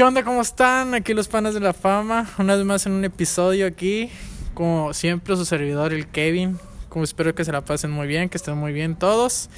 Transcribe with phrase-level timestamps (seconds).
[0.00, 0.22] ¿Qué onda?
[0.24, 0.94] ¿Cómo están?
[0.94, 2.26] Aquí los panas de la fama.
[2.38, 4.08] Una vez más en un episodio aquí.
[4.54, 6.58] Como siempre, su servidor, el Kevin.
[6.88, 9.50] Como espero que se la pasen muy bien, que estén muy bien todos.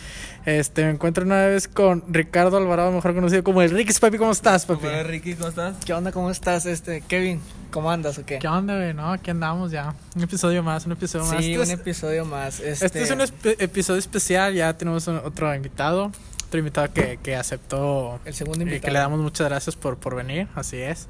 [0.44, 3.92] Este, me encuentro una vez con Ricardo Alvarado, mejor conocido como el Ricky.
[3.92, 4.84] Papi, ¿cómo estás, papi?
[4.84, 5.76] Hola Ricky, ¿cómo estás?
[5.84, 6.10] ¿Qué onda?
[6.10, 7.40] ¿Cómo estás, este Kevin?
[7.70, 8.40] ¿Cómo andas o qué?
[8.40, 8.92] ¿Qué onda, güey?
[8.94, 9.94] No, aquí andamos ya.
[10.16, 11.36] Un episodio más, un episodio más.
[11.38, 12.58] Sí, Este un es- episodio más.
[12.58, 16.10] Este, Este es un espe- episodio especial, ya tenemos un- otro invitado,
[16.52, 18.84] otro invitado que, que aceptó el segundo y invitado.
[18.84, 21.08] que le damos muchas gracias por, por venir, así es.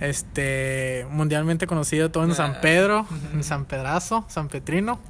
[0.00, 2.60] Este, mundialmente conocido todo en San Ah.
[2.60, 5.00] Pedro, en San Pedrazo, San Petrino.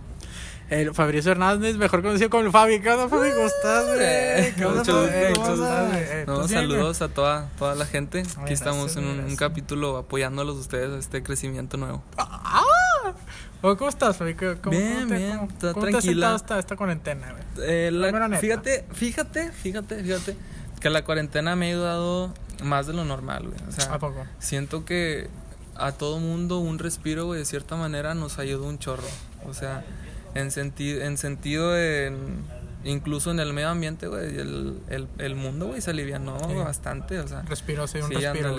[0.71, 2.81] El Fabricio Hernández, mejor conocido como el Fabi.
[2.81, 3.31] ¿Qué onda, Fabi?
[3.33, 3.99] ¿Cómo estás, güey?
[4.01, 6.49] Eh, No, ¿estás bien, güey?
[6.49, 8.23] saludos a toda, toda la gente.
[8.43, 12.03] Aquí estamos en un, un capítulo apoyándolos a ustedes a este crecimiento nuevo.
[12.17, 12.65] ¡Ah!
[13.61, 14.35] ¿Cómo estás, Fabi?
[14.35, 16.37] ¿Cómo, cómo- Bien, cómo te, bien, cómo- está cómo te has tranquila.
[16.37, 17.69] esta, esta cuarentena, güey?
[17.69, 20.37] Eh, la- fíjate, fíjate, fíjate, fíjate
[20.81, 23.59] que la cuarentena me ha ayudado más de lo normal, güey.
[23.69, 24.25] O sea, ¿A poco?
[24.39, 25.29] siento que
[25.75, 29.09] a todo mundo un respiro, güey, de cierta manera nos ayuda un chorro.
[29.47, 29.85] O sea,
[30.35, 32.45] en, senti en sentido en...
[32.85, 36.55] Incluso en el medio ambiente, güey, el, el, el mundo, güey, se alivianó Sí.
[36.55, 37.43] bastante, o sea...
[37.43, 38.57] Respiro, sí, un Sí, respiro.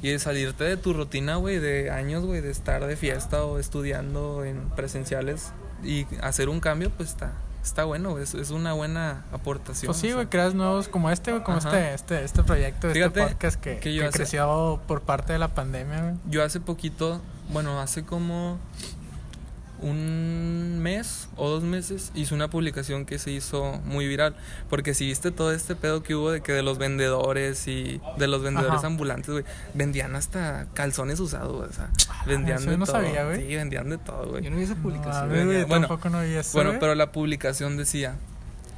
[0.00, 3.58] Y de salirte de tu rutina, güey, de años, güey, de estar de fiesta o
[3.58, 7.32] estudiando en presenciales y hacer un cambio, pues está,
[7.64, 9.88] está bueno, es, es una buena aportación.
[9.88, 10.14] Pues sí, o sea.
[10.16, 11.68] güey, creas nuevos como este, güey, como Ajá.
[11.70, 15.32] este, este, este proyecto, Fíjate este podcast que, que yo que hace- creció por parte
[15.32, 16.14] de la pandemia, güey.
[16.30, 18.58] Yo hace poquito, bueno, hace como
[19.80, 24.34] un mes o dos meses hice una publicación que se hizo muy viral.
[24.68, 28.26] Porque si viste todo este pedo que hubo de que de los vendedores y de
[28.28, 28.86] los vendedores Ajá.
[28.88, 31.90] ambulantes, güey, vendían hasta calzones usados, güey, o sea,
[32.26, 32.96] vendían de no todo.
[32.96, 33.34] sabía.
[33.36, 34.42] Sí, vendían de todo, güey.
[34.44, 35.28] Yo no vi esa No, publicación.
[35.68, 38.16] Bueno, tampoco no vi eso, Bueno, pero la publicación decía,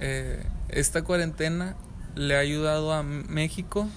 [0.01, 1.77] eh, esta cuarentena
[2.15, 3.89] le ha ayudado a México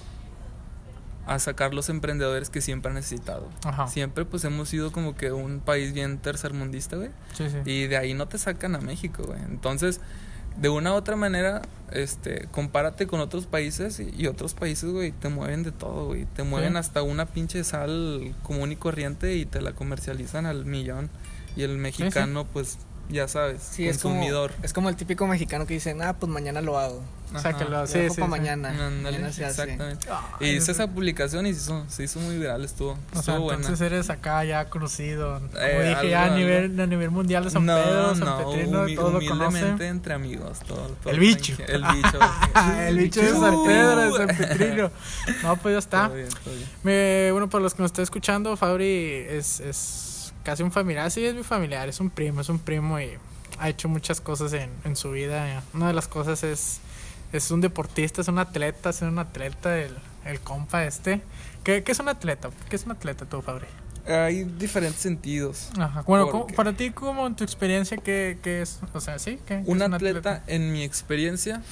[1.26, 3.48] a sacar los emprendedores que siempre ha necesitado.
[3.64, 3.86] Ajá.
[3.88, 7.10] Siempre pues hemos sido como que un país bien tercermundista, güey.
[7.34, 7.58] Sí, sí.
[7.70, 9.40] Y de ahí no te sacan a México, güey.
[9.42, 10.00] Entonces,
[10.56, 15.10] de una u otra manera, este, compárate con otros países y, y otros países, güey,
[15.12, 16.26] te mueven de todo, güey.
[16.26, 16.78] Te mueven Sí.
[16.78, 21.10] hasta una pinche sal común y corriente y te la comercializan al millón.
[21.56, 22.78] Y el mexicano, pues,
[23.08, 24.52] ya sabes, Sí, es como, consumidor.
[24.62, 27.02] es como el típico mexicano que dice, ah, pues mañana lo hago.
[27.40, 28.30] Sáquelo, Lo sí, dejo sí, pa' sí.
[28.30, 28.68] mañana.
[28.68, 29.62] Ándale, Mañana se hace.
[29.62, 30.06] exactamente.
[30.38, 33.22] Ay, Y hice esa publicación y se hizo, se hizo muy viral, estuvo, O estuvo
[33.22, 33.60] sea, buena.
[33.60, 35.40] entonces eres acá ya conocido.
[35.40, 38.24] Como Eh, dije, algo, ya a nivel, a nivel mundial de San no, Pedro, San
[38.26, 41.56] no, Petrino, humi- todo lo humildemente entre amigos, todo, todo El bicho.
[41.66, 42.18] El bicho.
[42.86, 44.16] el bicho de San Pedro, de Uh.
[44.16, 44.90] San Petrino.
[45.42, 46.06] No, pues ya está.
[46.06, 46.68] Todo bien, todo bien.
[46.84, 50.03] Me, bueno, para los que nos estén escuchando, Fabri es, es
[50.44, 51.10] casi un familiar.
[51.10, 53.10] Sí, es mi familiar, es un primo, es un primo y
[53.58, 55.62] ha hecho muchas cosas en, en su vida.
[55.72, 56.78] Una de las cosas es,
[57.32, 61.20] es un deportista, es un atleta, es un atleta, el, el compa este.
[61.64, 62.50] ¿Qué, qué es un atleta?
[62.68, 63.66] ¿Qué es un atleta tú, Fabri?
[64.06, 65.70] Hay diferentes sentidos.
[65.78, 66.02] Ajá.
[66.02, 66.54] Bueno, ¿Por ¿cómo- qué?
[66.54, 68.80] para ti, como en tu experiencia, ¿qué, qué es?
[68.92, 69.38] O sea, ¿sí?
[69.46, 71.62] ¿Qué, Un es atleta, en mi experiencia,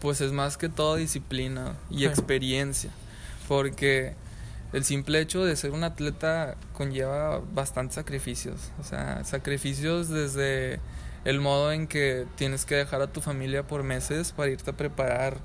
[0.00, 2.04] pues es más que todo disciplina y Sí.
[2.04, 2.90] experiencia.
[3.48, 4.14] Porque
[4.72, 8.70] el simple hecho de ser un atleta conlleva bastantes sacrificios.
[8.80, 10.80] O sea, sacrificios desde
[11.24, 14.76] el modo en que tienes que dejar a tu familia por meses para irte a
[14.76, 15.38] preparar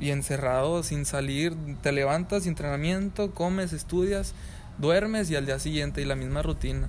[0.00, 4.34] y encerrado, sin salir, te levantas, entrenamiento, comes, estudias,
[4.78, 6.88] duermes y al día siguiente y la misma rutina.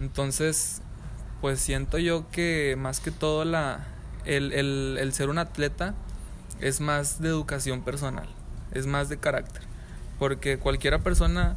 [0.00, 0.82] Entonces,
[1.40, 3.86] pues siento yo que más que todo la,
[4.24, 5.94] el, el, el ser un atleta
[6.60, 8.28] es más de educación personal,
[8.72, 9.62] es más de carácter.
[10.18, 11.56] Porque cualquiera persona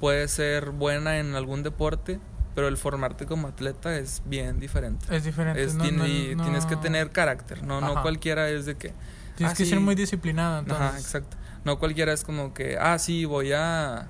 [0.00, 2.18] puede ser buena en algún deporte,
[2.54, 5.14] pero el formarte como atleta es bien diferente.
[5.14, 5.62] Es diferente.
[5.62, 8.92] Es, no- no- y no- Tienes que tener carácter, no, no cualquiera es de que...
[9.36, 9.84] Tienes ah, que ser sí.
[9.84, 10.86] muy disciplinado, entonces.
[10.86, 11.36] Ajá, exacto.
[11.64, 14.08] No cualquiera es como que, ah, sí, voy a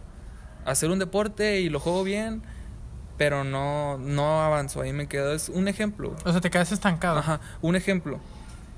[0.65, 2.43] hacer un deporte y lo juego bien,
[3.16, 5.33] pero no, no avanzo, ahí me quedo.
[5.34, 6.16] Es un ejemplo.
[6.25, 7.19] O sea, te quedas estancado.
[7.19, 8.19] Ajá, un ejemplo.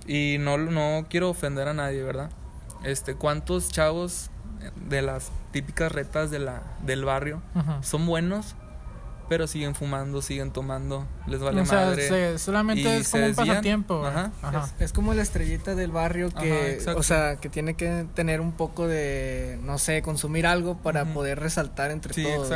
[0.06, 2.30] Y no, no quiero ofender a nadie, ¿verdad?
[2.82, 4.30] Este, ¿cuántos chavos
[4.88, 7.82] de las típicas retas de la, del barrio Ajá.
[7.82, 8.54] son buenos,
[9.28, 12.08] pero siguen fumando, siguen tomando, les vale o sea, madre?
[12.08, 13.98] se- solamente y es como un pasatiempo.
[14.00, 14.10] güey.
[14.10, 14.30] Ajá.
[14.42, 14.70] Ajá.
[14.78, 18.52] Es, es como la estrellita del barrio que, o sea, que tiene que tener un
[18.52, 22.52] poco de, no sé, consumir algo para poder resaltar entre Sí, todos.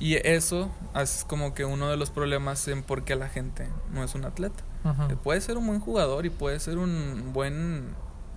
[0.00, 4.02] Y eso es como que uno de los problemas en por qué la gente no
[4.02, 4.64] es un atleta.
[4.82, 5.08] Ajá.
[5.10, 7.94] Eh, Puede ser un buen jugador y puede ser un buen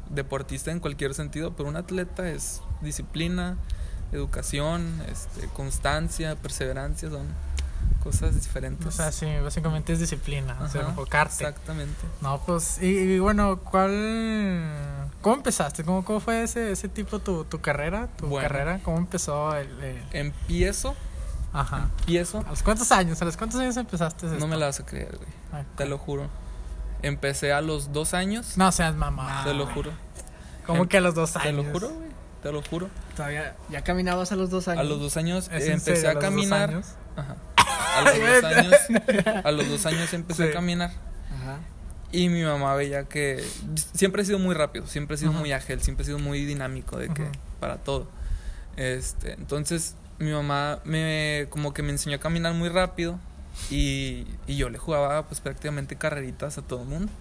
[0.10, 3.58] deportista en cualquier sentido, pero un atleta es disciplina,
[4.12, 7.28] educación, este, constancia, perseverancia, son
[8.04, 8.86] cosas diferentes.
[8.88, 10.58] O sea, sí, básicamente es disciplina.
[10.62, 11.34] O sea, Ajá, enfocarte.
[11.46, 12.02] Exactamente.
[12.22, 14.64] No, pues, y, y bueno, ¿cuál.
[15.22, 15.84] ¿Cómo empezaste?
[15.84, 18.08] ¿Cómo, cómo fue ese, ese tipo tu, tu carrera?
[18.18, 18.48] ¿Tu Bueno.
[18.48, 18.80] carrera?
[18.84, 20.96] ¿Cómo empezó el, el- Empiezo,
[21.54, 21.90] Ajá.
[22.00, 22.44] empiezo.
[22.46, 23.22] ¿A los cuántos años?
[23.22, 24.48] ¿A los cuántos años empezaste No esto?
[24.48, 25.64] me la vas a creer, güey.
[25.78, 26.28] Te lo juro.
[27.04, 28.58] Empecé a los dos años.
[28.58, 29.44] No seas mamá.
[29.46, 29.92] Te lo juro.
[30.66, 31.46] ¿Cómo que a los dos años?
[31.46, 32.12] Te lo juro, güey.
[32.44, 32.90] Te lo juro.
[33.16, 34.81] Todavía, ya caminabas a los dos años.
[34.81, 36.69] A los dos años ¿Es eh, empecé serio, a los dos caminar.
[36.69, 36.88] años?
[37.16, 37.36] Ajá.
[37.56, 39.45] A los dos años.
[39.45, 40.50] A los dos años empecé Sí.
[40.50, 40.92] a caminar.
[41.34, 41.60] Ajá.
[42.12, 43.44] Y mi mamá veía que
[43.95, 46.98] siempre he sido muy rápido, siempre he sido muy ágil, siempre he sido muy dinámico
[47.00, 47.25] de que
[47.60, 48.07] para todo.
[48.78, 53.19] Este, entonces mi mamá me como que me enseñó a caminar muy rápido
[53.72, 57.12] y, y yo le jugaba pues prácticamente carreritas a todo el mundo.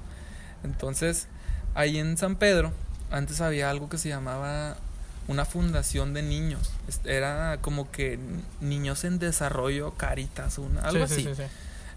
[0.63, 1.27] Entonces,
[1.75, 2.73] ahí en San Pedro
[3.11, 4.77] antes había algo que se llamaba
[5.29, 6.71] una fundación de niños.
[7.05, 8.19] Era como que
[8.61, 11.35] niños en desarrollo, caritas, una, algo Sí, sí, así.
[11.35, 11.49] sí, sí.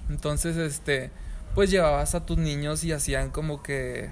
[0.10, 1.12] Entonces, este,
[1.56, 4.12] pues llevabas a tus niños y hacían como que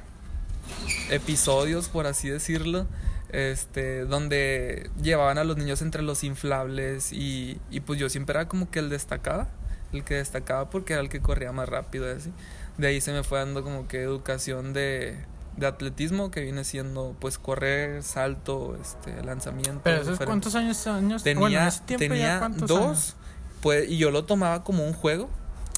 [1.10, 2.88] episodios, por así decirlo,
[3.30, 8.48] este, donde llevaban a los niños entre los inflables y, y pues yo siempre era
[8.48, 9.48] como que el destacaba,
[9.92, 12.31] el que destacaba porque era el que corría más rápido así.
[12.77, 15.18] De ahí se me fue dando como que educación de,
[15.58, 19.82] de atletismo que viene siendo pues correr, salto, este, lanzamiento.
[19.84, 23.16] Pero esos cuántos años, años Tenía, bueno, en ese ya tenía dos, años?
[23.62, 25.30] pues, y yo lo tomaba como un juego.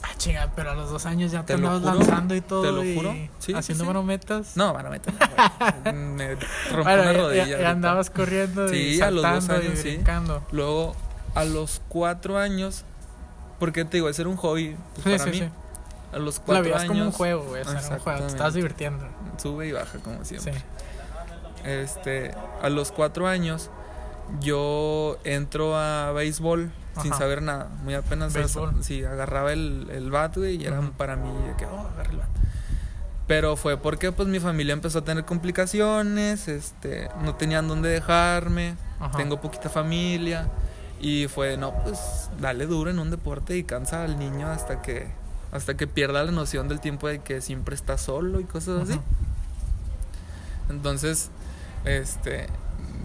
[0.03, 2.41] Ah, chinga, pero a los dos años ya te, Te lo andabas juro, lanzando y
[2.41, 2.61] todo.
[2.61, 3.11] te lo juro.
[3.11, 3.87] Sí, sí, haciendo sí.
[3.87, 4.55] marometas.
[4.55, 5.13] No, a meter.
[5.93, 6.45] Me rompí
[6.83, 7.45] Bueno, una rodilla.
[7.59, 9.89] ya, andabas corriendo y Sí, a los dos saltando años, y sí.
[9.95, 10.43] brincando.
[10.51, 10.95] Luego,
[11.33, 12.85] a los cuatro años,
[13.59, 15.47] porque te digo, ese era un hobby pues, Sí, para sí, mí.
[15.47, 15.51] sí.
[16.13, 16.91] A los La cuatro veías años.
[16.91, 17.61] como un juego, güey.
[17.61, 18.19] O sea, era un juego.
[18.19, 19.05] Te estabas divirtiendo.
[19.39, 20.37] Sube y baja, como Sí.
[20.39, 20.63] siempre.
[21.63, 23.69] Este, a los cuatro años,
[24.39, 26.71] yo entro a béisbol
[27.01, 27.69] sin saber nada.
[27.83, 28.33] Muy apenas.
[28.33, 28.83] Béisbol.
[28.83, 32.27] Sí, agarraba el, el bat, güey, y era para mí que, oh, agarra el bat.
[33.27, 38.75] Pero fue porque pues mi familia empezó a tener complicaciones, este, no tenían dónde dejarme,
[38.99, 39.17] Ajá.
[39.17, 40.47] tengo poquita familia
[41.01, 45.07] y fue, no, pues dale duro en un deporte y cansa al niño hasta que
[45.55, 48.99] hasta que pierda la noción del tiempo de que siempre está solo y cosas así.
[50.69, 51.29] Entonces,
[51.85, 52.47] este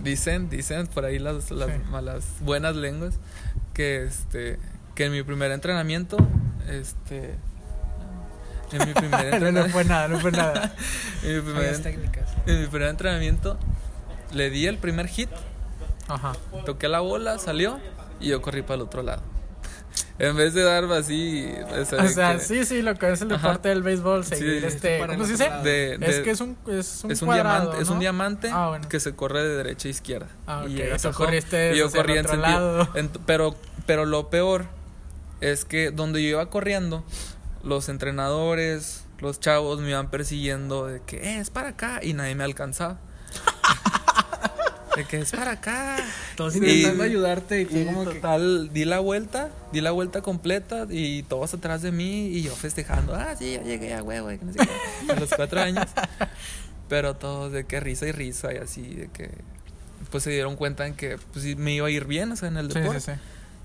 [0.03, 1.77] dicen, dicen por ahí las, las Sí.
[1.91, 3.15] malas buenas lenguas
[3.75, 4.59] que este
[4.95, 6.17] que en mi primer entrenamiento
[6.69, 7.35] este
[8.73, 10.75] en mi primer no, no entrenamiento fue nada, no fue nada.
[11.23, 12.29] en mi primer, Fallas técnicas.
[12.47, 13.59] en mi primer entrenamiento
[14.33, 15.29] le di el primer hit,
[16.09, 16.33] Ajá.
[16.65, 17.79] toqué la bola, salió
[18.21, 19.23] y yo corrí para el otro lado.
[20.19, 21.51] En vez de dar así,
[21.81, 23.49] o sea, O de sea, que- sí, sí, lo que es el Ajá.
[23.49, 25.51] deporte del béisbol, seguir sí, este, ¿cómo se dice?
[25.65, 28.69] de- es que es un, es un es un cuadrado, diamante, es un diamante Ah,
[28.69, 28.89] bueno.
[28.89, 30.29] que se corre de derecha a izquierda.
[30.47, 33.57] Ah, y ok, llegas tú a home, corriste y yo corrí en otro sentido- pero
[33.87, 34.67] pero lo peor
[35.41, 37.03] es que donde yo iba corriendo
[37.65, 42.35] los entrenadores, los chavos me iban persiguiendo de que "Eh, es para acá y nadie
[42.35, 42.99] me alcanzaba.
[44.97, 45.97] de que es para acá.
[46.37, 48.15] Todos Y- intentando ayudarte y tú Y como que...
[48.17, 52.55] total, di la vuelta, di la vuelta completa y todos atrás de mí y yo
[52.55, 54.59] festejando, ah, sí, ya llegué a huevo, que no sé
[55.07, 55.87] qué", a los cuatro años.
[56.89, 59.31] Pero todos de que risa y risa y así, de que
[60.11, 62.57] pues se dieron cuenta en que pues me iba a ir bien, o sea, en
[62.57, 63.01] el deporte.
[63.01, 63.19] sí, sí.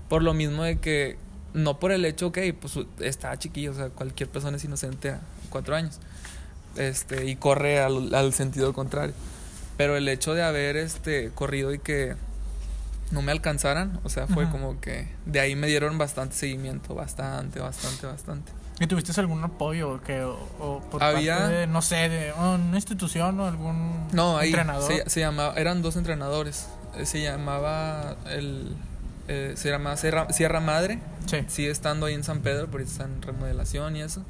[0.08, 1.16] Por lo mismo de que,
[1.54, 5.20] no por el hecho que pues estaba chiquillo, o sea, cualquier persona es inocente a
[5.50, 5.98] cuatro años.
[6.76, 9.14] Este, y corre al, al sentido contrario.
[9.76, 12.14] Pero el hecho de haber este corrido y que
[13.10, 17.60] no me alcanzaran, o sea, fue como que de ahí me dieron bastante seguimiento, bastante,
[17.60, 18.52] bastante, bastante.
[18.80, 22.76] ¿Y tuviste algún apoyo que o, o por Había- parte de, no sé, de una
[22.76, 24.92] institución o algún No, ahí entrenador?
[24.92, 26.66] se, se llamaba, eran dos entrenadores.
[26.96, 28.74] Eh, Se llamaba el
[29.28, 31.38] eh, se llama Sierra, Sierra Madre, Sí.
[31.48, 34.22] sigue estando ahí en San Pedro, pero está en remodelación y eso.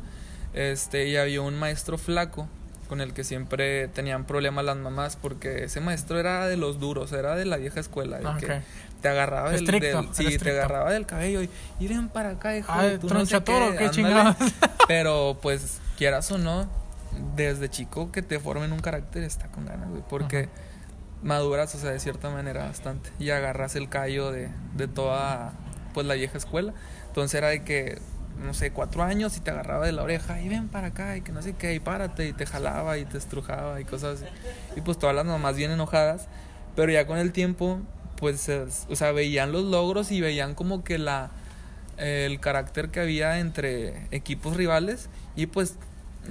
[0.55, 2.49] Este, y había un maestro flaco
[2.87, 7.13] con el que siempre tenían problemas las mamás porque ese maestro era de los duros,
[7.13, 8.63] era de la vieja escuela, Ah, que
[9.03, 12.73] te agarraba del, Estricto, del- sí, te agarraba del cabello y, ven para acá, hijo,
[12.73, 13.91] Ah, y tú no sé qué ándale.
[13.91, 14.37] chingados.
[14.89, 16.69] Pero pues quieras o no,
[17.35, 20.49] desde chico que te formen un carácter está con ganas, güey, porque Ajá.
[21.23, 25.53] maduras, o sea, de cierta manera bastante y agarras el callo de, de toda
[25.95, 26.75] pues la vieja escuela.
[27.09, 27.99] Entonces era de que
[28.45, 31.23] no sé, cuatro años y te agarraba de la oreja y ven para acá y
[31.23, 34.31] que no sé qué, y párate y te jalaba y te estrujaba y cosas así.
[34.77, 36.27] Y pues todas las mamás bien enojadas,
[36.75, 37.81] pero ya con el tiempo,
[38.17, 41.31] pues, es- o sea, veían los logros y veían como que la,
[41.97, 45.77] el carácter que había entre equipos rivales y pues,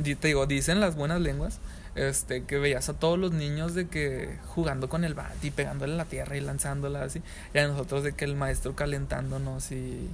[0.03, 1.59] te digo, dicen las buenas lenguas.
[1.95, 5.93] Este, que veías a todos los niños de que jugando con el bat y pegándole
[5.93, 7.21] a la tierra y lanzándola así.
[7.53, 10.09] Y a nosotros de que el maestro calentándonos y,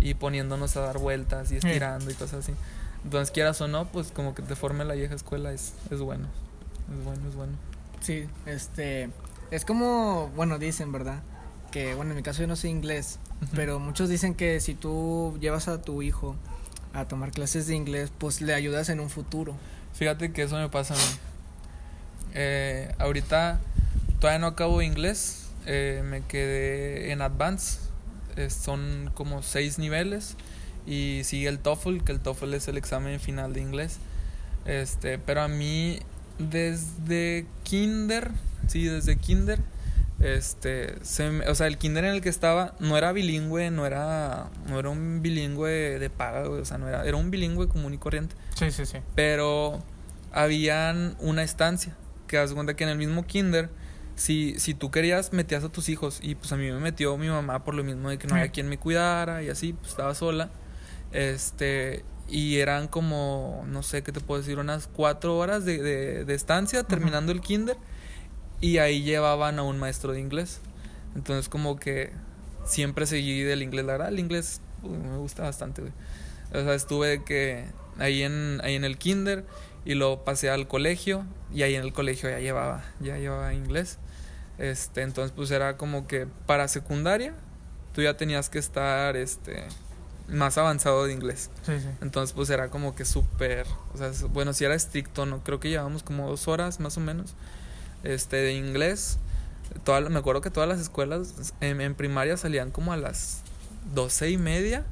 [0.00, 2.52] y poniéndonos a dar vueltas y estirando y cosas así.
[3.04, 6.26] Entonces, quieras o no, pues como que te forme la vieja escuela es, es bueno.
[6.96, 7.52] Es bueno, es bueno.
[8.00, 9.10] Sí, este,
[9.50, 11.20] es como, bueno, dicen, ¿verdad?
[11.70, 13.50] Que, bueno, en mi caso yo no sé inglés, Ujú.
[13.54, 16.36] pero muchos dicen que si tú llevas a tu hijo
[16.92, 19.54] a tomar clases de inglés, pues le ayudas en un futuro.
[19.94, 21.02] Fíjate que eso me pasa a mí.
[22.34, 23.60] Eh, ahorita
[24.20, 25.38] todavía no acabo inglés.
[25.66, 27.78] eh, me quedé en Advance.
[28.36, 30.36] Eh, son como seis niveles.
[30.86, 33.98] Y sigue el TOEFL, que el TOEFL es el examen final de inglés.
[34.64, 36.00] Este, pero a mí,
[36.38, 38.30] desde kinder,
[38.66, 39.60] sí, desde kinder,
[40.20, 44.50] este, se o sea, el kinder en el que estaba no era bilingüe, no era,
[44.68, 47.98] no era un bilingüe de paga, o sea, no era, era un bilingüe común y
[47.98, 48.98] corriente Sí, sí, sí.
[49.16, 49.82] pero
[50.30, 51.96] habían una estancia
[52.28, 53.68] que haz cuenta que en el mismo kinder
[54.22, 56.20] si, si tú querías metías a tus hijos.
[56.22, 58.50] Y pues a mí me metió mi mamá por lo mismo de que no había
[58.52, 60.48] quien me cuidara y así pues estaba sola.
[61.10, 66.24] Este y eran como no sé qué te puedo decir unas cuatro horas de, de,
[66.24, 67.76] de estancia terminando el kinder.
[68.60, 70.60] Y ahí llevaban a un maestro de inglés.
[71.16, 72.12] Entonces como que
[72.64, 73.84] siempre seguí del inglés.
[73.86, 75.92] La verdad el inglés uy, me gusta bastante güey.
[76.54, 77.64] O sea, estuve que
[77.98, 79.44] ahí en, ahí en el kinder
[79.84, 83.98] y luego pasé al colegio y ahí en el colegio ya llevaba, ya llevaba inglés.
[84.62, 87.34] Este, entonces pues era como que para secundaria
[87.94, 89.64] tú ya tenías que estar este
[90.28, 91.50] más avanzado de inglés.
[91.66, 91.88] Sí, sí.
[92.00, 95.58] Entonces pues era como que súper, o sea, es- bueno, si era estricto, no creo
[95.58, 97.34] que llevábamos como dos horas más o menos
[98.04, 99.18] este de inglés.
[99.84, 103.40] Toda, me acuerdo que todas las escuelas en, en primaria salían como a las
[103.94, 104.84] doce y media,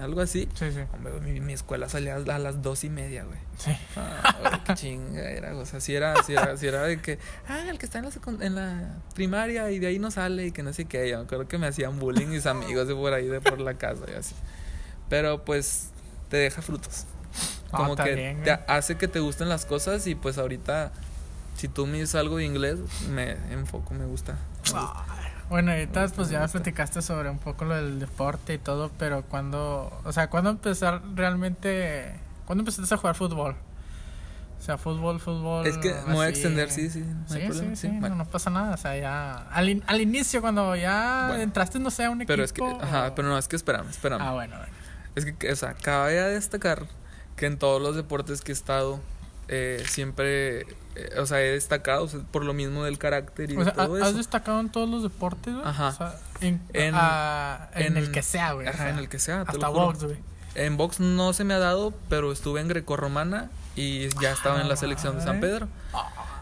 [0.00, 0.48] algo así.
[0.54, 0.80] Sí, sí.
[0.92, 3.38] Hombre, mi, mi escuela salía a las dos y media, güey.
[3.58, 3.70] Sí.
[3.96, 7.18] Ah, güey, qué chinga era, o sea, si era, si era, si era de que,
[7.48, 10.52] ah, el que está en la, en la primaria y de ahí no sale y
[10.52, 13.26] que no sé qué, yo creo que me hacían bullying mis amigos de por ahí,
[13.26, 14.34] de por la casa y así.
[15.08, 15.90] Pero pues
[16.28, 17.04] te deja frutos.
[17.72, 20.92] Ah, Como que bien, te hace que te gusten las cosas y pues ahorita,
[21.56, 22.78] si tú me dices algo de inglés,
[23.10, 24.38] me enfoco, me gusta.
[24.72, 25.04] me gusta.
[25.48, 26.58] Bueno, ahorita pues ya me gusta.
[26.58, 31.02] platicaste sobre un poco lo del deporte y todo, pero cuando, o sea, ¿cuándo empezar
[31.14, 32.14] realmente,
[32.46, 33.54] cuándo empezaste a jugar fútbol?
[34.58, 35.66] O sea, fútbol, fútbol.
[35.66, 37.92] Es que me voy a extender, sí, sí, no hay Sí, problema, sí, sí, sí,
[37.94, 38.16] no, bueno.
[38.16, 41.42] no pasa nada, o sea, ya al, in- al inicio cuando ya Bueno.
[41.44, 42.32] entraste, no sé, a un equipo.
[42.32, 44.22] Pero es que, ajá, pero no, es que espérame, espérame.
[44.22, 44.72] Ah, bueno, bueno.
[45.14, 46.86] Es que, o sea, cabe destacar
[47.36, 49.00] que en todos los deportes que he estado,
[49.48, 50.60] eh, siempre,
[50.96, 53.64] eh, o sea, he destacado o sea, por lo mismo del carácter y O de
[53.66, 54.16] sea, ¿ha- todo ¿has eso.
[54.18, 55.66] destacado en todos los deportes, güey?
[55.66, 55.88] Ajá.
[55.88, 58.66] O sea, en, En- en, en- el que sea, güey.
[58.66, 60.16] Ajá, en el que sea, Hasta box, güey.
[60.54, 64.68] En box no se me ha dado, pero estuve en grecorromana y ya estaba en
[64.68, 65.38] la selección de San.
[65.40, 65.68] Pedro.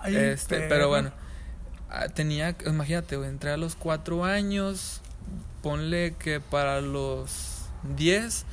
[0.03, 1.11] Ay, Este, pero bueno,
[1.91, 5.01] ah, tenía, imagínate, güey, entré a los cuatro años,
[5.63, 7.63] ponle que para los
[7.97, 8.45] 10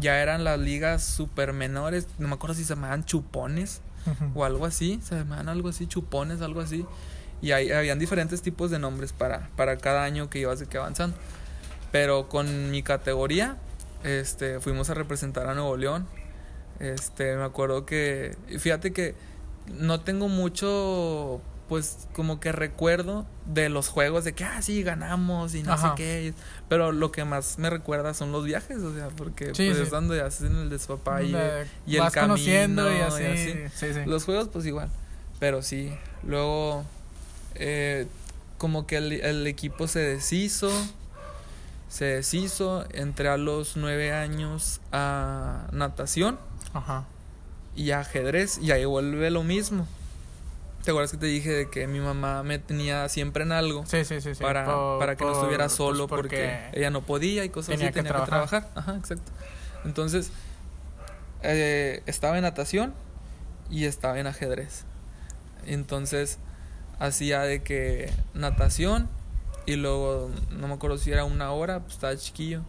[0.00, 3.82] ya eran las ligas super menores, no me acuerdo si se llamaban chupones
[4.34, 6.86] O algo así, se llamaban algo así, chupones, algo así.
[7.42, 10.78] Y ahí habían diferentes tipos de nombres para, para cada año que ibas de que
[10.78, 11.16] avanzando.
[11.92, 13.56] Pero con mi categoría,
[14.04, 16.06] este, fuimos a representar a Nuevo León.
[16.78, 19.14] Este, me acuerdo que, fíjate que
[19.66, 25.54] no tengo mucho, pues, como que recuerdo de los juegos de que, ah, sí, ganamos
[25.54, 25.90] y no Ajá.
[25.90, 26.34] sé qué.
[26.68, 29.82] Pero lo que más me recuerda son los viajes, o sea, porque Sí, pues sí.
[29.84, 33.22] es donde hacen el despapalle Donde y el conociendo y camino así.
[33.22, 33.52] y así.
[33.74, 34.00] Sí, sí.
[34.04, 34.88] Los juegos, pues igual.
[35.38, 35.92] Pero sí.
[36.24, 36.84] Luego,
[37.54, 38.06] eh,
[38.58, 40.70] como que el, el equipo se deshizo.
[41.88, 42.84] Se deshizo.
[42.92, 46.36] Entré a los nueve años a natación
[46.74, 47.04] Ajá.
[47.76, 48.58] y a ajedrez.
[48.58, 49.86] Y ahí vuelve lo mismo.
[50.84, 53.84] ¿Te acuerdas que te dije de que mi mamá me tenía siempre en algo?
[53.86, 54.34] Sí, sí, sí.
[54.34, 54.42] sí.
[54.42, 57.88] para, Por- para que no estuviera pues, solo porque, ella no podía y cosas tenía
[57.88, 58.62] así, que tenía que trabajar.
[58.64, 58.82] trabajar.
[58.92, 59.30] Ajá, exacto.
[59.84, 60.30] Entonces,
[61.42, 62.94] eh, estaba en natación
[63.70, 64.84] y estaba en ajedrez.
[65.66, 66.38] Entonces,
[66.98, 69.08] hacía de que natación
[69.66, 72.62] y luego, no me acuerdo si era una hora, pues estaba chiquillo.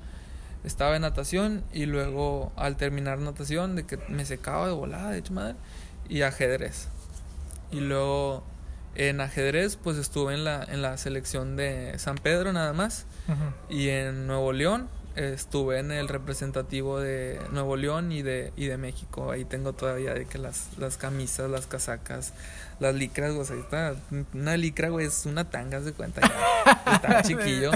[0.64, 5.20] Estaba en natación y luego al terminar natación, de que me secaba de volada, de
[5.20, 5.56] hecho madre,
[6.10, 6.88] y ajedrez.
[7.72, 8.44] Y luego
[8.96, 13.06] en ajedrez, pues estuve en la, en la selección de San Pedro nada más.
[13.70, 18.78] Y en Nuevo León estuve en el representativo de Nuevo León y de, y de
[18.78, 19.32] México.
[19.32, 22.34] Ahí tengo todavía de que las, las camisas, las casacas,
[22.80, 23.96] las licras, o sea, está,
[24.34, 26.22] una licra, güey, es una tanga, de cuenta.
[26.22, 26.94] ya.
[26.94, 27.72] Está chiquillo.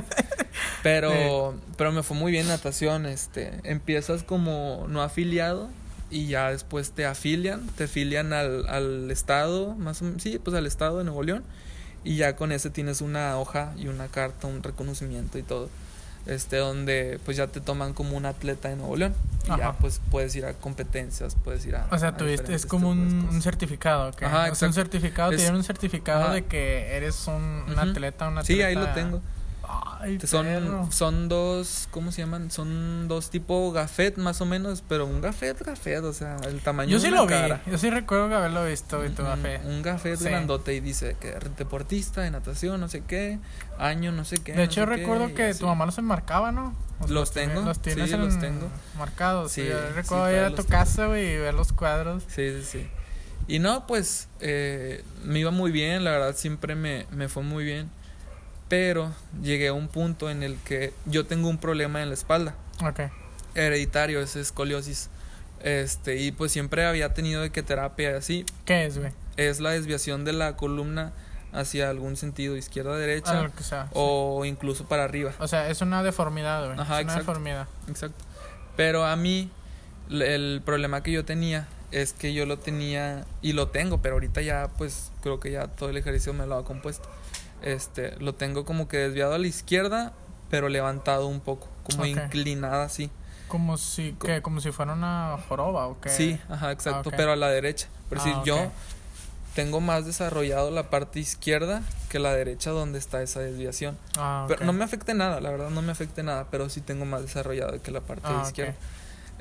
[0.84, 3.06] Pero, pero me fue muy bien natación.
[3.06, 5.70] Este, empiezas como no afiliado
[6.12, 10.56] y ya después te afilian, te afilian al, al estado, más o menos, sí, pues
[10.56, 11.44] al estado de Nuevo León
[12.04, 15.70] y ya con ese tienes una hoja y una carta, un reconocimiento y todo.
[16.28, 19.74] este donde pues ya te toman como un atleta de Nuevo León y ya Ajá.
[19.80, 23.28] pues puedes ir a competencias, puedes ir a O sea, a tuviste, es como un,
[23.32, 24.24] un certificado, ¿ok?
[24.24, 26.34] Ajá, o sea, un certificado, te Es- dieron un certificado Ajá.
[26.34, 27.80] de que eres un, un Ujú.
[27.80, 28.46] atleta, un atleta.
[28.46, 29.22] Sí, ahí lo tengo.
[30.00, 30.88] Ay, Son, perro.
[30.91, 32.51] son dos, ¿cómo se llaman?
[32.51, 36.91] Son dos tipo gafet más o menos, pero un gafet, gafet, o sea, el tamaño
[36.91, 37.62] Yo de sí una lo vi, cara.
[37.65, 39.62] yo sí recuerdo haberlo visto, y tu Un- café.
[39.65, 40.25] Un gafet Sí.
[40.25, 43.39] grandote y dice que deportista de natación, no sé qué,
[43.79, 44.51] año, no sé qué.
[44.51, 46.75] De no hecho, sé recuerdo qué, que tu mamá los enmarcaba, ¿no?
[47.10, 48.67] Los tengo, Los tienes sí, en- los tengo.
[48.98, 49.51] marcados.
[49.51, 50.70] Sí, yo recuerdo ir a tu tengo.
[50.70, 52.24] casa, güey, y ver los cuadros.
[52.27, 52.88] Sí, sí, sí.
[53.48, 57.63] Y no, pues eh, me iba muy bien, la verdad siempre me, me fue muy
[57.63, 57.89] bien.
[58.67, 59.12] Pero
[59.43, 62.55] llegué a un punto en el que yo tengo un problema en la espalda.
[62.84, 63.01] Ok.
[63.53, 65.10] Hereditario, es escoliosis.
[65.62, 68.45] Este, y pues siempre había tenido de que terapia así.
[68.65, 69.12] ¿Qué es, güey?
[69.38, 71.12] Es la desviación de la columna
[71.53, 73.88] hacia algún sentido, izquierda, Ah, derecha, que sea.
[73.93, 75.31] o incluso para arriba.
[75.39, 76.79] O sea, es una deformidad, güey.
[76.79, 77.19] Ajá, es una exacto.
[77.31, 77.67] deformidad.
[77.88, 78.24] Exacto.
[78.75, 79.50] Pero a mí,
[80.10, 84.41] el problema que yo tenía es que yo lo tenía y lo tengo, pero ahorita
[84.41, 87.07] ya, pues creo que ya todo el ejercicio me lo ha compuesto.
[87.62, 90.14] Este, lo tengo como que desviado a la izquierda,
[90.50, 92.08] pero levantado un poco, como Ok.
[92.08, 93.10] inclinada así.
[93.48, 94.42] Como si, Co- ¿qué?
[94.42, 96.10] Como si fuera una joroba, ¿o qué?
[96.10, 97.16] Sí, ajá, exacto, ok.
[97.16, 97.88] pero a la derecha.
[98.10, 98.46] Por Ah, decir, ok.
[98.46, 98.72] yo
[99.56, 103.98] tengo más desarrollado la parte izquierda que la derecha donde está esa desviación.
[104.18, 104.66] Ah, Pero ok.
[104.66, 107.82] no me afecte nada, la verdad no me afecte nada, pero sí tengo más desarrollado
[107.82, 108.76] que la parte Ah, izquierda.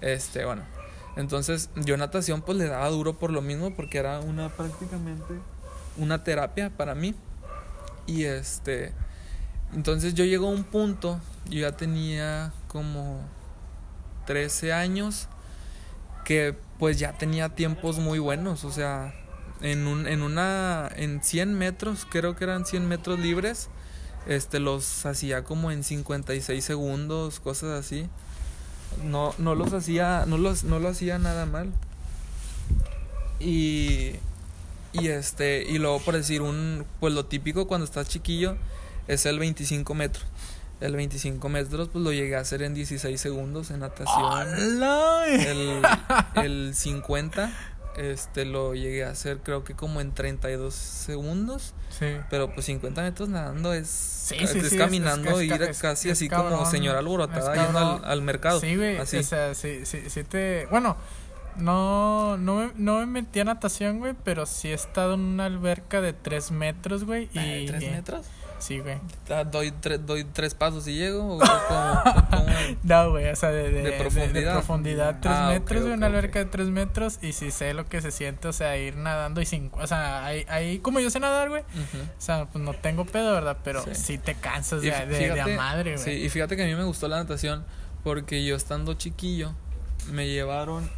[0.00, 0.62] Este, bueno.
[1.16, 5.35] Entonces, yo natación pues le daba duro por lo mismo porque era una prácticamente
[5.97, 7.14] una terapia para mí.
[8.06, 8.92] Y este
[9.75, 13.20] entonces yo llego a un punto, yo ya tenía como
[14.26, 15.28] 13 años
[16.25, 19.14] que pues ya tenía tiempos muy buenos, o sea,
[19.61, 23.68] en un en una en 100 metros, creo que eran 100 metros libres,
[24.26, 28.08] este los hacía como en 56 segundos, cosas así.
[29.04, 31.73] No no los hacía no los no lo hacía nada mal.
[33.40, 34.12] Y
[34.94, 38.56] y este y luego por decir un pues lo típico cuando estás chiquillo
[39.08, 40.24] es el 25 metros.
[40.80, 44.48] El 25 metros pues lo llegué a hacer en 16 segundos en natación.
[45.28, 45.83] El,
[46.37, 47.50] el 50
[47.96, 51.74] este lo llegué a hacer creo que como en 32 segundos.
[51.96, 52.07] Sí.
[52.28, 56.18] Pero pues 50 metros nadando es, Sí, sí, es- caminando es- ir es- casi es
[56.18, 58.59] así cabrón, como señora alborotada yendo al, al mercado.
[58.61, 58.96] Sí, güey.
[58.98, 59.18] Así.
[59.18, 60.66] O sea, sí, sí, sí te.
[60.72, 60.96] Bueno,
[61.56, 65.46] no, no, me, no me metí a natación, güey, pero sí he estado en una
[65.46, 67.28] alberca de 3 metros, güey.
[67.34, 67.66] Y...
[67.66, 68.26] ¿Tres metros?
[68.60, 68.96] Sí, güey.
[69.28, 71.36] Ah, Doy, tre- doy tres pasos y llego.
[71.36, 72.02] ¿o cómo?
[72.82, 74.32] No, güey, o sea, de, de, De de- profundidad.
[74.46, 77.18] de profundidad 3 Ah, metros, güey, ok, una alberca de 3 metros.
[77.20, 79.70] Y sí sé lo que se siente, o sea, ir nadando y sin.
[79.74, 81.62] O sea, ahí, ahí como yo sé nadar, güey.
[81.62, 83.58] O sea, pues no tengo pedo, ¿verdad?
[83.64, 84.18] Pero sí, Sí.
[84.18, 86.24] te cansas de, fí- de, fíjate- madre, Sí, güey.
[86.24, 87.66] y fíjate que a mí me gustó la natación
[88.02, 89.52] porque yo estando chiquillo
[90.10, 90.88] me llevaron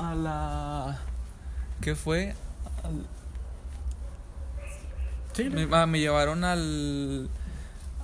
[0.00, 0.98] a la...
[1.80, 2.34] ¿Qué fue?
[2.82, 3.06] Al-
[5.32, 7.28] Sí, me, ah, me llevaron al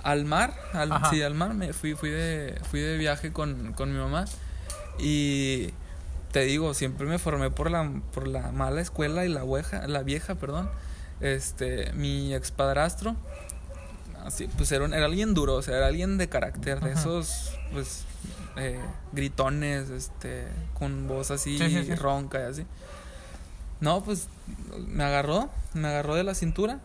[0.03, 1.09] al mar, al, Ajá.
[1.09, 4.25] sí, al mar, me fui fui de fui de viaje con, con mi mamá
[4.97, 5.71] y
[6.31, 10.03] te digo, siempre me formé por la por la mala escuela y la vieja, la
[10.03, 10.69] vieja, perdón.
[11.19, 13.15] Este, mi expadrastro
[14.23, 18.05] así pues era, era alguien duro, o sea, era alguien de carácter, de esos pues
[18.57, 18.79] eh,
[19.13, 21.95] gritones, este, con voz así Sí, sí, sí.
[21.95, 22.65] ronca y así.
[23.79, 24.27] No, pues
[24.87, 26.79] me agarró, me agarró de la cintura,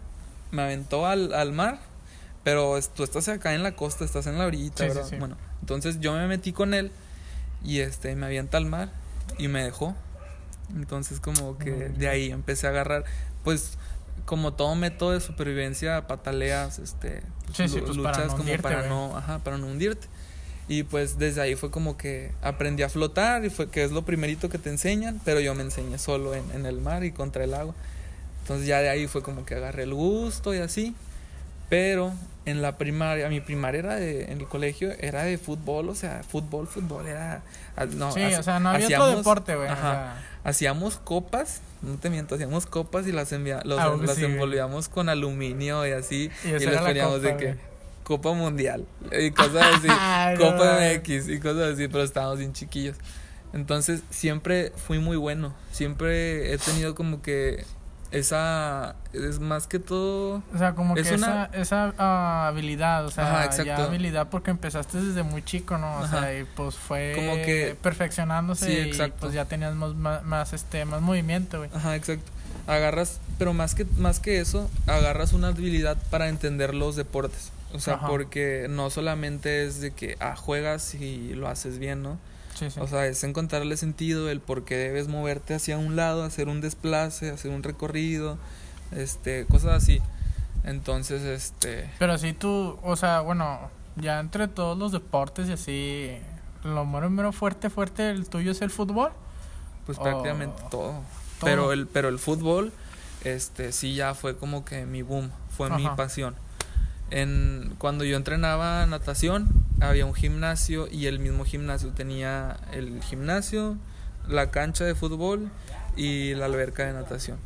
[0.51, 1.79] me aventó al, al mar,
[2.45, 4.85] pero tú estás acá en la costa, estás en la orillita.
[5.19, 6.93] Bueno, entonces yo me metí con él
[7.65, 8.91] y este me avienta al mar
[9.39, 9.95] y me dejó.
[10.75, 13.05] Entonces como que de ahí empecé a agarrar,
[13.45, 13.79] pues
[14.27, 17.23] como todo método de supervivencia, pataleas, este,
[17.55, 20.07] Sí, sí, lu- pues, para no como hundirte, para no, ajá, para no hundirte.
[20.69, 24.03] Y pues desde ahí fue como que aprendí a flotar y fue que es lo
[24.03, 27.45] primerito que te enseñan, pero yo me enseñé solo en, en el mar y contra
[27.45, 27.75] el agua.
[28.43, 30.95] Entonces ya de ahí fue como que agarré el gusto y así.
[31.69, 32.13] Pero
[32.45, 36.23] en la primaria, mi primaria era de, en el colegio era de fútbol, o sea,
[36.29, 37.43] fútbol, fútbol, era...
[37.77, 39.69] ah, No, sí, o sea, no había otro hacíamos- deporte, güey.
[39.69, 43.97] o ajá, sea, hacíamos copas, no te miento, hacíamos copas y las, envia, los- Ah,
[44.01, 46.31] las sí, envolvíamos con aluminio y así.
[46.45, 47.72] Y Y, les poníamos de que.
[48.05, 48.87] Copa Mundial
[49.19, 49.89] y cosas así.
[50.39, 50.79] No Copa.
[50.95, 52.97] MX y cosas así, pero estábamos bien chiquillos.
[53.53, 55.55] Entonces siempre fui muy bueno.
[55.73, 57.65] Siempre he tenido como que
[58.11, 58.97] esa.
[59.13, 60.43] Es más que todo.
[60.55, 64.29] O sea, como Es que una- esa, esa ah, habilidad, o sea, Ajá, ya habilidad
[64.31, 65.97] porque empezaste desde muy chico, ¿no?
[65.97, 66.21] O Ajá.
[66.21, 70.53] sea, y pues fue Como que- perfeccionándose Sí, y pues ya tenías más, más, más,
[70.53, 71.71] este, más movimiento, güey.
[71.75, 72.31] Ajá, exacto.
[72.67, 77.51] Agarras, pero más que, más que eso, agarras una habilidad para entender los deportes.
[77.75, 78.07] O sea, Ajá.
[78.09, 82.19] porque no solamente es de que ah, juegas y lo haces bien, ¿no?
[82.55, 82.79] Sí, sí.
[82.81, 86.61] O sea, es encontrarle sentido, el por qué debes moverte hacia un lado, hacer un
[86.61, 88.37] desplace, hacer un recorrido,
[88.95, 90.01] este, cosas así.
[90.65, 93.59] Entonces, este, Pero sí tú, o sea, bueno,
[93.97, 96.11] ya entre todos los deportes y así,
[96.63, 99.11] lo mero, mero fuerte, fuerte, el tuyo es el fútbol.
[99.87, 100.71] pues Oh, prácticamente todo.
[100.71, 100.95] todo.
[101.41, 102.73] Pero el, pero el fútbol,
[103.25, 106.37] este, sí ya fue como que mi boom, fue mi pasión.
[107.13, 109.49] En, cuando yo entrenaba natación,
[109.81, 113.77] había un gimnasio y el mismo gimnasio tenía el gimnasio,
[114.29, 115.51] la cancha de fútbol
[115.95, 117.37] y la alberca de natación.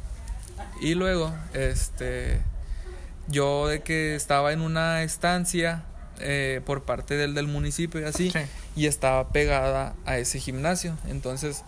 [0.81, 2.41] Y luego, este,
[3.27, 5.83] yo de que estaba en una estancia
[6.21, 8.39] eh, por parte del, del municipio y así, Sí.
[8.77, 10.97] y estaba pegada a ese gimnasio.
[11.09, 11.65] Entonces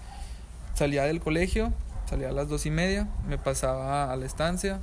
[0.74, 1.72] salía del colegio,
[2.08, 4.78] salía a las dos y media, me pasaba a la estancia,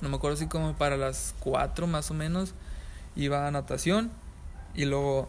[0.00, 2.54] no me acuerdo si como para las cuatro más o menos,
[3.16, 4.10] iba a natación
[4.74, 5.28] y luego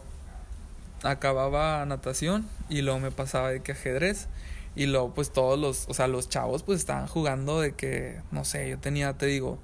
[1.02, 4.28] acababa natación y luego me pasaba de que ajedrez
[4.74, 8.44] y luego pues todos los, o sea, los chavos pues estaban jugando de que, no
[8.44, 9.58] sé, yo tenía, te digo,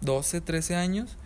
[0.00, 1.16] 12, 13 años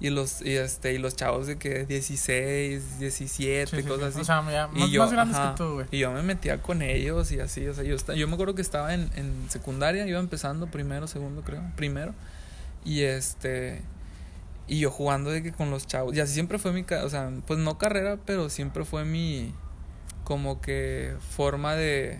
[0.00, 4.20] y los, y este, y los chavos de que 16, 17, Sí, sí, cosas sí.
[4.20, 4.20] así.
[4.20, 5.86] O sea, ya, Y más, yo, más grandes ajá, que tú, güey.
[5.92, 8.62] Y yo me metía con ellos y así, o sea, yo, yo me acuerdo que
[8.62, 12.12] estaba en, en secundaria, iba empezando primero, segundo creo, primero.
[12.84, 13.82] Y este,
[14.66, 17.30] y yo jugando de que con los chavos, y así siempre fue mi, o sea,
[17.46, 19.52] pues no carrera, pero siempre fue mi,
[20.24, 22.18] como que forma de,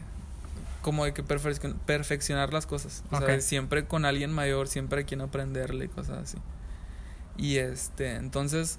[0.82, 3.02] como de que perfeccion- perfeccionar las cosas.
[3.10, 6.38] O sea, siempre con alguien mayor, siempre hay quien aprenderle y cosas así.
[7.36, 8.78] Y este, entonces,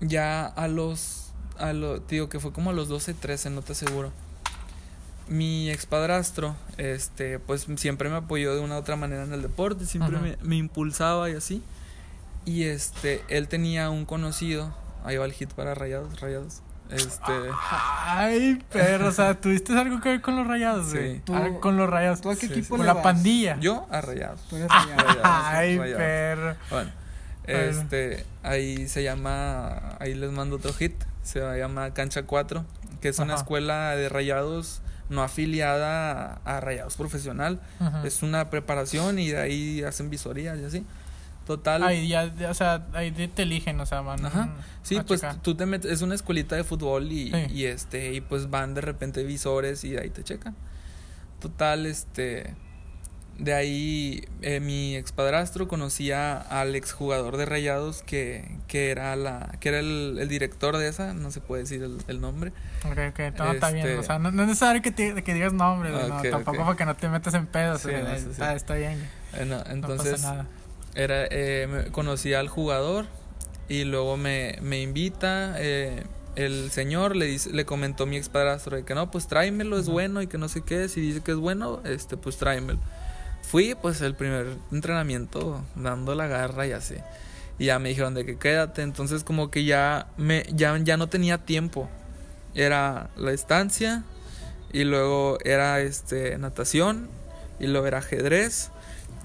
[0.00, 3.72] ya a los, a lo, digo que fue como a los 12, 13, no te
[3.72, 4.12] aseguro.
[5.28, 9.84] Mi expadrastro, este, pues siempre me apoyó de una u otra manera en el deporte,
[9.86, 11.62] siempre me, me impulsaba y así.
[12.44, 14.72] Y este, él tenía un conocido,
[15.04, 16.62] ahí va el hit para rayados, rayados.
[16.90, 21.20] Este, Ay, pero, o sea, ¿tuviste algo que ver con los rayados, Sí.
[21.24, 22.20] Tú- Ah, con los rayados.
[22.20, 22.72] ¿Tú a qué Sí, equipo sí.
[22.74, 23.02] le Con la vas?
[23.02, 23.56] pandilla.
[23.58, 24.40] yo a rayados.
[24.48, 24.96] Tú eres rayado.
[24.96, 25.98] Rayados, Ay, rayados.
[26.00, 26.56] perro.
[26.70, 26.90] Bueno,
[27.44, 27.60] Bueno.
[27.60, 32.64] este, ahí se llama, ahí les mando otro hit, se llama Cancha 4,
[33.00, 33.42] que es una Ajá.
[33.42, 37.60] escuela de rayados no afiliada a, a rayados profesional,
[38.04, 40.84] es una preparación y de ahí hacen visorías y así.
[41.46, 41.84] Total.
[41.84, 44.48] Ahí ya, o sea, ahí te te eligen, o sea, van Ajá.
[44.82, 45.36] Sí, a pues checar.
[45.42, 47.46] tú te metes, es una escuelita de fútbol y, Sí.
[47.54, 50.56] y este, y pues van de repente visores y ahí te checan.
[51.40, 52.54] Total, este,
[53.38, 59.68] de ahí eh, mi expadrastro conocía al exjugador de Rayados que, que era la, que
[59.68, 62.52] era el, el director de esa, no se puede decir el, el nombre.
[62.84, 63.86] Ok, ok, todo está bien.
[63.86, 66.58] Este- O sea, no, no es necesario que, te- que digas nombres, no, Ok, tampoco
[66.60, 66.64] ok.
[66.64, 67.82] para que no te metas en pedos.
[67.82, 69.06] Sí, o sea, no, sí, está, bien.
[69.34, 70.46] Eh, no, entonces, pasa nada.
[70.94, 73.04] era, eh, me- conocí al jugador
[73.68, 76.04] y luego me, me invita eh,
[76.36, 80.22] el señor, le dice, le comentó mi expadrastro de que no, pues tráemelo, es bueno
[80.22, 82.78] y que no sé qué, si dice que es bueno, este, pues tráemelo.
[83.50, 86.96] Fui pues el primer entrenamiento dando la garra y así.
[87.58, 91.08] Y ya me dijeron de que quédate, entonces como que ya me ya, ya no
[91.08, 91.88] tenía tiempo.
[92.54, 94.02] Era la estancia
[94.72, 97.08] y luego era este natación
[97.60, 98.70] y luego era ajedrez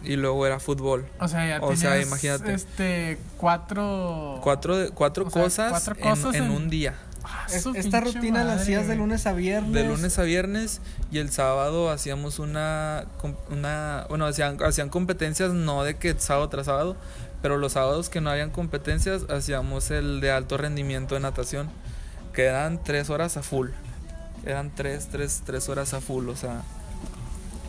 [0.04, 1.06] y luego era fútbol.
[1.20, 2.54] O sea, ya o sea, imagínate.
[2.54, 4.40] Este, cuatro...
[4.44, 6.96] Cuatro, cuatro O sea, cosas, cuatro en- cosas en, en- un día.
[7.34, 9.72] Ah, Es- Esta rutina la hacías de lunes a viernes.
[9.74, 13.06] De lunes a viernes y el sábado hacíamos una,
[13.50, 16.96] una bueno, hacían, hacían competencias no de que sábado tras sábado,
[17.42, 21.70] pero los sábados que no habían competencias hacíamos el de alto rendimiento de natación,
[22.34, 23.70] que eran tres horas a full.
[24.46, 26.62] Eran tres, tres, tres horas a full, o sea,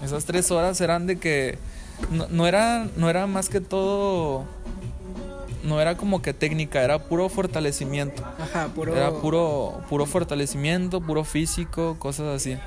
[0.05, 1.59] esas tres horas eran de que
[2.11, 4.44] no, no era, no era más que todo,
[5.62, 8.25] no era como que técnica, era puro fortalecimiento.
[8.38, 8.96] Ajá, puro.
[8.96, 12.59] Era puro, puro fortalecimiento, puro físico, cosas así.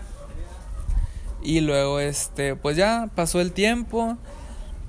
[1.42, 4.18] Y luego, este, pues ya pasó el tiempo,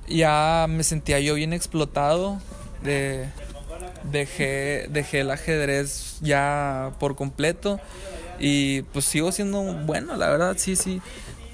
[0.07, 2.39] ya me sentía yo bien explotado.
[2.83, 3.27] De,
[4.11, 7.79] dejé, dejé el ajedrez ya por completo.
[8.39, 11.01] Y pues sigo siendo bueno, la verdad, sí, sí.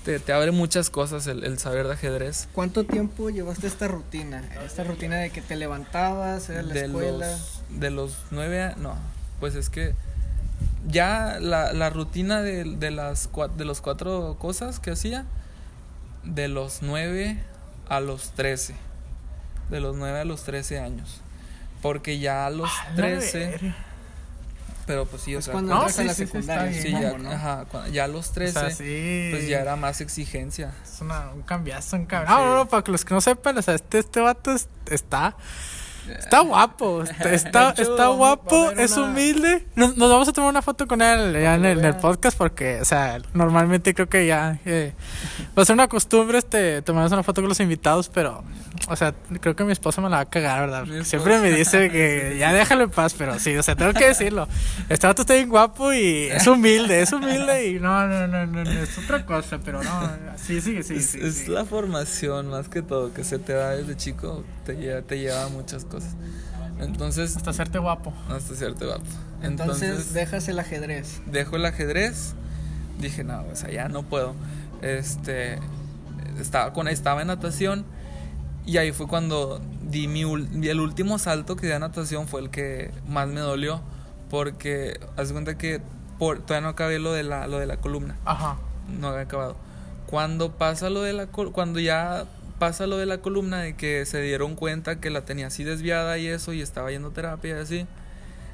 [0.03, 2.49] Te, te abre muchas cosas el, el saber de ajedrez.
[2.53, 4.43] ¿Cuánto tiempo llevaste esta rutina?
[4.65, 7.27] Esta rutina de que te levantabas, era la de escuela.
[7.29, 8.95] los de los nueve no
[9.39, 9.95] pues es que
[10.87, 15.25] ya la, la rutina de, de las de los cuatro cosas que hacía
[16.23, 17.41] de los nueve
[17.89, 18.75] a los trece
[19.69, 21.21] de los nueve a los trece años
[21.81, 23.73] porque ya a los trece.
[24.85, 27.23] Pero pues sí o Es sea cuando No, a sí, la sí, secundaria, sí, bien.
[27.23, 29.29] ya, ajá, ya a los O trece sea, sí.
[29.31, 32.37] pues ya era más exigencia Es una, un cambiazo, un cambiazo.
[32.39, 34.67] No, no, no, para que los que no sepan, o sea, este, este vato es-
[34.89, 35.35] está
[36.09, 39.65] Está guapo, está, está, está guapo, es una- humilde.
[39.75, 42.37] Nos, nos vamos a tomar una foto con él ya en el, en el podcast
[42.37, 44.93] porque, o sea, normalmente creo que ya eh,
[45.57, 48.43] va a ser una costumbre este tomarnos una foto con los invitados, pero,
[48.87, 51.03] o sea, creo que mi esposa me la va a cagar, ¿verdad?
[51.03, 54.47] Siempre me dice que ya déjalo en paz, pero sí, o sea, tengo que decirlo.
[54.89, 58.63] Este vato está bien guapo y es humilde, es humilde y no, no, no, no,
[58.63, 61.19] no, es otra cosa, pero no, sí, sí, sí, es, sí.
[61.21, 61.51] es sí.
[61.51, 65.45] la formación más que todo que se te da desde chico, te lleva, te lleva
[65.45, 66.11] a muchas cosas.
[66.79, 68.13] Entonces, Hasta hacerte guapo.
[68.29, 69.03] hasta cierto vato.
[69.41, 71.21] Entonces, Entonces, dejas el ajedrez.
[71.27, 72.33] dejo el ajedrez.
[72.99, 74.33] Dije, no, o sea, ya no puedo.
[74.81, 75.59] Este,
[76.39, 77.85] estaba, con, estaba en natación
[78.65, 82.49] y ahí fue cuando di mi, el último salto que di a natación fue el
[82.49, 83.81] que más me dolió
[84.29, 85.81] porque haz de cuenta que
[86.17, 88.57] por, todavía no acabé lo de la, lo de la columna Ajá.
[88.99, 89.55] no había acabado.
[90.07, 92.25] Cuando pasa lo de la cuando ya
[92.65, 96.17] pasa lo de la columna de que se dieron cuenta que la tenía así desviada
[96.17, 97.87] y eso y estaba yendo a terapia y así.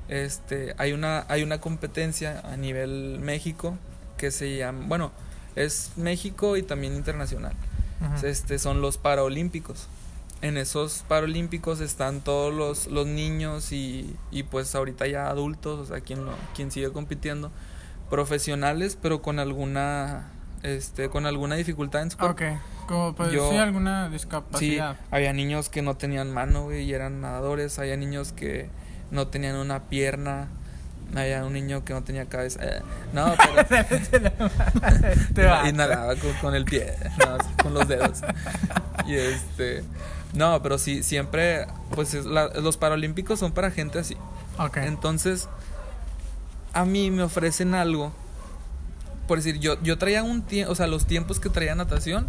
[0.08, 3.78] Este, hay una hay una competencia a nivel México
[4.18, 5.12] que se llama, bueno,
[5.56, 7.54] es México y también internacional.
[8.24, 9.88] Este son los Paralímpicos.
[10.42, 15.86] En esos Paralímpicos están todos los, los niños y, y pues ahorita ya adultos, o
[15.86, 17.52] sea, quien, lo- quien sigue compitiendo,
[18.10, 20.32] profesionales, pero con alguna
[20.64, 22.34] este con alguna dificultad en su cuerpo.
[22.44, 24.98] Ok, como pues Yo- sí, alguna Sí, discapacidad.
[25.12, 28.70] había niños que no tenían mano, güey, y eran nadadores, había niños que
[29.12, 30.48] no tenían una pierna,
[31.16, 32.60] había un niño que no tenía cabeza.
[32.64, 32.82] eh,
[33.14, 33.34] no,
[35.36, 38.20] pero y nadaba con, con el pie, no, con los dedos.
[39.06, 39.84] Y este,
[40.34, 44.16] no, pero sí, siempre, pues es la- los Paralímpicos son para gente así.
[44.58, 44.78] Ok.
[44.78, 45.48] Entonces,
[46.74, 48.12] a mí me ofrecen algo.
[49.30, 52.28] Por decir, yo, yo traía un tiempo, o sea, los tiempos que traía natación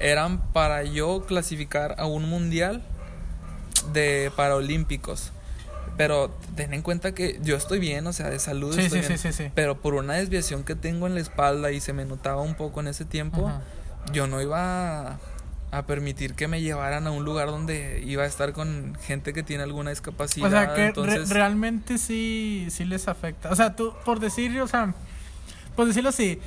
[0.00, 2.82] eran para yo clasificar a un mundial
[3.92, 5.32] de Paralímpicos.
[5.96, 9.08] Pero ten en cuenta que yo estoy bien, o sea, de salud Sí, estoy sí,
[9.20, 9.32] bien.
[9.32, 9.50] sí.
[9.54, 12.78] Pero por una desviación que tengo en la espalda y se me notaba un poco
[12.80, 13.50] en ese tiempo,
[14.12, 15.18] yo no iba a,
[15.72, 19.42] a permitir que me llevaran a un lugar donde iba a estar con gente que
[19.42, 20.46] tiene alguna discapacidad.
[20.46, 23.50] O sea, que re- realmente sí, sí les afecta.
[23.50, 24.94] O sea, tú, por decir, o sea,
[25.78, 26.40] por decirlo así,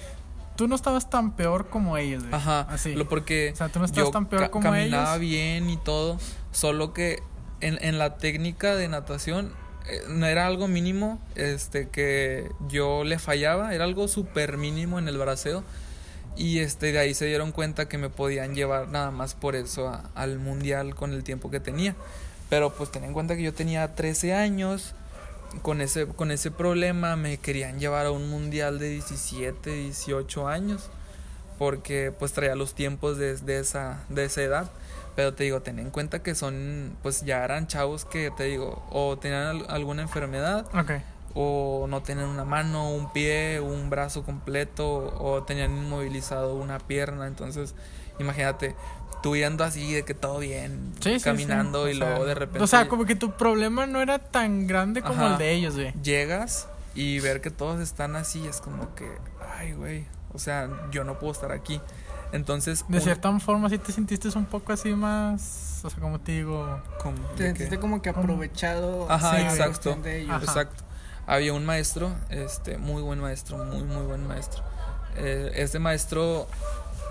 [0.58, 2.36] tú no estabas tan peor como ellos, güey.
[2.36, 2.94] Ajá, Así.
[2.94, 5.20] lo porque O sea, tú no estabas yo tan peor como caminaba ellos.
[5.22, 6.20] bien y todo,
[6.52, 7.24] solo que
[7.62, 9.54] en, en la técnica de natación
[9.88, 15.08] eh, no era algo mínimo este que yo le fallaba, era algo súper mínimo en
[15.08, 15.64] el braceo
[16.36, 19.88] y este de ahí se dieron cuenta que me podían llevar nada más por eso
[19.90, 21.96] a- al mundial con el tiempo que tenía.
[22.50, 24.94] Pero pues ten en cuenta que yo tenía 13 años,
[25.62, 30.90] con ese, con ese problema me querían llevar a un mundial de 17, 18 años,
[31.60, 34.72] porque pues traía los tiempos de, de esa, de esa edad.
[35.16, 38.82] Pero te digo, ten en cuenta que son, pues ya eran chavos que te digo,
[38.92, 40.66] o tenían al- alguna enfermedad,
[41.36, 47.28] o no tenían una mano, un pie, un brazo completo, o tenían inmovilizado una pierna.
[47.28, 47.76] Entonces,
[48.20, 48.74] imagínate,
[49.22, 51.26] tú yendo así de que todo bien, Sí, sí, sí.
[51.26, 54.68] caminando y sea, luego de repente O sea, como que tu problema no era tan
[54.68, 55.34] grande como Ajá.
[55.34, 55.94] el de ellos, güey.
[56.02, 59.10] llegas y ver que todos están así es como que,
[59.58, 61.80] ay, güey, o sea, yo no puedo estar aquí.
[62.34, 65.82] Entonces, De un- cierta forma, sí te sentiste un poco así más.
[65.84, 66.80] O sea, como te digo.
[67.04, 69.12] como Te sentiste como que aprovechado.
[69.12, 69.96] Ajá, exacto.
[70.02, 70.36] de ellos.
[70.36, 70.44] Ajá.
[70.46, 70.84] Exacto.
[71.28, 74.64] Había un maestro, este, muy buen maestro, muy, muy buen maestro.
[75.18, 76.48] Eh, este maestro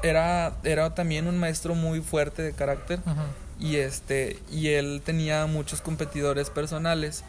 [0.03, 3.25] era, era también un maestro muy fuerte de carácter Ajá.
[3.59, 7.25] y este y él tenía muchos competidores personales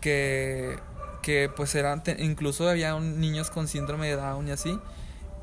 [0.00, 0.78] que
[1.22, 4.78] que pues eran te- incluso había un- niños con síndrome de Down y así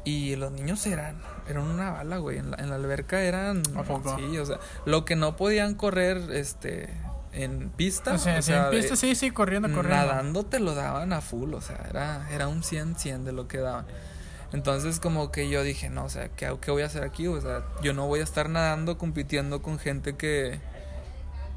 [0.03, 1.15] y los niños eran
[1.47, 5.15] eran una bala güey en la, en la alberca eran sí o sea lo que
[5.15, 6.89] no podían correr este
[7.31, 10.05] en pista O sea, o sí, sea, en pista, de- sí, sí, corriendo, corriendo.
[10.07, 13.47] nadando te lo daban a full, o sea, era, era un 100, 100 de lo
[13.47, 13.85] que daban.
[14.53, 17.27] Entonces como que yo dije, no, o sea, ¿qué, qué voy a hacer aquí?
[17.27, 20.59] O sea, yo no voy a estar nadando compitiendo con gente que,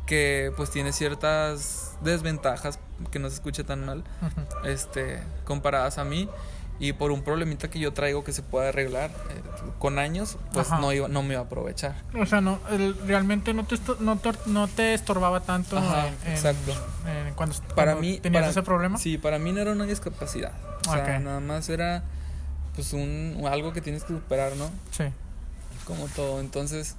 [0.07, 2.79] que pues tiene ciertas desventajas,
[3.11, 4.05] que no se escuche tan mal,
[4.65, 6.29] este, comparadas a mí.
[6.79, 9.41] Y por un problemita que yo traigo que se puede arreglar eh,
[9.79, 10.81] con años, pues Ajá.
[10.81, 11.95] no, iba, no me iba a aprovechar.
[12.19, 16.33] O sea, no, el- realmente no te, no, te, no te estorbaba tanto Ajá, en,
[16.33, 16.73] exacto.
[17.07, 18.99] en cuando, para cuando mí tenías para- ese problema.
[18.99, 20.53] sí para mí no era una discapacidad
[20.89, 22.03] o sea nada más era
[22.75, 25.05] pues un algo que tienes que superar no Sí.
[25.85, 26.97] como todo entonces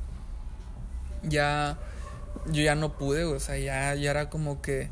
[1.23, 1.77] ya
[2.47, 4.89] yo ya no pude o sea ya ya era como que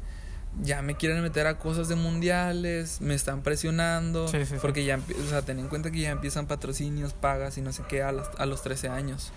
[0.64, 4.56] ya me quieren meter a cosas de mundiales me están presionando Sí, sí, sí.
[4.62, 7.72] porque ya empie- o sea ten en cuenta que ya empiezan patrocinios pagas y no
[7.74, 9.32] sé qué a, las- a los 13 años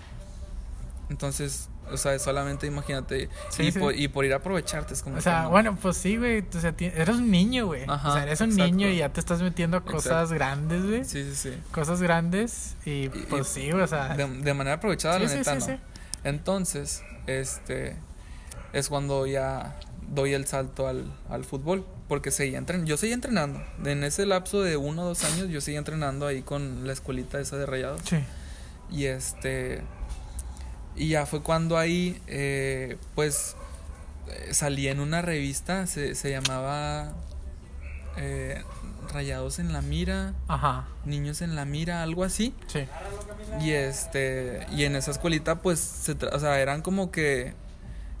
[1.09, 3.29] Entonces, o sea, solamente imagínate.
[3.49, 3.79] Sí, y, sí.
[3.79, 5.15] Por, y por ir a aprovecharte, es como.
[5.15, 5.49] O que sea, no.
[5.51, 6.43] bueno, pues sí, güey.
[6.53, 7.83] O sea, eres un niño, güey.
[7.87, 8.71] Ajá, o sea, eres un exacto.
[8.71, 10.35] niño y ya te estás metiendo a cosas Exacto.
[10.35, 11.05] grandes, güey.
[11.05, 11.53] Sí, sí, sí.
[11.71, 13.83] Cosas grandes y pues sí, güey.
[13.83, 15.65] O sea, De, de manera aprovechada, sí, la sí, neta, sí, no.
[15.77, 15.81] sí.
[16.23, 17.95] Entonces, este.
[18.73, 21.85] Es cuando ya doy el salto al, al fútbol.
[22.07, 22.87] Porque seguía entrenando.
[22.87, 23.63] Yo seguía entrenando.
[23.83, 27.39] En ese lapso de uno o dos años, yo seguía entrenando ahí con la escuelita
[27.39, 28.01] esa de rayados.
[28.05, 28.17] Sí.
[28.91, 29.81] Y este.
[30.95, 33.55] Y ya fue cuando ahí, eh, pues,
[34.29, 37.13] eh, salí en una revista, se, se llamaba
[38.17, 38.63] eh,
[39.11, 40.85] Rayados en la Mira, Ajá.
[41.05, 42.53] Niños en la Mira, algo así.
[42.67, 42.85] Sí.
[43.61, 47.53] Y este, y en esa escuelita, pues, se tra- o sea, eran como que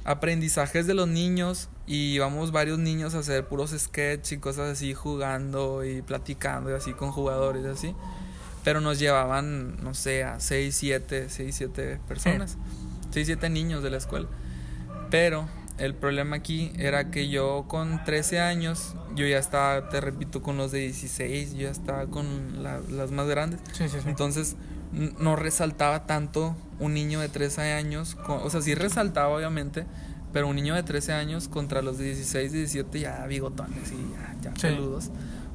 [0.03, 4.93] aprendizajes de los niños y íbamos varios niños a hacer puros sketch y cosas así,
[4.93, 7.95] jugando y platicando y así con jugadores y así.
[8.65, 12.57] Pero nos llevaban, no sé, a 6, 7, 6, 7 personas.
[13.11, 14.27] 6, 7 niños de la escuela.
[15.09, 15.47] Pero
[15.77, 20.57] el problema aquí era que yo con 13 años, yo ya estaba, te repito, con
[20.57, 23.59] los de 16, yo ya estaba con la- las más grandes.
[23.73, 24.09] Sí, sí, sí.
[24.09, 24.55] Entonces
[24.91, 29.85] no resaltaba tanto un niño de 13 años, con- o sea, sí resaltaba obviamente,
[30.33, 34.35] pero un niño de 13 años contra los de 16, 17 ya bigotones y ya,
[34.41, 35.11] ya peludos,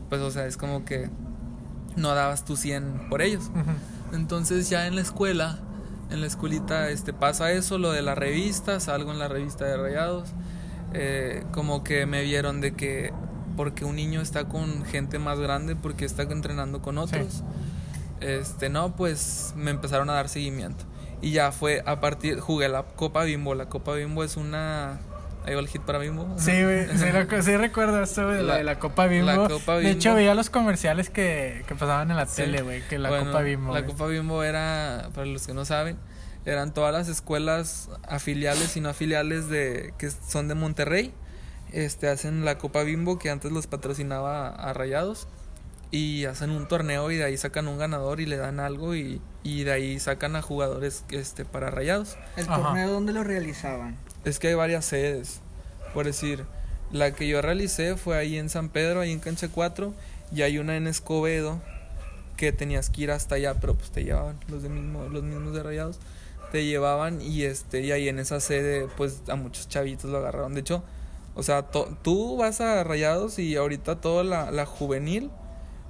[0.09, 1.09] pues o sea, es como que
[2.00, 3.50] no dabas tu 100 por ellos.
[4.12, 5.58] Entonces ya en la escuela,
[6.10, 9.76] en la escuelita, este, pasa eso, lo de la revista, salgo en la revista de
[9.76, 10.30] Rayados,
[10.92, 13.12] eh, como que me vieron de que
[13.56, 17.42] porque un niño está con gente más grande, porque está entrenando con otros,
[18.20, 20.84] este, no, pues me empezaron a dar seguimiento.
[21.22, 25.00] Y ya fue a partir, jugué la Copa Bimbo, la Copa Bimbo es una...
[25.46, 26.29] Ahí va el hit para Bimbo.
[26.38, 29.26] Sí, güey, sí, recuerdo esto güey, de la, La- de la Copa Bimbo.
[29.26, 32.42] la Copa De hecho, veía los comerciales que, que pasaban en la Sí.
[32.42, 33.72] tele, güey, que la Bueno, Copa Bimbo.
[33.74, 33.87] La.
[33.87, 35.96] Copa Bimbo era, para los que no saben,
[36.44, 41.12] eran todas las escuelas afiliales y no afiliales de que son de Monterrey.
[41.72, 45.29] Este hacen la Copa Bimbo que antes los patrocinaba a Rayados
[45.92, 49.20] y hacen un torneo y de ahí sacan un ganador y le dan algo y,
[49.42, 52.16] y de ahí sacan a jugadores este para Rayados.
[52.37, 52.62] ¿El Ajá.
[52.62, 53.96] torneo dónde lo realizaban?
[54.24, 55.40] Es que hay varias sedes.
[55.94, 56.44] Por decir,
[56.92, 59.92] la que yo realicé fue ahí en San Pedro, ahí en Cancha 4,
[60.35, 61.61] y hay una en Escobedo
[62.37, 65.52] que tenías que ir hasta allá, pero pues te llevaban los de mismo, los mismos
[65.54, 65.98] de Rayados,
[66.52, 70.54] te llevaban y este y ahí en esa sede pues a muchos chavitos lo agarraron.
[70.54, 70.83] De hecho,
[71.35, 75.30] o sea, to- tú vas a Rayados y ahorita toda la, la juvenil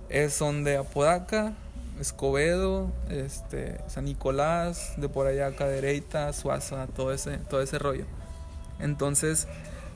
[0.08, 1.54] es son de Apodaca,
[2.00, 8.06] Escobedo, este, San Nicolás, de por allá Cadereyta, Suaza, todo ese, todo ese rollo.
[8.80, 9.46] Entonces,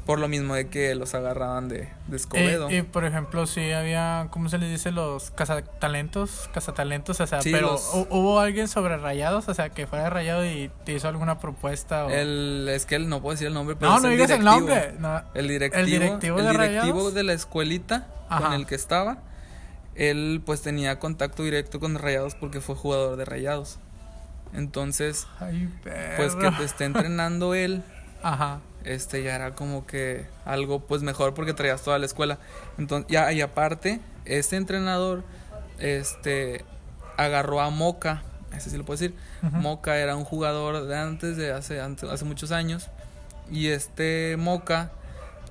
[0.06, 2.70] por lo mismo de que los agarraban de, de Escobedo.
[2.70, 4.90] Y, y, por ejemplo, sí había, ¿cómo se les dice?
[4.92, 9.48] Los cazatalentos, cazatalentos, o sea, Sí, pero los- ¿hu- ¿hubo alguien sobre rayados?
[9.48, 12.10] O sea, que fuera rayado y te hizo alguna propuesta o...
[12.10, 14.30] el, es que él no puedo decir el nombre, pero no, es no el digas
[14.30, 14.92] el nombre.
[14.98, 15.22] No.
[15.32, 18.54] El directivo, ¿El directivo el de directivo de la escuelita con Ajá.
[18.56, 19.18] el que estaba,
[19.94, 23.78] él pues tenía contacto directo con Rayados porque fue jugador de Rayados.
[24.52, 25.68] Entonces, Ay,
[26.16, 27.82] pues que te esté entrenando él,
[28.22, 28.60] Ajá.
[28.84, 32.38] Este ya era como que algo pues mejor porque traías toda la escuela.
[32.78, 35.22] Entonces, ya y aparte, este entrenador
[35.78, 36.64] este
[37.16, 38.22] agarró a Moca,
[38.56, 39.14] ese sí lo puedo decir.
[39.42, 42.88] Moca era un jugador de antes de hace antes- hace muchos años
[43.50, 44.90] y este Moca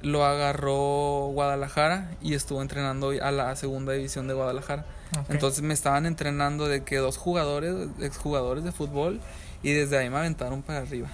[0.01, 4.85] lo agarró Guadalajara y estuvo entrenando a la segunda división de Guadalajara.
[5.29, 9.21] Entonces me estaban entrenando de que dos jugadores, exjugadores de fútbol,
[9.61, 11.07] y desde ahí me aventaron para arriba.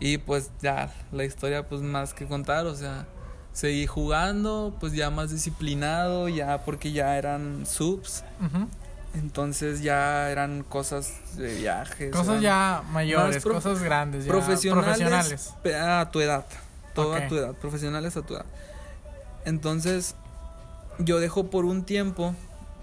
[0.00, 3.06] Y pues ya, la historia pues más que contar, o sea,
[3.52, 8.24] seguí jugando, pues ya más disciplinado, ya porque ya eran subs,
[9.14, 12.12] entonces ya eran cosas de viajes.
[12.12, 15.54] Cosas ya mayores, cosas grandes, ya profesionales, profesionales.
[15.78, 16.46] a tu edad,
[16.94, 17.16] todo Ok.
[17.22, 18.46] a tu edad, profesionales a tu edad.
[19.44, 20.14] Entonces,
[20.98, 22.34] yo dejo por un tiempo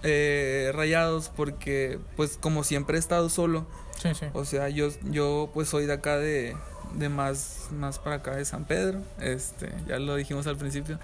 [0.02, 3.66] eh, rayados porque, pues, como siempre he estado solo,
[4.00, 4.26] Sí, sí.
[4.32, 6.56] o sea, yo, yo pues soy de acá de,
[6.94, 10.98] de más, más para acá de San Pedro, este, ya lo dijimos al principio.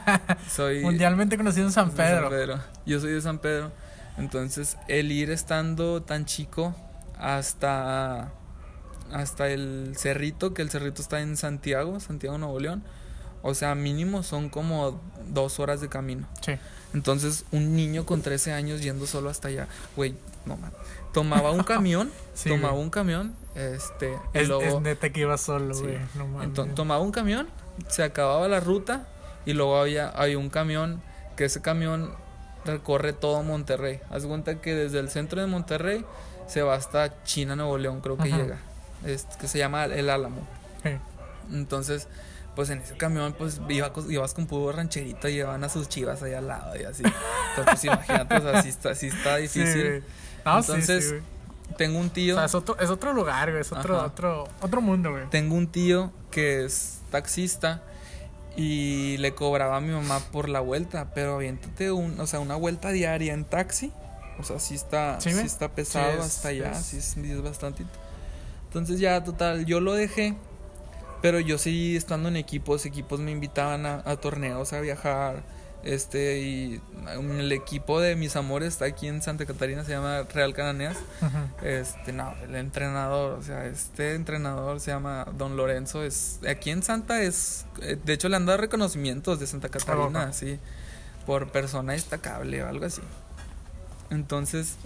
[0.50, 2.60] soy Mundialmente conocido en San Pedro.
[2.86, 3.70] Yo soy de San Pedro.
[4.18, 6.74] Entonces, el ir estando tan chico
[7.18, 8.32] hasta
[9.12, 12.82] hasta el cerrito, que el cerrito está en Santiago, Santiago Nuevo León.
[13.42, 16.28] O sea, mínimo son como dos horas de camino.
[16.44, 16.52] Sí.
[16.94, 20.14] Entonces, un niño con 13 años yendo solo hasta allá, güey,
[20.44, 20.76] no mames.
[21.12, 22.84] Tomaba un camión, Sí, tomaba güey.
[22.84, 25.82] un camión, este, Es, luego- es neta que iba solo, Sí.
[25.82, 25.98] güey.
[26.14, 26.48] No mames.
[26.48, 27.48] entonces, tomaba un camión,
[27.88, 29.06] se acababa la ruta
[29.46, 31.02] y luego había, había un camión,
[31.36, 32.12] que ese camión
[32.64, 34.00] recorre todo Monterrey.
[34.10, 36.04] Haz cuenta que desde el centro de Monterrey
[36.46, 38.36] se va hasta China, Nuevo León, creo que Ajá.
[38.36, 38.58] llega.
[39.40, 40.46] que se llama El Álamo.
[40.82, 40.90] Sí.
[41.52, 42.06] Entonces,
[42.54, 46.22] pues en ese camión, pues iba, ibas con puro rancherito y llevaban a sus chivas
[46.22, 47.02] ahí al lado y así.
[47.02, 50.04] Entonces, pues imagínate, o sea, sí está, sí está difícil.
[50.44, 51.14] No, Entonces, sí.
[51.76, 53.60] Tengo un O tío, sea, es otro, es otro lugar, güey.
[53.62, 54.06] Es otro, Ajá.
[54.06, 55.28] otro, otro mundo, güey.
[55.30, 57.82] tengo un tío que es taxista
[58.56, 62.56] y le cobraba a mi mamá por la vuelta, pero aviéntate un, o sea, una
[62.56, 63.92] vuelta diaria en taxi.
[64.38, 67.04] O sea, sí está, Sí, sí, está pesado Sí, es- hasta allá, es- sí es,
[67.04, 67.84] sí es bastante.
[68.64, 70.34] Entonces ya, total, yo lo dejé,
[71.22, 75.42] pero yo seguí estando en equipos, equipos me invitaban a, a torneos, a viajar,
[75.82, 80.52] este, y el equipo de mis amores está aquí en Santa Catarina, se llama Real
[80.54, 80.96] Cananeas.
[81.62, 86.82] Este, no, el entrenador, o sea, este entrenador se llama Don Lorenzo, es aquí en
[86.82, 90.28] Santa es, eh, de hecho le han dado reconocimientos de Santa Catarina, Ajá.
[90.30, 90.58] así,
[91.26, 93.02] por persona destacable o algo así.
[94.10, 94.76] Entonces,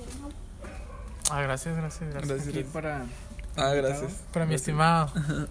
[1.31, 2.29] Ah, gracias, gracias, gracias.
[2.29, 2.49] Gracias.
[2.55, 2.97] Aquí para.
[2.99, 3.05] ah,
[3.71, 3.77] invitado.
[3.77, 4.13] gracias.
[4.33, 4.61] Para mi Gracias.
[4.61, 5.11] estimado.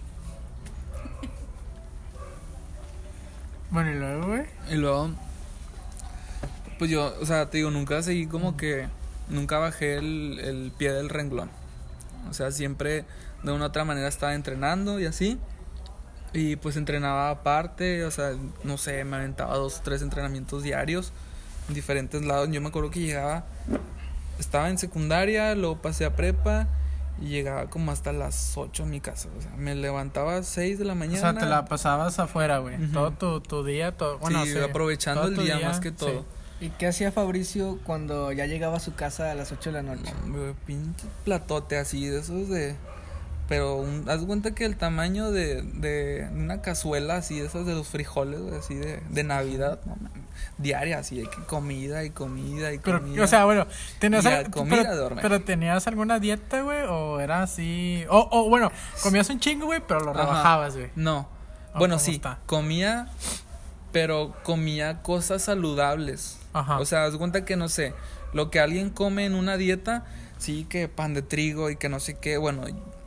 [3.70, 4.42] bueno, y luego, güey.
[4.70, 5.10] Y luego,
[6.78, 8.86] pues yo, o sea, te digo, nunca seguí como que,
[9.28, 11.50] nunca bajé el, el pie del renglón.
[12.30, 13.04] O sea, siempre
[13.42, 15.38] de una u otra manera estaba entrenando y así.
[16.32, 18.32] Y pues entrenaba aparte, o sea,
[18.64, 21.12] no sé, me aventaba dos, tres entrenamientos diarios
[21.68, 22.48] en diferentes lados.
[22.50, 23.44] Yo me acuerdo que llegaba,
[24.38, 26.66] estaba en secundaria, luego pasé a prepa
[27.22, 29.28] y llegaba como hasta las 8 a mi casa.
[29.38, 31.20] O sea, me levantaba a 6 de la O mañana.
[31.20, 32.78] sea, te la pasabas afuera, güey.
[32.90, 34.18] Todo tu, tu día, todo.
[34.18, 36.22] Bueno, sí, sí, aprovechando todo el tu día, más que todo.
[36.22, 36.26] sí.
[36.64, 39.82] ¿Y qué hacía Fabricio cuando ya llegaba a su casa a las 8 de la
[39.82, 40.12] noche?
[40.26, 42.74] No, pinche platote así, de esos de.
[43.48, 47.74] Pero un- haz cuenta que el tamaño de, de una cazuela así, de esas de
[47.74, 49.96] los frijoles, así de, de Navidad, no,
[50.56, 53.22] diaria, así, de que comida y comida y Pero, comida.
[53.22, 53.66] o sea, bueno,
[53.98, 58.06] tenías, Y a al- comer, a pero, pero tenías alguna dieta, güey, o era así,
[58.08, 60.20] o, o bueno, comías un chingo, güey, pero lo Ajá.
[60.22, 60.88] rebajabas, güey.
[60.96, 61.28] No.
[61.74, 62.38] ¿O Bueno, sí, está?
[62.46, 63.08] comía,
[63.92, 66.38] pero comía cosas saludables.
[66.54, 66.78] Ajá.
[66.80, 67.92] O sea, haz cuenta que no sé,
[68.32, 70.06] lo que alguien come en una dieta,
[70.38, 72.64] sí, que pan de trigo y que no sé qué, bueno,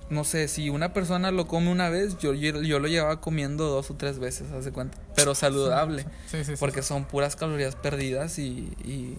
[0.09, 3.65] no sé, si una persona lo come una vez, yo, yo, yo lo llevaba comiendo
[3.67, 6.53] dos o tres veces, haz de cuenta, pero saludable, Sí, sí, sí.
[6.59, 9.17] porque son puras calorías perdidas y, y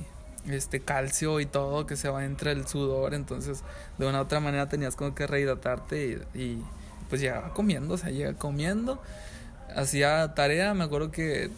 [0.50, 3.62] este calcio y todo que se va entre el sudor, entonces
[3.98, 6.62] de una u otra manera tenías como que rehidratarte y, y,
[7.10, 9.00] pues llegaba comiendo, o sea, llegaba comiendo,
[9.76, 11.50] hacía tarea, me acuerdo que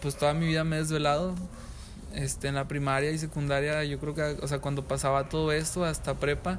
[0.00, 1.34] pues toda mi vida me he desvelado,
[2.14, 5.84] este, en la primaria y secundaria, yo creo que, o sea, cuando pasaba todo esto
[5.84, 6.58] hasta prepa,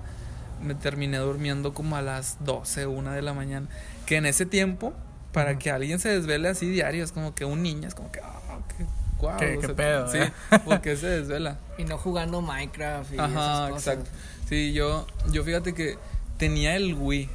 [0.61, 3.67] me terminé durmiendo como a las 12, una de la mañana.
[4.05, 4.93] Que en ese tiempo,
[5.31, 5.59] para Ujú.
[5.59, 8.59] que alguien se desvele así diario, es como que un niño, es como que, ah,
[8.77, 8.85] qué
[9.19, 9.37] guau.
[9.37, 10.31] Qué- qué sea, pedo, Sí, ¿eh?
[10.65, 11.57] porque se desvela.
[11.77, 13.93] Y no jugando Minecraft y Ajá, esas cosas.
[13.95, 14.09] exacto.
[14.47, 15.97] Sí, yo, yo fíjate que
[16.37, 17.29] tenía el Wii.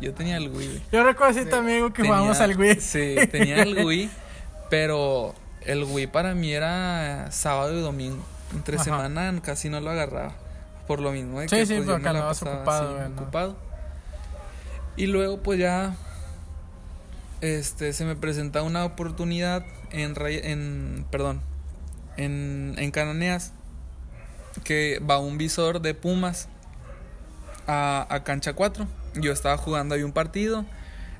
[0.00, 0.82] Yo tenía el Wii.
[0.92, 2.80] Yo recuerdo así también, güey, que Tenía- jugábamos al Wii.
[2.80, 4.08] Sí, tenía el Wii,
[4.70, 8.24] pero el Wii para mí era sábado y domingo.
[8.52, 8.84] Entre Ajá.
[8.84, 10.32] semana casi no lo agarraba.
[10.86, 12.84] Por lo mismo de Sí, que sí, pues, yo porque me la andabas pasaba ocupado,
[12.88, 13.22] así, güey, ¿no?
[13.22, 13.56] ocupado.
[14.96, 15.94] Y luego pues ya
[17.40, 21.40] este se me presenta una oportunidad en Ray- en perdón,
[22.16, 23.52] en en Cananeas
[24.64, 26.48] que va un visor de Pumas
[27.66, 28.86] a, a cancha 4.
[29.14, 30.64] Yo estaba jugando ahí un partido.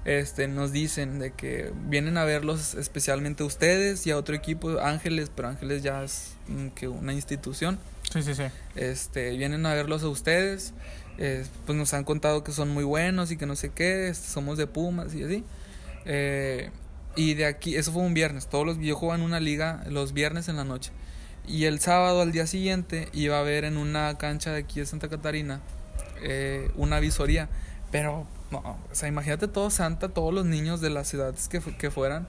[0.04, 5.30] Este, nos dicen de que vienen a verlos especialmente ustedes y a otro equipo, Ángeles,
[5.34, 7.78] pero Ángeles ya es mm, que una institución.
[8.12, 8.44] Sí, sí, sí.
[8.76, 10.72] Este, vienen a verlos a ustedes.
[11.18, 14.28] eh, pues nos han contado que son muy buenos y que no sé qué, este,
[14.28, 15.44] somos de Pumas y así.
[16.06, 16.70] Eh,
[17.16, 18.48] y de aquí, eso fue un viernes.
[18.48, 20.92] Todos los yo jugaba en una liga los viernes en la noche.
[21.46, 24.86] Y el sábado al día siguiente iba a haber en una cancha de aquí de
[24.86, 25.60] Santa Catarina
[26.22, 27.48] eh, una visoría.
[27.90, 31.90] Pero, no, o sea, imagínate todo Santa, todos los niños de las ciudades que, que
[31.90, 32.26] fueran.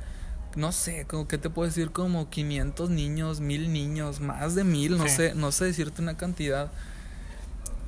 [0.55, 4.97] No sé, como que te puedo decir como 500 niños, mil niños, más de mil,
[4.97, 5.15] no Sí.
[5.15, 6.69] sé, no sé decirte una cantidad.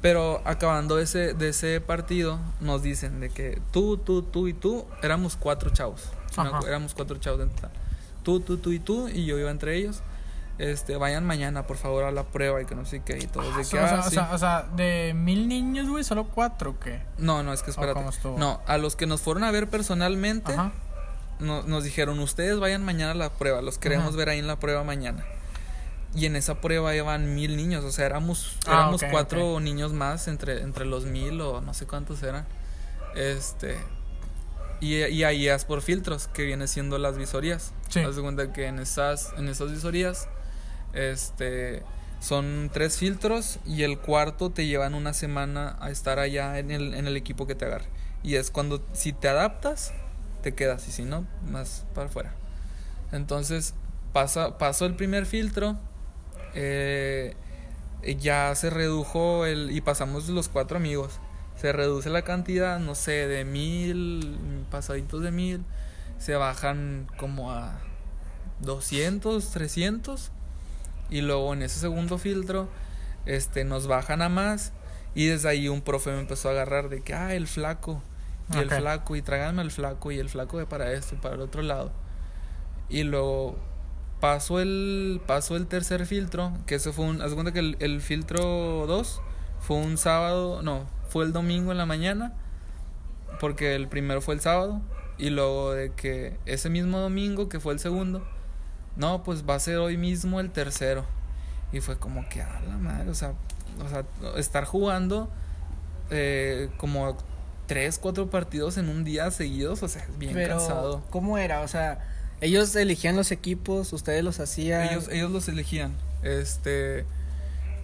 [0.01, 4.85] Pero acabando ese, de ese partido, nos dicen de que tú, tú, tú y tú
[5.01, 6.03] éramos cuatro chavos.
[6.35, 6.59] Ajá.
[6.67, 7.71] éramos cuatro chavos en total.
[8.23, 10.01] Tú, tú, tú y tú, y yo iba entre ellos.
[10.59, 13.17] Este, vayan mañana, por favor, a la prueba y que no sé qué.
[13.17, 14.15] Y todos de O que, sea, ah, o sí.
[14.15, 17.01] sea, o sea, de mil niños, güey, solo cuatro, ¿o qué?
[17.17, 18.01] No, no, es que ¿O espérate.
[18.37, 20.71] No, a los que nos fueron a ver personalmente, Ajá.
[21.39, 24.17] no- nos dijeron, ustedes vayan mañana a la prueba, los queremos Ajá.
[24.17, 25.25] ver ahí en la prueba mañana.
[26.15, 30.27] Y en esa prueba iban mil niños, o sea, éramos, Ah, éramos cuatro niños más
[30.27, 32.45] entre, entre los mil o no sé cuántos eran.
[33.15, 33.75] Este.
[34.79, 37.71] Y, y ahí es por filtros, que viene siendo las visorías.
[37.89, 38.01] Sí.
[38.01, 40.27] Haz cuenta que en esas, en esas visorías,
[40.93, 41.83] este.
[42.19, 46.93] Son tres filtros y el cuarto te llevan una semana a estar allá en el,
[46.93, 47.87] en el equipo que te agarre.
[48.23, 49.93] Y es cuando, si te adaptas,
[50.41, 50.87] te quedas.
[50.87, 52.33] Y si no, más para afuera.
[53.11, 53.73] Entonces,
[54.13, 55.77] pasa, pasó el primer filtro.
[56.53, 57.35] Eh,
[58.19, 59.71] ya se redujo el.
[59.71, 61.19] Y pasamos los cuatro amigos.
[61.55, 65.63] Se reduce la cantidad, no sé, de mil, pasaditos de mil.
[66.17, 67.79] Se bajan como a
[68.61, 70.31] 200, 300.
[71.13, 72.67] Y luego en ese segundo filtro,
[73.27, 74.73] este, nos bajan a más.
[75.13, 78.01] Y desde ahí un profe me empezó a agarrar de que, ah, el flaco.
[78.51, 81.35] Y el flaco, y tráiganme al flaco, y el flaco de para esto, y para
[81.35, 81.91] el otro lado.
[82.89, 83.57] Y luego
[84.19, 88.01] pasó el, pasó el tercer filtro, que ese fue un, haz cuenta que el, el
[88.01, 89.21] filtro 2
[89.59, 92.33] fue un sábado, no, fue el domingo en la mañana,
[93.39, 94.81] porque el primero fue el sábado,
[95.19, 98.25] y luego de que ese mismo domingo, que fue el segundo,
[98.95, 101.05] no, pues va a ser hoy mismo el tercero.
[101.71, 103.33] Y fue como que, a la madre, o sea,
[103.83, 104.05] o sea
[104.37, 105.29] estar jugando
[106.11, 107.17] eh, como
[107.65, 111.03] tres, cuatro partidos en un día seguidos, o sea, es bien Pero, cansado.
[111.09, 111.61] ¿cómo era?
[111.61, 112.07] O sea,
[112.41, 114.89] ellos elegían los equipos, ustedes los hacían.
[114.89, 115.93] Ellos, ellos los elegían.
[116.21, 117.05] Este,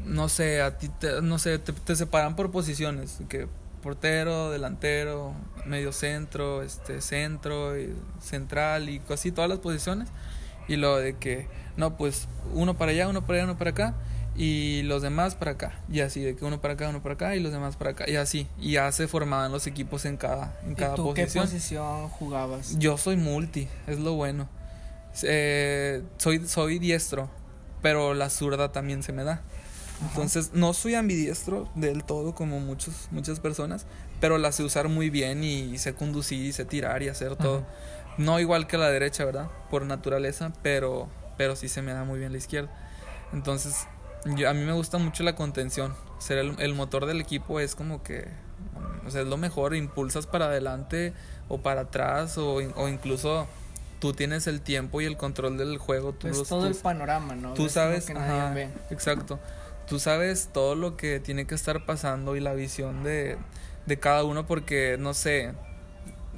[0.05, 3.47] no sé, a ti te, no sé, te, te separan por posiciones, que
[3.81, 5.33] portero, delantero,
[5.65, 10.09] medio centro, este, centro, y central y así todas las posiciones.
[10.69, 13.95] Y lo de que, no, pues uno para allá, uno para allá, uno para acá
[14.35, 15.73] y los demás para acá.
[15.91, 18.09] Y así, de que uno para acá, uno para acá y los demás para acá.
[18.09, 21.45] Y así, y ya se formaban los equipos en cada, en ¿Y cada tú posición.
[21.45, 22.79] qué posición jugabas?
[22.79, 24.47] Yo soy multi, es lo bueno.
[25.23, 27.29] Eh, soy, soy diestro,
[27.81, 29.41] pero la zurda también se me da.
[30.01, 33.85] Entonces, no soy ambidiestro del todo como muchos, muchas personas,
[34.21, 37.57] pero la sé usar muy bien y sé conducir y sé tirar y hacer todo.
[37.57, 37.67] Ajá.
[38.19, 39.49] No igual que la derecha, ¿verdad?
[39.71, 41.07] Por naturaleza, pero,
[41.37, 42.69] pero sí se me da muy bien la izquierda.
[43.33, 43.87] Entonces,
[44.35, 45.95] yo- a mí me gusta mucho la contención.
[46.19, 48.27] Ser el, el motor del equipo es como que,
[49.07, 49.75] o sea, es lo mejor.
[49.75, 51.13] Impulsas para adelante
[51.47, 53.47] o para atrás o, in- o incluso
[53.99, 56.11] tú tienes el tiempo y el control del juego.
[56.13, 57.53] Tú, Es los- todo tú- el panorama, ¿no?
[57.53, 58.69] tú sabes, que nadie ajá, ve.
[58.89, 59.39] exacto.
[59.87, 63.37] Tú sabes todo lo que tiene que estar pasando y la visión de,
[63.85, 65.53] de cada uno porque, no sé,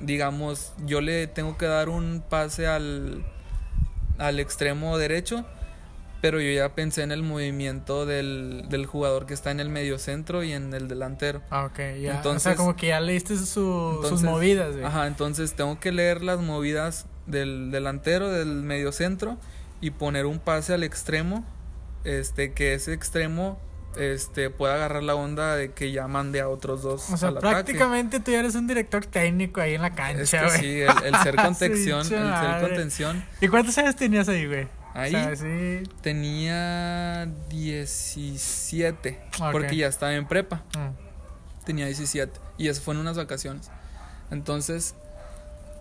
[0.01, 3.23] digamos, yo le tengo que dar un pase al,
[4.17, 5.45] al extremo derecho,
[6.21, 9.97] pero yo ya pensé en el movimiento del, del jugador que está en el medio
[9.97, 11.41] centro y en el delantero.
[11.49, 11.83] Ah, ok, ya.
[11.83, 14.85] o sea, Entonces- como que ya leíste su, sus Entonces, movidas, güey.
[14.85, 19.37] Ajá, entonces tengo que leer las movidas del delantero, del medio centro
[19.79, 21.43] y poner un pase al extremo,
[22.03, 23.57] este, que ese extremo
[23.97, 27.37] este pueda agarrar la onda de que ya mande a otros dos O sea, al
[27.37, 27.51] ataque.
[27.53, 30.89] prácticamente tú ya eres un director técnico ahí en la Es cancha, que sí, el,
[31.05, 33.23] el ser contención, el ser contención.
[33.41, 34.67] ¿Y cuántos años tenías ahí, güey?
[34.93, 35.83] Ahí O sea, sí.
[36.01, 39.51] tenía 17, Ok.
[39.51, 40.63] porque ya estaba en prepa.
[40.77, 41.65] Mm.
[41.65, 43.69] tenía 17 y eso fue en unas vacaciones.
[44.31, 44.95] Entonces,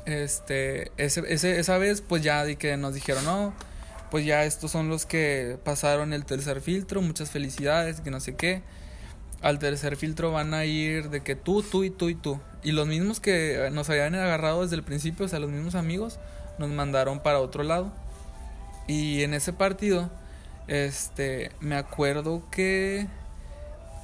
[0.06, 3.54] este, ese, ese- esa vez pues ya di que nos dijeron, no,
[4.11, 8.34] pues ya estos son los que pasaron el tercer filtro, muchas felicidades, que no sé
[8.36, 8.62] qué.
[9.42, 12.40] Al tercer filtro van a ir de que tú, tú y tú y tú.
[12.62, 16.18] Y los mismos que nos habían agarrado desde el principio, o sea, los mismos amigos,
[16.58, 17.92] nos mandaron para otro lado.
[18.86, 20.11] Y en ese partido,
[20.66, 23.06] este, me acuerdo que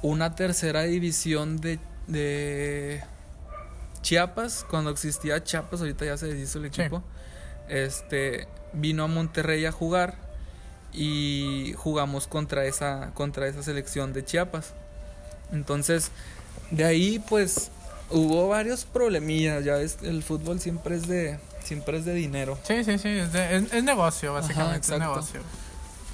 [0.01, 3.03] una tercera división de, de
[4.01, 6.81] Chiapas, cuando existía Chiapas, ahorita ya se deshizo el Sí.
[6.81, 7.03] equipo,
[7.67, 10.15] este, vino a Monterrey a jugar
[10.93, 14.73] y jugamos contra esa, contra esa selección de Chiapas.
[15.51, 16.11] Entonces,
[16.71, 17.71] de ahí pues
[18.09, 22.57] hubo varios problemillas, ya ves, el fútbol siempre es de, siempre es de dinero.
[22.63, 23.09] Sí, sí, sí.
[23.09, 24.93] Es, de- es- es negocio, básicamente.
[24.93, 25.41] es negocio.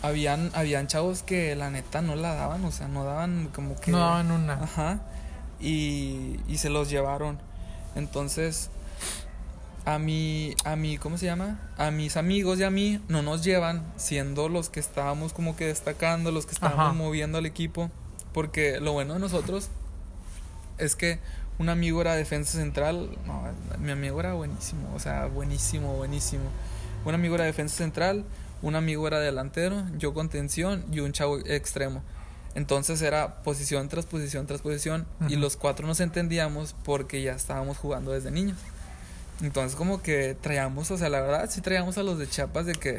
[0.01, 3.91] Habían, habían chavos que la neta no la daban, o sea, no daban como que...
[3.91, 4.55] No daban una.
[4.55, 4.99] Ajá.
[5.61, 7.39] Y, y se los llevaron.
[7.95, 8.69] Entonces,
[9.85, 11.59] a mi, a mi, ¿cómo se llama?
[11.77, 15.65] A mis amigos y a mí no nos llevan, siendo los que estábamos como que
[15.65, 16.93] destacando, los que estábamos Ajá.
[16.93, 17.91] moviendo al equipo.
[18.33, 19.69] Porque lo bueno de nosotros
[20.77, 21.19] es que
[21.59, 23.09] un amigo era defensa central.
[23.27, 23.43] No,
[23.79, 26.45] mi amigo era buenísimo, o sea, buenísimo, buenísimo.
[27.05, 28.23] Un amigo era defensa central,
[28.61, 32.01] un amigo era delantero, yo contención y un chavo extremo.
[32.55, 35.41] Entonces era posición tras posición tras posición y Ujú.
[35.41, 38.57] los cuatro nos entendíamos porque ya estábamos jugando desde niños.
[39.41, 42.73] Entonces como que traíamos, o sea, la verdad sí traíamos a los de Chiapas de
[42.73, 42.95] que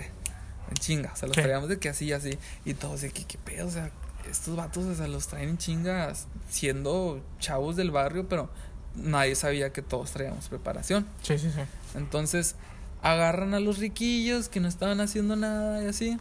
[0.69, 1.43] en chinga, o sea, los Sí.
[1.43, 3.91] traíamos de que así así y todos de que qué pedo, o sea,
[4.31, 8.51] estos vatos, o sea, los traen en chingas siendo chavos del barrio, pero
[8.97, 11.07] nadie sabía que todos traíamos preparación.
[11.23, 11.61] Sí, sí, sí.
[11.95, 12.57] Entonces
[13.03, 16.19] agarran a los riquillos que no estaban haciendo nada y así.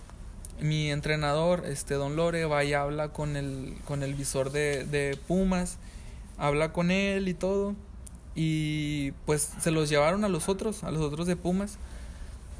[0.59, 5.17] Mi entrenador, este Don Lore, va y habla con el, con el visor de, de
[5.27, 5.77] Pumas,
[6.37, 7.73] habla con él y todo.
[8.35, 11.77] Y pues se los llevaron a los otros, a los otros de Pumas.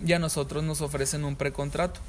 [0.06, 2.00] Y a nosotros nos ofrecen un precontrato.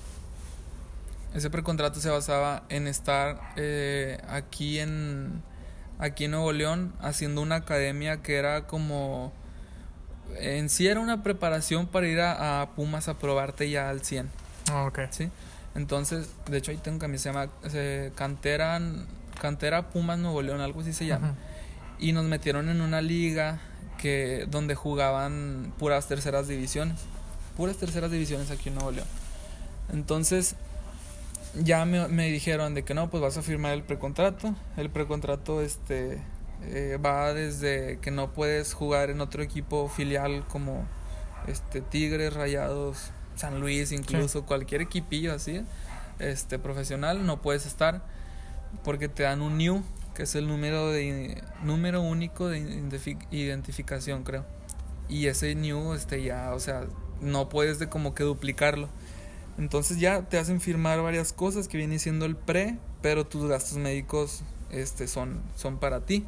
[1.34, 5.42] Ese precontrato se basaba en estar eh, aquí en
[5.98, 9.32] aquí en Nuevo León haciendo una academia que era como
[10.38, 14.28] en sí era una preparación para ir a, Pumas a probarte ya al 100.
[14.70, 15.00] Ah, ok.
[15.10, 15.30] ¿sí?
[15.74, 18.80] Entonces, de hecho ahí tengo que se llama se, Cantera,
[19.40, 21.34] Cantera Pumas Nuevo León, algo así se llama.
[22.05, 23.61] Y nos metieron en una liga
[23.96, 27.00] que donde jugaban puras terceras divisiones.
[27.57, 29.07] Puras terceras divisiones aquí en Nuevo León.
[29.90, 30.55] Entonces,
[31.55, 34.55] ya me, me, dijeron de que no, pues vas a firmar el precontrato.
[34.76, 36.20] El precontrato este
[36.64, 40.84] eh, va desde que no puedes jugar en otro equipo filial como
[41.46, 45.62] este Tigres, Rayados, San Luis, incluso cualquier equipillo así,
[46.18, 48.02] este profesional, no puedes estar
[48.82, 49.82] porque te dan un new,
[50.14, 52.58] que es el número de número único de
[53.30, 54.44] identificación, creo.
[55.08, 56.86] Y ese new este ya, o sea,
[57.20, 58.88] no puedes de como que duplicarlo.
[59.58, 63.78] Entonces ya te hacen firmar varias cosas que viene siendo el pre, pero tus gastos
[63.78, 66.24] médicos este son son para ti.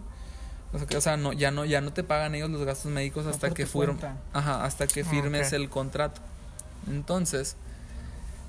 [0.73, 3.67] O sea, no ya no ya no te pagan ellos los gastos médicos hasta que
[3.67, 3.99] fueron
[4.33, 6.21] ajá, hasta que ah, firmes el contrato.
[6.89, 7.57] Entonces,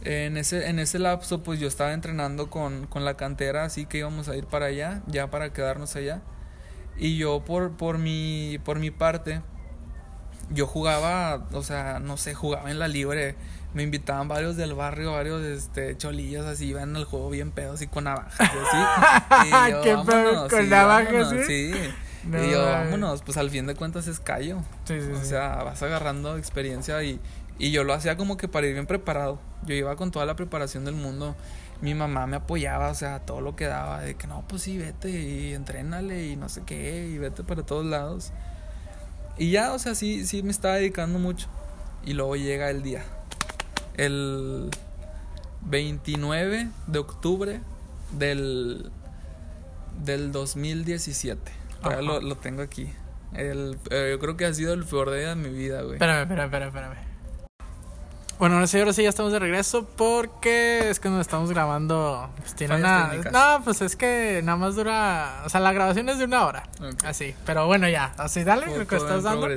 [0.08, 3.99] en ese en ese lapso pues yo estaba entrenando con con la cantera, así que
[3.99, 6.22] íbamos a ir para allá, ya para quedarnos allá.
[6.97, 9.41] Y yo por por mi por mi parte
[10.49, 13.36] yo jugaba, o sea, no sé, jugaba en la libre
[13.74, 17.88] me invitaban varios del barrio, varios este, cholillos así, iban al juego bien pedos y
[17.88, 19.47] con navajas así.
[19.47, 21.30] Y yo, ¿Qué pedo con navajas?
[21.45, 21.74] Sí.
[22.26, 24.64] y yo, vámonos, pues al fin de cuentas es callo.
[24.86, 27.20] Sí, sí, o sea, vas agarrando experiencia y,
[27.60, 29.39] y yo lo hacía como que para ir bien preparado.
[29.66, 31.36] Yo iba con toda la preparación del mundo.
[31.82, 34.78] Mi mamá me apoyaba, o sea, todo lo que daba, de que no, pues sí,
[34.78, 38.32] vete y entrénale y no sé qué, y vete para todos lados.
[39.38, 41.47] Y ya, o sea, sí, sí me estaba dedicando mucho.
[42.03, 43.03] Y luego llega el día
[43.97, 44.70] el
[45.62, 47.60] 29 de octubre
[48.12, 48.91] del,
[50.03, 51.51] del 2017.
[52.01, 52.93] lo, lo, tengo aquí.
[53.34, 55.95] El, eh, yo creo que ha sido el peor día de mi vida, güey.
[55.95, 57.07] Espérame, espérame, espérame, espérame.
[58.39, 62.29] Bueno, ahora sí, ahora sí ya estamos de regreso porque es que nos estamos grabando.
[62.38, 63.11] Pues tiene una.
[63.31, 65.41] No, pues es que nada más dura.
[65.45, 66.63] O sea, la grabación es de una hora.
[67.03, 67.33] Así.
[67.45, 68.13] Pero bueno, ya.
[68.17, 69.47] Así, dale, lo que estás dando.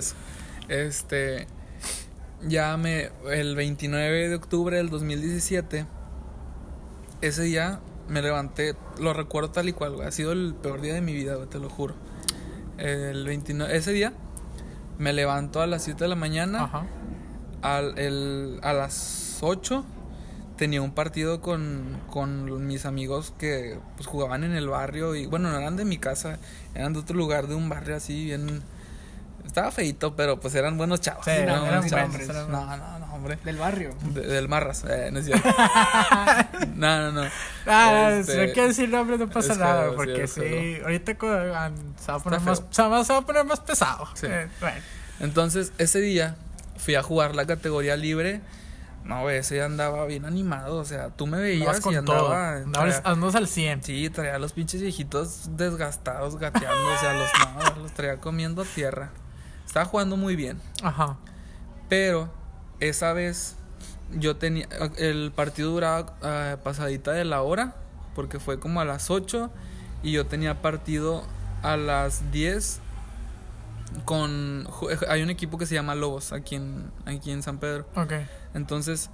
[0.69, 1.47] Este
[2.43, 3.11] ya me.
[3.31, 5.87] El 29 de octubre del 2017,
[7.21, 11.01] ese día me levanté, lo recuerdo tal y cual, Ha sido el peor día de
[11.01, 11.95] mi vida, te lo juro.
[12.79, 14.15] El 29, ese día
[14.99, 16.65] me levanto a las 7 de la mañana.
[16.65, 16.87] Ajá.
[17.63, 19.85] Al, el, a las 8
[20.57, 25.51] tenía un partido con, con mis amigos que pues jugaban en el barrio y bueno,
[25.51, 26.39] no eran de mi casa,
[26.75, 28.63] eran de otro lugar, de un barrio así bien
[29.47, 31.25] estaba feito, pero pues eran buenos chavos.
[31.25, 33.39] Sí, no, eran buenos, No, no, no, hombre.
[33.45, 33.95] Del barrio.
[34.01, 35.49] del Marras, eh, no es cierto.
[36.77, 37.31] no, no, no.
[37.67, 42.13] Ah, este, si hay que decir nombre no pasa nada, porque sí, ahorita ah, se
[42.13, 44.09] va, a poner más, se va a poner más pesado.
[44.15, 44.27] Sí.
[44.29, 44.79] Eh, bueno.
[45.21, 46.37] Entonces, ese día
[46.81, 48.41] fui a jugar la categoría libre.
[49.05, 50.77] No, ese andaba bien animado.
[50.77, 52.57] O sea, tú me veías y andaba.
[52.57, 53.83] Andabas al 100.
[53.83, 56.87] Sí, traía a los pinches viejitos desgastados, gateando.
[56.87, 57.31] o sea, los,
[57.77, 59.11] no, los traía comiendo tierra.
[59.67, 60.61] Estaba jugando muy bien.
[60.83, 61.17] Ajá.
[61.89, 62.31] Pero
[62.81, 63.57] esa vez
[64.11, 64.69] yo tenía.
[64.97, 67.77] El partido duraba ah, pasadita de la hora.
[68.15, 69.51] Porque fue como a las 8.
[70.03, 71.25] Y yo tenía partido
[71.63, 72.81] a las 10.
[74.05, 74.69] Con.
[75.09, 77.87] Hay un equipo que se llama Lobos aquí en, aquí en San Pedro.
[77.97, 78.13] Ok.
[78.55, 79.11] Entonces,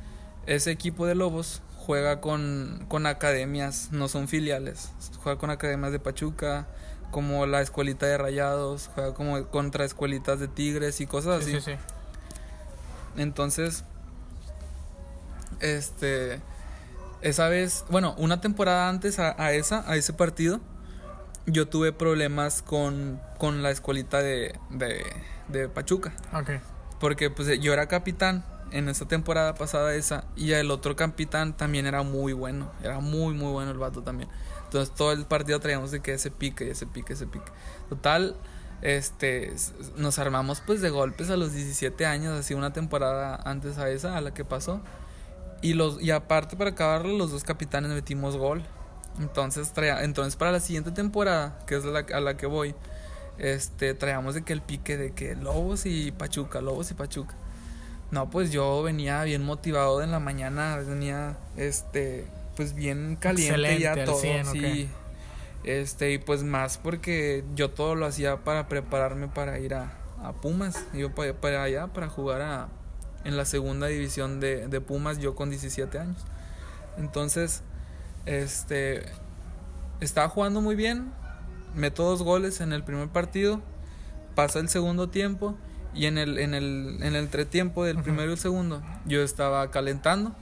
[0.46, 4.90] ese equipo de Lobos juega con, con academias, no son filiales.
[5.22, 6.66] Juega con academias de Pachuca,
[7.10, 11.52] como la escuelita de rayados, juega como contra escuelitas de tigres y cosas así.
[11.52, 11.72] Sí, sí,
[13.16, 13.84] Entonces,
[15.60, 16.40] este,
[17.22, 20.60] esa vez, bueno, una temporada antes a, esa, a ese partido,
[21.46, 25.04] yo tuve problemas con, con la escuelita de, de,
[25.48, 26.12] de Pachuca.
[27.00, 31.86] Porque pues yo era capitán en esa temporada pasada esa y el otro capitán también
[31.86, 34.28] era muy bueno, era muy muy bueno el vato también.
[34.64, 37.52] Entonces todo el partido traíamos de que ese pique, ese pique, ese pique.
[37.88, 38.36] Total,
[38.82, 39.54] este,
[39.96, 44.16] nos armamos pues de golpes a los 17 años, así una temporada antes a esa,
[44.16, 44.80] a la que pasó.
[45.62, 48.62] Y, los, y aparte para acabarlo, los dos capitanes metimos gol.
[49.18, 52.74] Entonces, entonces para la siguiente temporada, que es la, a la que voy,
[53.38, 57.34] este, traíamos de que el pique de que Lobos y Pachuca, Lobos y Pachuca.
[58.10, 64.04] No, pues yo venía bien motivado en la mañana, venía, este, pues bien caliente ya
[64.04, 64.22] todo,
[65.64, 69.92] Este, y pues más porque yo todo lo hacía para prepararme para ir a,
[70.22, 70.84] a Pumas.
[70.94, 72.68] Iba para, para allá para jugar a,
[73.24, 76.24] en la segunda división de, de Pumas, yo con 17 años.
[76.96, 77.62] Entonces,
[78.26, 79.06] este,
[80.00, 81.12] estaba jugando muy bien,
[81.74, 83.60] meto dos goles en el primer partido,
[84.34, 85.56] pasa el segundo tiempo
[85.94, 88.04] y en el, en el, en el entretiempo del Ujú.
[88.04, 90.32] primero y el segundo yo estaba calentando.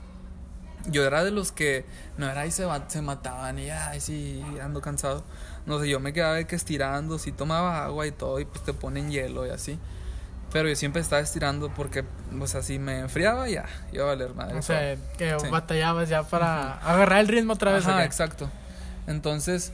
[0.87, 1.83] Yo era de los que
[2.17, 5.23] no era y se, se mataban y ay sí ando cansado.
[5.65, 8.63] No sé, yo me quedaba de que estirando, sí tomaba agua y todo y pues
[8.63, 9.79] te ponen hielo y así.
[10.55, 12.05] Pero yo siempre estaba estirando porque,
[12.39, 14.57] o sea, si me enfriaba ya, iba a valer madre.
[14.57, 15.47] O sea, que Sí.
[15.51, 17.85] batallabas ya para agarrar el ritmo otra vez.
[17.85, 18.05] ¿o Ajá, qué?
[18.05, 18.49] exacto.
[19.05, 19.73] Entonces,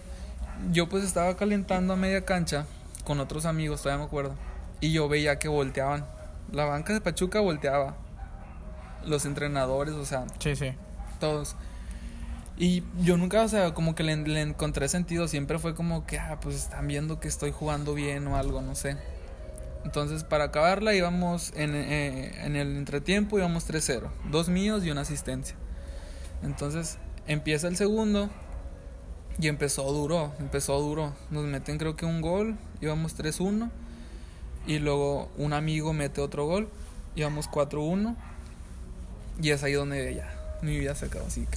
[0.71, 2.65] yo pues estaba calentando a media cancha
[3.03, 4.33] con otros amigos, todavía me acuerdo.
[4.79, 6.03] Y yo veía que volteaban.
[6.51, 7.95] La banca de Pachuca volteaba.
[9.05, 10.73] Los entrenadores, o sea, Sí, sí.
[11.19, 11.55] todos.
[12.57, 15.27] Y yo nunca, o sea, como que le, le encontré sentido.
[15.27, 18.73] Siempre fue como que, ah, pues están viendo que estoy jugando bien o algo, no
[18.73, 18.97] sé.
[19.83, 24.09] Entonces, para acabarla, íbamos en, eh, en el entretiempo, íbamos 3-0.
[24.29, 25.55] Dos míos y una asistencia.
[26.43, 28.29] Entonces, empieza el segundo
[29.39, 31.13] y empezó duro, empezó duro.
[31.29, 33.69] Nos meten, creo que un gol, íbamos 3-1.
[34.67, 36.69] Y luego un amigo mete otro gol,
[37.15, 38.15] íbamos 4-1.
[39.41, 41.47] Y es ahí donde ya mi vida se acabó así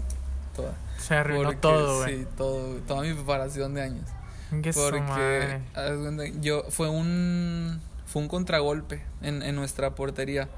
[0.54, 0.74] toda.
[0.98, 2.20] Se arruinó Porque, todo, güey.
[2.20, 4.08] Sí, todo, toda mi preparación de años.
[4.50, 7.80] Su Porque cuenta, yo fue un
[8.14, 10.48] fue un contragolpe en, en nuestra portería.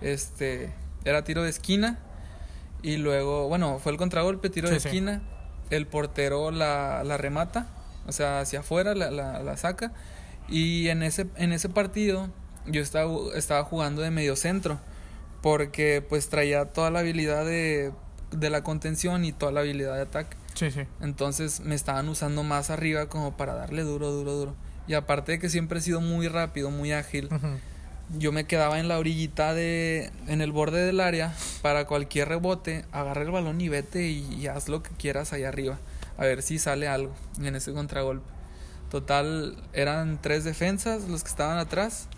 [0.00, 0.72] Este
[1.04, 1.98] era tiro de esquina
[2.82, 4.86] y luego, bueno, fue el contragolpe, tiro Sí, de sí.
[4.88, 5.20] esquina,
[5.70, 7.66] el portero la, la remata,
[8.06, 9.92] o sea, hacia afuera la, la, la saca
[10.48, 12.28] y en ese en ese partido
[12.66, 14.78] yo estaba estaba jugando de medio centro
[15.42, 17.92] porque pues traía toda la habilidad de
[18.30, 20.36] de la contención y toda la habilidad de ataque.
[20.54, 20.82] Sí, sí.
[21.00, 24.54] Entonces me estaban usando más arriba como para darle duro, duro, duro.
[24.90, 27.28] Y aparte de que siempre he sido muy rápido, muy ágil,
[28.18, 31.32] yo me quedaba en la orillita de, en el borde del área
[31.62, 35.46] para cualquier rebote, agarra el balón y vete y, y haz lo que quieras allá
[35.46, 35.78] arriba.
[36.18, 38.26] A ver si sale algo en ese contragolpe.
[38.90, 42.08] Total, eran tres defensas los que estaban atrás,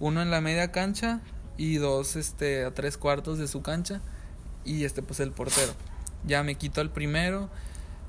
[0.00, 1.20] uno en la media cancha
[1.58, 4.00] y dos este, a tres cuartos de su cancha
[4.64, 5.74] y este pues el portero.
[6.24, 7.50] Ya me quito al primero,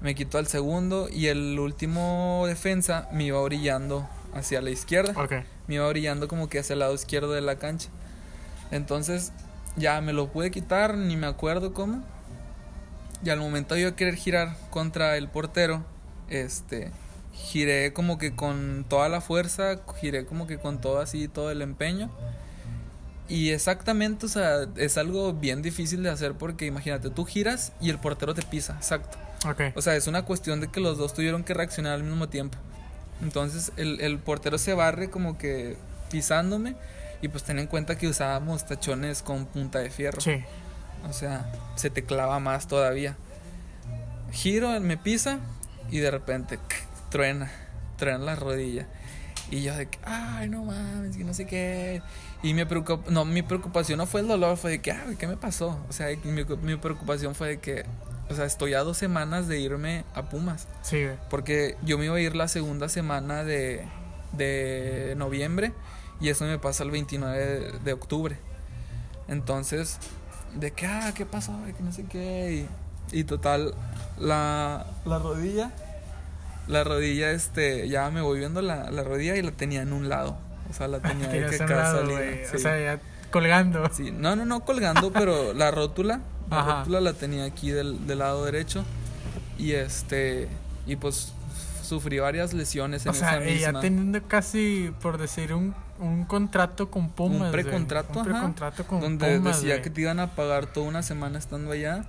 [0.04, 5.14] me quito al segundo y el último defensa me iba orillando hacia la izquierda
[5.68, 7.90] me iba brillando como que hacia el lado izquierdo de la cancha.
[8.72, 9.32] Entonces
[9.76, 12.04] ya me lo pude quitar, ni me acuerdo cómo.
[13.24, 15.86] Y al momento de yo querer girar contra el portero,
[16.30, 16.92] este,
[17.34, 21.62] giré como que con toda la fuerza, giré como que con todo así, todo el
[21.62, 22.10] empeño.
[23.30, 27.90] Y exactamente, o sea, es algo bien difícil de hacer porque imagínate, tú giras y
[27.90, 29.18] el portero te pisa, exacto.
[29.46, 29.62] Ok.
[29.76, 32.58] O sea, es una cuestión de que los dos tuvieron que reaccionar al mismo tiempo.
[33.22, 35.78] Entonces el, el portero se barre como que
[36.12, 36.76] pisándome
[37.22, 40.22] y pues ten en cuenta que usábamos tachones con punta de fierro.
[40.22, 40.44] Sí.
[41.10, 43.16] O sea, se te clava más todavía.
[44.32, 45.40] Giro, me pisa
[45.90, 46.60] y de repente
[47.10, 47.52] truena,
[47.98, 48.88] truena la rodilla.
[49.52, 52.02] Y yo de que, ay, no mames, que no sé qué.
[52.42, 55.28] Y mi, preocup no, mi preocupación no fue el dolor, fue de que, ay, ¿qué
[55.28, 55.80] me pasó?
[55.90, 57.86] O sea, mi, mi preocupación fue de que,
[58.30, 60.68] o sea, estoy a dos semanas de irme a Pumas.
[60.82, 61.18] Sí, güey.
[61.30, 63.86] Porque yo me iba a ir la segunda semana de,
[64.34, 65.74] de noviembre
[66.20, 68.38] y eso me pasa el 29 de, de octubre.
[69.28, 69.98] Entonces,
[70.56, 71.54] de que, ah, ¿qué pasó?
[71.78, 72.68] Que no sé qué.
[73.12, 73.74] Y, y total,
[74.20, 75.72] la, la rodilla,
[76.68, 80.10] la rodilla, este, ya me voy viendo la, la rodilla y la tenía en un
[80.10, 80.38] lado.
[80.70, 82.46] O sea, la tenía de Tenías que güey.
[82.46, 82.56] sí.
[82.56, 83.02] O sea, ya
[83.34, 83.90] colgando.
[83.92, 86.80] Sí, no, no, no colgando, pero la rótula, la Ajá.
[86.80, 88.86] rótula la tenía aquí del, del lado derecho
[89.58, 90.48] y este
[90.88, 91.34] y pues
[91.82, 93.82] sufrí varias lesiones en O sea, esa misma.
[93.82, 97.42] teniendo casi, por decir, un, un contrato con Pumas.
[97.42, 99.58] un precontrato, Un precontrato con donde Pumas.
[99.58, 99.82] decía güey.
[99.84, 102.06] que te iban a pagar toda una semana estando allá.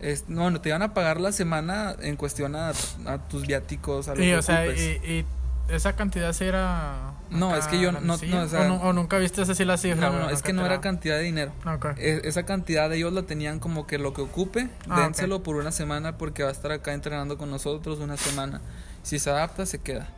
[0.00, 2.70] Es, no, no, te iban a pagar la semana en cuestión a,
[3.06, 4.80] a tus viáticos, a lo Sí, o sea, ocupes.
[4.80, 5.24] y, y
[5.68, 7.12] esa cantidad sí era.
[7.30, 10.10] No, es que yo no- no, o sea- nu- o nunca viste así la cifra.
[10.10, 11.52] no, no, es que no era cantidad de dinero.
[11.66, 11.86] Ok.
[11.98, 15.56] E- Esa cantidad de ellos la tenían como que lo que ocupe, Ah, dénselo por
[15.56, 18.60] una semana porque va a estar acá entrenando con nosotros una semana.
[19.02, 20.08] Si se adapta, se queda.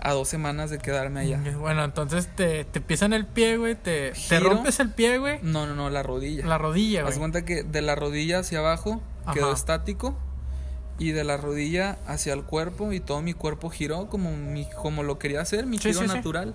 [0.00, 1.40] A dos semanas de quedarme allá.
[1.58, 3.74] Bueno, entonces te, te pisan el pie, güey.
[3.74, 5.40] Te, te rompes el pie, güey.
[5.42, 6.46] No, no, no, la rodilla.
[6.46, 7.18] La rodilla, Haz güey.
[7.18, 9.02] cuenta que de la rodilla hacia abajo
[9.34, 9.54] quedó Ajá.
[9.56, 10.16] estático
[10.98, 15.02] y de la rodilla hacia el cuerpo y todo mi cuerpo giró como mi, como
[15.02, 16.14] lo quería hacer, mi Sí, giro sí, sí.
[16.14, 16.54] natural.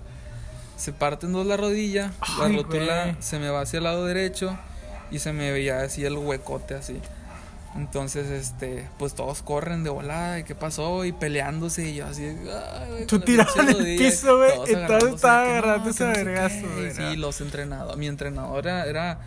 [0.76, 3.16] Se parte en dos la rodilla, la Ay, rótula güey.
[3.20, 4.56] se me va hacia el lado derecho
[5.10, 7.00] y se me veía así el huecote así.
[7.76, 11.04] Entonces, este, pues todos corren de volada, ¿y qué pasó?
[11.04, 16.04] Y peleándose, y yo así, ay, Tú la en el piso, güey, y todos agarrándose,
[16.04, 16.66] a qué.
[16.74, 19.18] güey, Sí, los entrenados, mi entrenador era,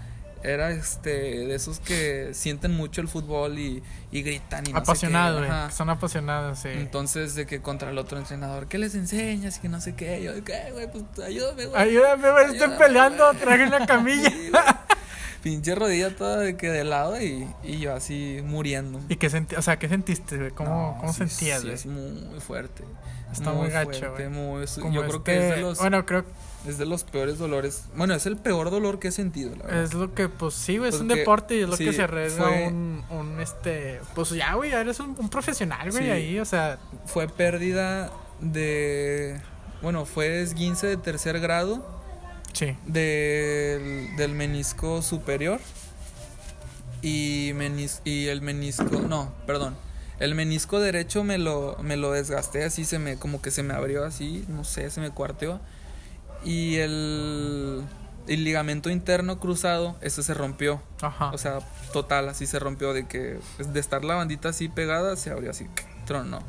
[0.43, 4.91] era, este, de esos que sienten mucho el fútbol y, y gritan y no sé
[5.07, 5.71] qué.
[5.71, 6.69] Son apasionados, sí.
[6.71, 9.57] Entonces, de que contra el otro entrenador, ¿qué les enseñas?
[9.57, 10.21] Y que no sé qué.
[10.23, 10.91] Yo, ¿qué, güey?
[10.91, 11.81] Pues ayúdame, güey.
[11.81, 14.31] Ayúdame, güey, estoy peleando, traje una camilla.
[15.43, 15.53] Sí.
[15.53, 18.99] Pinche rodilla toda de que de lado y, y yo así muriendo.
[19.07, 20.51] ¿Y qué senti o sea, qué sentiste, güey?
[20.51, 22.83] ¿Cómo, No, cómo sí, sentías, sí, es muy fuerte.
[23.31, 26.25] Está muy gacho, fuerte, muy- Como yo creo que es de este- los Bueno, creo
[26.65, 27.83] es de los peores dolores.
[27.95, 29.83] Bueno, es el peor dolor que he sentido, la verdad.
[29.83, 32.03] Es lo que, pues sí, güey, es un deporte y es lo sí, que se
[32.03, 36.09] arriesga fue- un, un, este, pues ya, güey, ya eres un, un profesional, güey, Sí.
[36.09, 39.39] ahí, o sea, Fue pérdida de
[39.81, 41.85] bueno, fue esguince de tercer grado
[42.53, 45.59] sí, del, del menisco superior
[47.01, 49.75] y, menis, y el menisco, no, perdón,
[50.19, 53.73] el menisco derecho me lo, me lo desgasté así, se me, como que se me
[53.75, 55.59] abrió así, no sé, se me cuarteó
[56.43, 57.83] y el,
[58.27, 61.31] el ligamento interno cruzado, ese se rompió, ajá.
[61.31, 61.59] o sea,
[61.93, 65.67] total, así se rompió de que de estar la bandita así pegada, se abrió así,
[66.05, 66.41] tronó.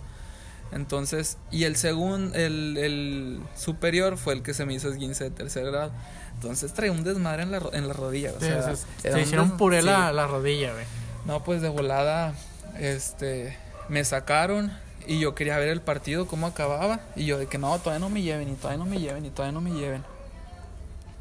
[0.70, 5.30] Entonces, y el segundo, el, el superior fue el que se me hizo esguince de
[5.30, 5.92] tercer grado.
[6.34, 8.32] Entonces traía un desmadre en la, en la rodilla.
[8.36, 9.86] O Sí, sea, se hicieron puré sí.
[9.86, 10.84] la, la rodilla, güey.
[11.24, 12.34] No, pues de volada,
[12.78, 13.56] este,
[13.88, 14.70] me sacaron
[15.08, 17.00] y yo quería ver el partido, cómo acababa.
[17.16, 19.30] Y yo de que no, todavía no me lleven, y todavía no me lleven, y
[19.30, 20.04] todavía no me lleven.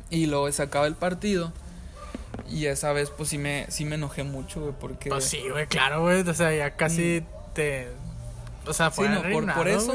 [0.10, 1.54] Y luego se acaba el partido.
[2.50, 5.10] Y esa vez, pues sí me, sí me enojé mucho, güey, porque...
[5.10, 7.24] Pues sí, güey, claro, güey, o sea, ya casi
[7.54, 7.88] te,
[8.68, 9.94] o sea, Sí, fue no, por, por eso,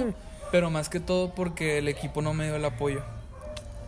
[0.50, 3.02] pero más que todo porque el equipo no me dio el apoyo.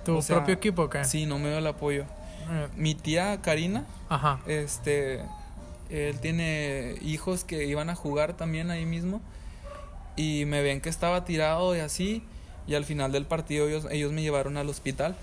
[0.04, 1.04] ¿Tu o sea, propio equipo, qué?
[1.04, 2.02] Sí, no me dio el apoyo.
[2.50, 5.22] Eh, Mi tía Karina, Ajá, este,
[5.88, 9.22] él tiene hijos que iban a jugar también ahí mismo
[10.16, 12.22] y me ven que estaba tirado y así
[12.66, 15.16] y al final del partido ellos, ellos me llevaron al hospital.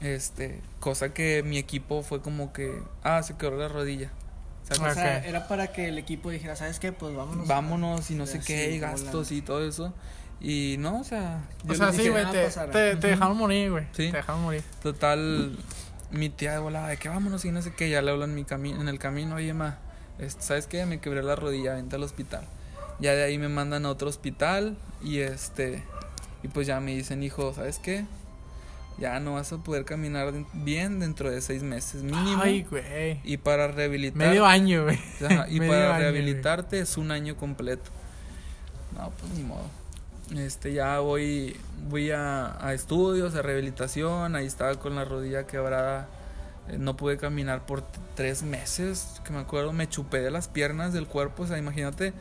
[0.00, 4.10] Este, cosa que mi equipo fue como que, ah, se quebró la rodilla.
[4.70, 5.24] O sea, Ok.
[5.26, 6.92] era para que el equipo dijera, ¿sabes qué?
[6.92, 7.48] Pues vámonos.
[7.48, 9.92] vámonos y no sé Así, qué, y gastos y todo eso.
[10.40, 12.72] Y no, o sea, yo o sea, sí, güey, "Ah, te, pasará".
[12.72, 14.10] te, te dejaron morir, güey, Sí.
[14.10, 14.62] te dejaron morir.
[14.82, 15.54] Total,
[16.10, 18.34] mi tía de volada, de que vámonos y no sé qué, ya le hablo en,
[18.34, 19.78] mi cami en el camino, oye, ma,
[20.18, 20.86] este, ¿sabes qué?
[20.86, 22.44] Me quebré la rodilla, vente al hospital.
[23.00, 25.82] Ya de ahí me mandan a otro hospital y este,
[26.42, 28.04] y pues ya me dicen, hijo, ¿sabes qué?
[28.98, 32.42] Ya no vas a poder caminar bien dentro de seis meses mínimo.
[32.42, 33.18] Ay, güey.
[33.24, 34.28] y para rehabilitar...
[34.28, 34.98] Medio año, güey.
[35.24, 37.90] Ajá, y Medio para año, rehabilitarte es un año completo.
[38.94, 39.64] No, pues ni modo.
[40.36, 41.56] Este, ya voy,
[41.88, 44.36] voy a, a estudios, a rehabilitación.
[44.36, 46.06] Ahí estaba con la rodilla quebrada.
[46.68, 47.82] eh, no pude caminar por
[48.14, 49.20] tres meses.
[49.24, 51.44] Que me acuerdo, me chupé de las piernas del cuerpo.
[51.44, 52.12] O sea, imagínate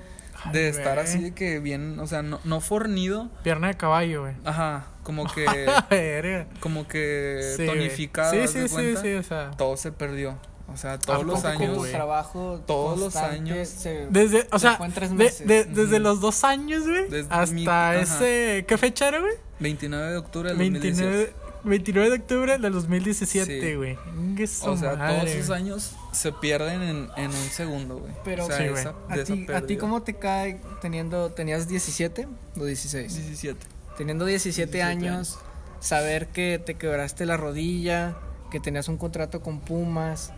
[0.46, 3.30] Ay, de estar así de que bien, o sea, no, no fornido.
[3.44, 4.34] Pierna de caballo, güey.
[4.46, 5.46] Ajá, como que,
[6.60, 8.32] como que Sí, tonificado.
[8.32, 9.52] Sí, ¿haz sí, sí, sí, o sea.
[9.58, 10.38] Todo se perdió.
[10.72, 11.90] O sea, todos los años.
[11.90, 13.68] trabajo Todos los años.
[13.68, 17.66] se- Desde, o se sea, de- de- desde los dos años, güey, hasta mi-
[18.02, 18.66] ese...
[18.68, 19.34] ¿Qué fecha era, güey?
[19.60, 21.10] 29 de octubre del 2017.
[21.10, 21.34] 29,
[21.64, 23.76] 29 de octubre del 2017, Sí.
[23.76, 23.98] güey.
[24.48, 28.14] Su O sea, madre, todos esos años se pierden en, en un segundo, güey.
[28.24, 28.80] Pero- o sea, Sí, güey.
[28.82, 33.14] esa- ¿A ti, ¿A ti cómo te cae teniendo, tenías 17 o 16?
[33.16, 33.66] 17.
[33.98, 35.38] Teniendo 17, 17 años,
[35.82, 38.16] saber que te quebraste la rodilla,
[38.52, 40.32] que tenías un contrato con Pumas,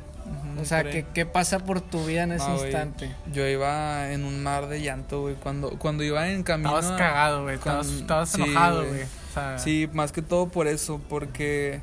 [0.59, 0.84] o sea.
[0.84, 3.11] ¿qué, ¿qué pasa por tu vida en ese instante?
[3.32, 5.36] Yo iba en un mar de llanto, güey.
[5.36, 6.78] Cuando, cuando iba en camino.
[6.80, 7.55] Estabas cagado, güey.
[7.55, 9.01] Estabas, estabas sí, enojado, güey.
[9.32, 11.82] O sea, Sí, más que todo por eso, porque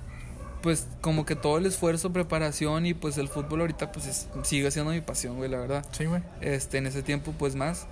[0.62, 4.70] pues como que todo el esfuerzo, preparación y pues el fútbol ahorita pues es- sigue
[4.70, 5.86] siendo mi pasión, güey, la verdad.
[5.92, 6.20] Sí, güey.
[6.40, 7.86] Este, en ese tiempo pues más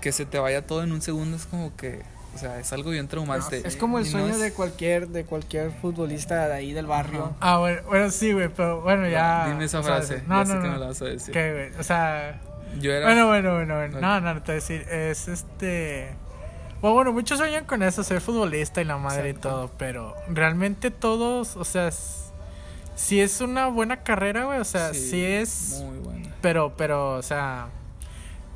[0.00, 2.02] que se te vaya todo en un segundo es como que,
[2.34, 3.62] o sea, es algo bien traumante.
[3.66, 6.86] Es como el Y no sueño es- de cualquier de cualquier futbolista de ahí del
[6.86, 7.34] barrio.
[7.40, 9.48] Ah, bueno, bueno sí, güey, pero bueno, ya.
[9.48, 10.72] Dime esa o sea, frase, no, ya sé no, que no.
[10.74, 11.32] me la vas a decir.
[11.32, 11.80] ¿Qué, güey?
[11.80, 12.40] O sea.
[12.78, 13.96] Yo era Bueno, bueno, bueno, bueno.
[13.96, 14.02] Ok.
[14.02, 14.82] No, no, no te voy a decir.
[14.90, 16.10] Es este.
[16.86, 19.48] Bueno, bueno, muchos sueñan con eso, ser futbolista y la madre Exacto.
[19.48, 21.90] y todo, pero realmente todos, o sea,
[22.94, 26.28] si es una buena carrera, güey, o sea, Sí, sí, es, muy bueno.
[26.40, 27.70] pero, pero, o sea,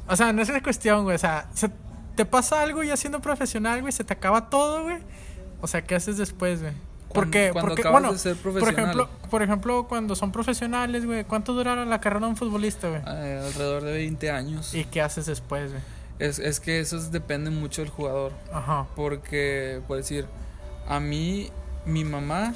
[0.06, 1.72] o sea, no es una cuestión, güey, o sea, se
[2.14, 4.98] te pasa algo ya siendo profesional, güey, se te acaba todo, güey,
[5.60, 6.74] o sea, ¿qué haces después, güey?
[7.12, 11.52] Porque, cuando porque bueno, de ser por ejemplo, por ejemplo, cuando son profesionales, güey, ¿cuánto
[11.52, 13.02] dura la carrera de un futbolista, güey?
[13.04, 14.72] Eh, alrededor de 20 años.
[14.72, 15.82] ¿Y qué haces después, güey?
[16.20, 18.32] Es, es que eso es- depende mucho del jugador.
[18.52, 18.86] Ajá.
[18.94, 20.26] Porque, por decir,
[20.86, 21.50] a mí,
[21.86, 22.52] mi mamá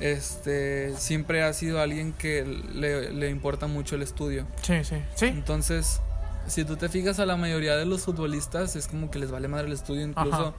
[0.00, 4.46] este, siempre ha sido alguien que le, le importa mucho el estudio.
[4.62, 5.26] Sí, sí, sí.
[5.26, 6.00] Entonces,
[6.46, 9.46] si tú te fijas a la mayoría de los futbolistas, es como que les vale
[9.48, 10.54] madre el estudio, incluso,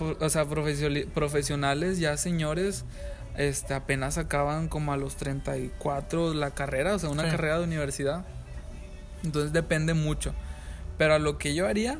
[0.00, 0.16] Ajá.
[0.20, 0.46] o sea,
[1.14, 2.84] profesionales, ya señores,
[3.36, 7.30] este, apenas acaban como a los 34 la carrera, o sea, una Sí.
[7.30, 8.24] carrera de universidad.
[9.22, 10.34] Entonces depende mucho.
[10.98, 11.98] Pero a lo que yo haría,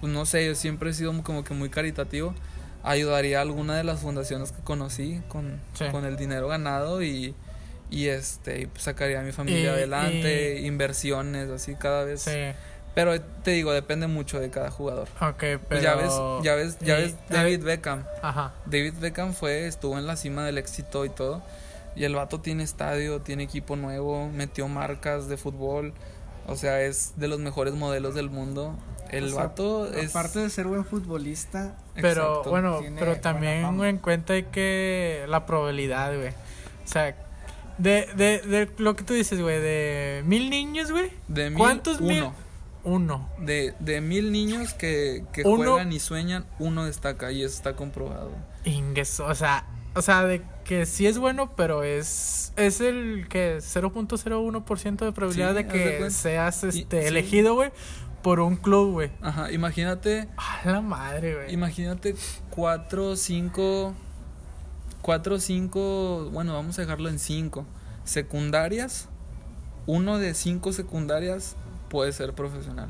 [0.00, 2.34] pues no sé, yo siempre he sido como que muy caritativo.
[2.82, 5.86] Ayudaría a alguna de las fundaciones que conocí con, Sí.
[5.90, 7.34] con el dinero ganado y,
[7.90, 12.22] y este y, pues, sacaría a mi familia Y- adelante, inversiones, así cada vez.
[12.22, 12.30] Sí.
[12.94, 15.08] Pero te digo, depende mucho de cada jugador.
[15.20, 15.60] Ok, pero.
[15.68, 16.12] Pues ya ves,
[16.42, 18.04] ya ves, ya y- ves David Beckham.
[18.22, 18.54] Ajá.
[18.66, 21.42] David Beckham fue, estuvo en la cima del éxito y todo.
[21.94, 25.92] Y el vato tiene estadio, tiene equipo nuevo, metió marcas de fútbol.
[26.46, 28.76] O sea, es de los mejores modelos del mundo.
[29.10, 30.10] El O sea, vato es.
[30.10, 32.50] Aparte de ser buen futbolista, Pero Exacto.
[32.50, 36.28] bueno, pero también en cuenta hay que la probabilidad, güey.
[36.30, 37.16] O sea,
[37.78, 41.10] de, de, de lo que tú dices, güey, de mil niños, güey.
[41.28, 42.22] De mil, ¿Cuántos mil?
[42.22, 42.34] uno.
[42.84, 43.28] Uno.
[43.40, 47.74] De, de mil niños que, que Uno- juegan y sueñan, uno destaca y eso está
[47.74, 48.30] comprobado.
[48.64, 49.64] Ingues, o sea,
[49.96, 55.50] o sea, de que sí es bueno, pero es es el que 0.01% de probabilidad
[55.50, 57.06] Sí, de que seas Y- este sí.
[57.08, 57.70] elegido, güey,
[58.22, 59.10] por un club, güey.
[59.20, 61.52] Ajá, imagínate, A la madre, güey.
[61.54, 62.14] imagínate
[62.50, 63.92] cuatro, cinco,
[65.02, 67.64] cuatro, cinco, bueno, vamos a dejarlo en cinco.
[68.04, 69.08] Secundarias,
[69.86, 71.56] uno de cinco secundarias
[71.88, 72.88] puede ser profesional.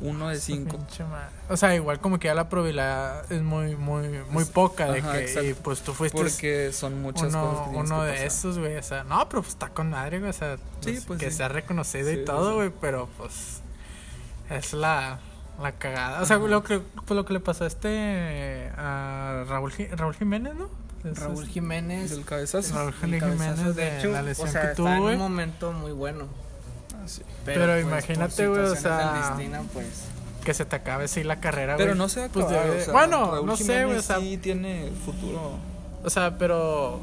[0.00, 0.78] Uno de cinco.
[1.48, 5.12] O sea, igual como que ya la probabilidad es muy, muy, muy poca de ajá,
[5.12, 5.48] que exacto.
[5.48, 8.26] y pues tú fuiste Porque son muchas uno, cosas que uno que de pasar.
[8.26, 8.76] esos, güey.
[8.76, 10.30] O sea, no, pero pues está con madre, güey.
[10.30, 11.36] O sea, Sí, pues, pues que sí.
[11.38, 12.70] sea reconocido Sí, y todo, güey.
[12.80, 13.60] Pero pues
[14.50, 15.20] es la,
[15.62, 16.20] la cagada.
[16.22, 16.46] O sea, Ajá.
[16.48, 20.68] lo que, pues, lo que le pasó a este, a Raúl, Raúl Jiménez, ¿no?
[21.04, 22.10] Raúl Jiménez.
[22.10, 22.74] Del cabezazo.
[22.74, 25.92] Raúl cabezazo, Jiménez de la lesión o sea, que está tuvo, en un momento muy
[25.92, 26.26] bueno.
[27.06, 27.22] Sí.
[27.44, 29.86] Pero pues, imagínate, güey, o sea, destino, pues,
[30.44, 31.98] Que se te acabe así la carrera, Pero güey.
[31.98, 33.96] no se va a Pues acabar, debe- o sea, bueno, Raúl no sé, güey.
[33.98, 35.58] O sea, sí tiene futuro.
[36.04, 37.00] O sea, pero.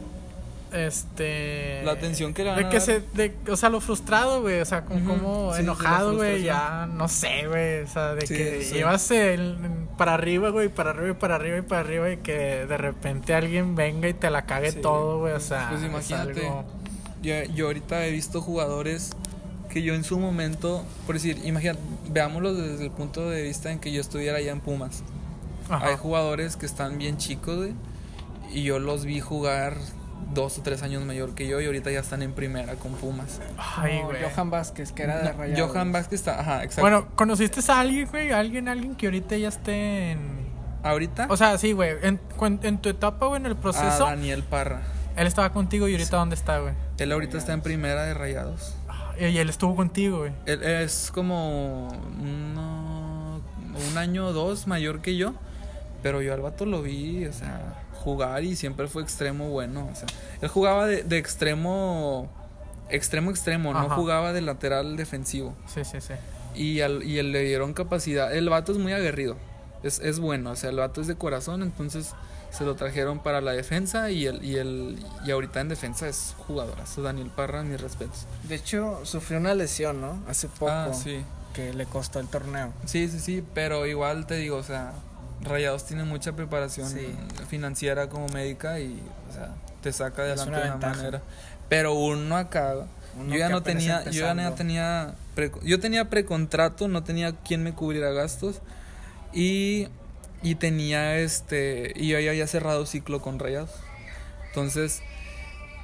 [0.71, 1.81] Este.
[1.83, 2.85] La atención que le van de a que dar.
[2.85, 4.61] se, de, O sea, lo frustrado, güey.
[4.61, 6.43] O sea, como, Ujú, como sí, enojado, güey.
[6.43, 7.81] Ya, no sé, güey.
[7.81, 8.75] O sea, de Sí, que sí.
[8.75, 9.57] llevas el-
[9.97, 10.69] para arriba, güey.
[10.69, 12.11] Para arriba y para arriba y para arriba.
[12.11, 14.81] Y que de repente alguien venga y te la cague Sí.
[14.81, 15.33] todo, güey.
[15.33, 16.47] O sea, Pues imagínate.
[16.47, 16.63] algo-
[17.21, 19.11] Yo, yo ahorita he visto jugadores
[19.71, 23.79] que yo en su momento, por decir, imagínate, veámoslo desde el punto de vista en
[23.79, 25.03] que yo estuviera allá en Pumas.
[25.69, 25.87] Ajá.
[25.87, 27.73] Hay jugadores que están bien chicos, güey,
[28.53, 29.77] y yo los vi jugar
[30.33, 33.39] dos o tres años mayor que yo y ahorita ya están en primera con Pumas.
[33.57, 34.23] Ay, güey.
[34.23, 35.71] Johan Vázquez, que era de No, Rayados.
[35.71, 36.81] Johan Vázquez está, ajá, exacto.
[36.81, 38.31] Bueno, ¿conociste a alguien, güey?
[38.31, 40.19] ¿Alguien, alguien que ahorita ya esté en.
[40.83, 41.95] ahorita O sea, sí, güey.
[42.01, 42.19] En,
[42.77, 44.05] tu etapa, güey, en el a proceso.
[44.05, 44.81] Daniel Parra.
[45.15, 46.73] Él estaba contigo y ahorita, ¿dónde está, güey?
[46.97, 48.75] Él ahorita está en primera de Rayados.
[49.21, 50.31] Y y él estuvo contigo, güey.
[50.45, 53.41] Él es como uno-
[53.89, 55.33] un año o dos mayor que yo,
[56.03, 59.95] pero yo al vato lo vi, o sea, jugar y siempre fue extremo bueno, o
[59.95, 60.07] sea,
[60.41, 62.29] él jugaba de, de extremo,
[62.89, 66.13] extremo extremo, no jugaba de lateral defensivo Sí, sí, sí.
[66.55, 69.37] y, al, y él le dieron capacidad, el vato es muy aguerrido,
[69.83, 72.13] es, es bueno, o sea, el vato es de corazón, entonces
[72.51, 76.35] se lo trajeron para la defensa y el, y el, y ahorita en defensa es
[76.47, 78.25] jugadorazo, Daniel Parra, mis respetos.
[78.43, 80.21] De hecho, sufrió una lesión, ¿no?
[80.27, 80.69] Hace poco.
[80.71, 81.23] Ah, sí.
[81.53, 82.71] Que le costó el torneo.
[82.85, 84.93] Sí, sí, sí, pero igual te digo, o sea,
[85.43, 87.15] Rayados tiene mucha preparación Sí.
[87.49, 89.49] financiera como médica y, o sea,
[89.81, 91.21] te saca adelante una de una manera.
[91.67, 92.75] Pero uno acá,
[93.19, 97.33] Uno yo ya no tenía, yo ya no tenía, pre- yo tenía precontrato, no tenía
[97.33, 98.61] quien me cubriera gastos
[99.33, 99.87] y,
[100.43, 103.71] y tenía este, y yo ya había cerrado ciclo con Rayados.
[104.47, 105.01] Entonces,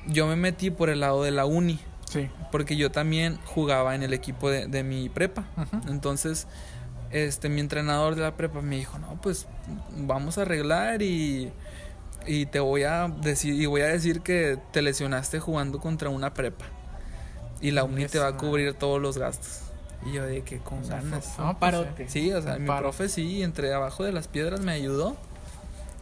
[0.07, 1.79] yo me metí por el lado de la uni
[2.09, 2.29] Sí.
[2.53, 5.45] porque yo también jugaba en el equipo de, de mi prepa.
[5.89, 6.47] Entonces,
[7.11, 9.45] este, mi entrenador de la prepa me dijo, no, pues
[9.97, 11.51] vamos a arreglar y,
[12.25, 16.33] y te voy a decir, y voy a decir que te lesionaste jugando contra una
[16.33, 16.65] prepa.
[17.59, 19.63] Y la uni te va a cubrir todos los gastos.
[20.05, 21.25] Y yo de que con O sea, ganas.
[21.25, 22.09] fue No, pues, parote.
[22.09, 22.81] Sí, o sea, Un mi paro.
[22.83, 25.15] profe sí, entre abajo de las piedras me ayudó.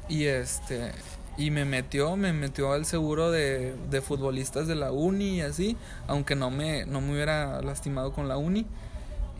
[0.10, 0.92] Y este
[1.38, 5.76] y me metió, me metió al seguro de, de futbolistas de la uni y así,
[6.08, 8.66] aunque no me, no me hubiera lastimado con la uni.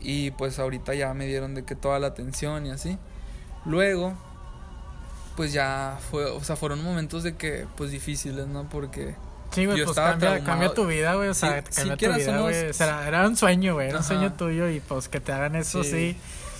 [0.02, 2.98] Y pues ahorita ya me dieron de que toda la atención y así.
[3.66, 4.14] Luego,
[5.38, 8.68] pues ya fue, o sea, fueron momentos de que, pues difíciles, ¿no?
[8.70, 9.16] Porque
[9.56, 11.30] Sí, güey, Yo pues cambia, cambia tu vida, güey.
[11.30, 12.70] O sea, Sí, cambia sí, tu vida, no, güey.
[12.70, 13.88] O sea, era un sueño, güey.
[13.90, 16.18] Era un sueño tuyo y pues que te hagan eso, sí.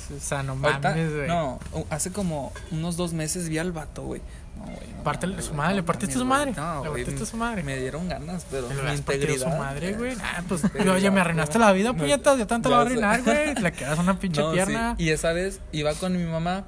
[0.08, 0.14] Sí.
[0.16, 1.28] O sea, no mames, güey.
[1.28, 4.22] no, hace como unos dos meses vi al vato, güey.
[4.56, 4.88] No, güey.
[4.96, 6.54] no Partele mames, su madre, no ¿le partiste su madre?
[6.56, 7.64] No, ¿Le güey, partiste su madre?
[7.64, 9.52] Me dieron ganas, pero mi integridad.
[9.52, 10.16] su madre, güey.
[10.24, 12.38] Ah, pues, Pero oye, me arruinaste la vida, no, puñetas.
[12.38, 13.56] Ya tanto la voy a arruinar, güey.
[13.56, 14.96] Le quedas una pinche No, sí, pierna.
[14.98, 16.64] Y esa vez iba con mi mamá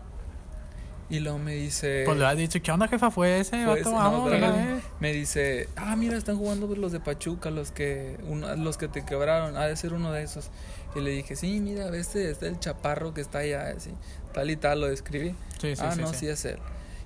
[1.10, 2.03] y luego me dice.
[2.05, 3.10] Pues le has dicho, ¿qué onda, jefa?
[3.12, 4.84] Fue ese, Fue no, una me- vez.
[4.99, 9.05] Me dice, ah, mira, están jugando los de Pachuca, los que uno, los que te
[9.05, 10.49] quebraron, ha de ser uno de esos.
[10.95, 13.91] Y le dije, sí, mira, este es el chaparro que está allá, así,
[14.34, 15.36] tal y tal, lo describí.
[15.62, 16.28] Sí, sí, ah, sí, no, sí.
[16.28, 16.58] es él.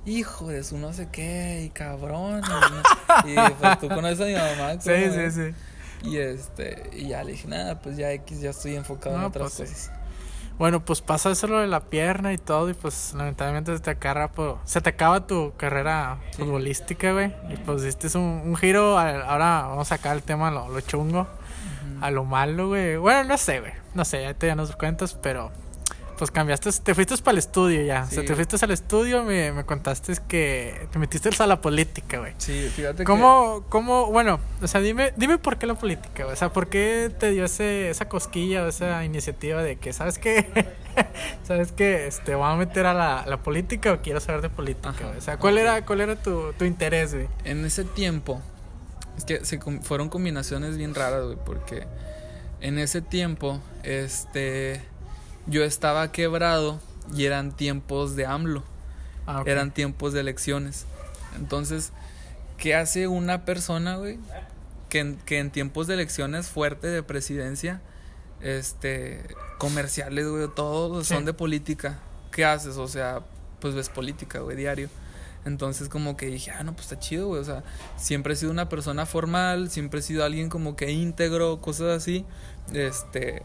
[0.05, 2.41] Hijo de su no sé qué, y cabrón.
[3.25, 4.81] Y, no- y, pues tú conoces a mi mamá.
[4.81, 6.09] Sí, ¿cómo sí, sí.
[6.09, 9.27] Y este, y ya le dije, nada, pues ya X, ya estoy enfocado en No,
[9.27, 9.75] otras pues sí.
[9.75, 9.91] cosas.
[10.61, 13.89] Bueno, pues pasa eso lo de la pierna y todo, y pues lamentablemente se te
[13.89, 16.43] acaba, pues, se te acaba tu carrera Sí.
[16.43, 17.33] futbolística, güey.
[17.49, 20.79] Y pues diste un, un giro, a- ahora vamos a sacar el tema lo, lo
[20.81, 21.25] chungo,
[21.99, 22.95] a lo malo, güey.
[22.97, 25.49] Bueno, no sé, güey, no sé, ya te ya nos cuentas, pero
[26.21, 28.03] pues cambiaste, te fuiste para el estudio ya.
[28.03, 32.19] O sea, te fuiste al estudio, me, me contaste que te metiste a la política,
[32.19, 32.35] güey.
[32.37, 36.33] Sí, fíjate ¿Cómo, cómo, bueno, o sea, dime, dime por qué la política, güey?
[36.33, 40.19] o sea, por qué te dio ese, esa cosquilla o esa iniciativa de que, ¿sabes
[40.19, 40.45] qué?
[41.43, 42.05] ¿Sabes qué?
[42.05, 45.17] Este, voy a meter a la, la política o quiero saber de política, Ajá, güey?
[45.17, 47.29] O sea, ¿cuál era, cuál era tu, tu interés, güey?
[47.43, 48.39] que en ese tiempo,
[49.17, 51.87] es que se fueron combinaciones bien raras, güey, porque
[52.59, 54.90] en ese tiempo, este,
[55.47, 56.79] yo estaba quebrado
[57.15, 58.63] y eran tiempos de AMLO.
[59.27, 60.85] Ah, eran tiempos de elecciones.
[61.35, 61.91] Entonces,
[62.57, 64.19] ¿qué hace una persona, güey?
[64.89, 67.81] Que en, que en tiempos de elecciones fuerte de presidencia,
[68.41, 69.23] este,
[69.57, 71.13] comerciales, güey, todos Sí.
[71.13, 71.99] son de política.
[72.31, 72.77] ¿Qué haces?
[72.77, 73.21] O sea,
[73.59, 74.89] pues ves política, güey, diario.
[75.45, 77.41] Entonces como que dije, ah, no, pues está chido, güey.
[77.41, 77.63] O sea,
[77.97, 82.25] siempre he sido una persona formal, siempre he sido alguien como que íntegro, cosas así.
[82.73, 83.41] Este,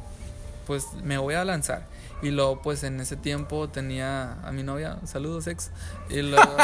[0.67, 1.87] pues me voy a lanzar.
[2.23, 5.71] Y luego, pues en ese tiempo tenía a mi novia, saludos ex.
[6.09, 6.57] Y luego,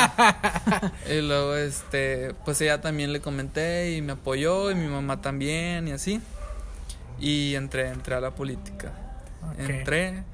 [1.10, 5.88] y luego este, pues ella también le comenté y me apoyó y mi mamá también
[5.88, 6.20] y así.
[7.20, 8.92] Y entré, entré a la política.
[9.58, 10.24] Entré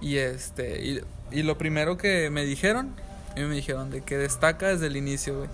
[0.00, 1.00] y este, y,
[1.30, 2.94] y lo primero que me dijeron,
[3.36, 5.50] y me dijeron de que destaca desde el inicio, güey.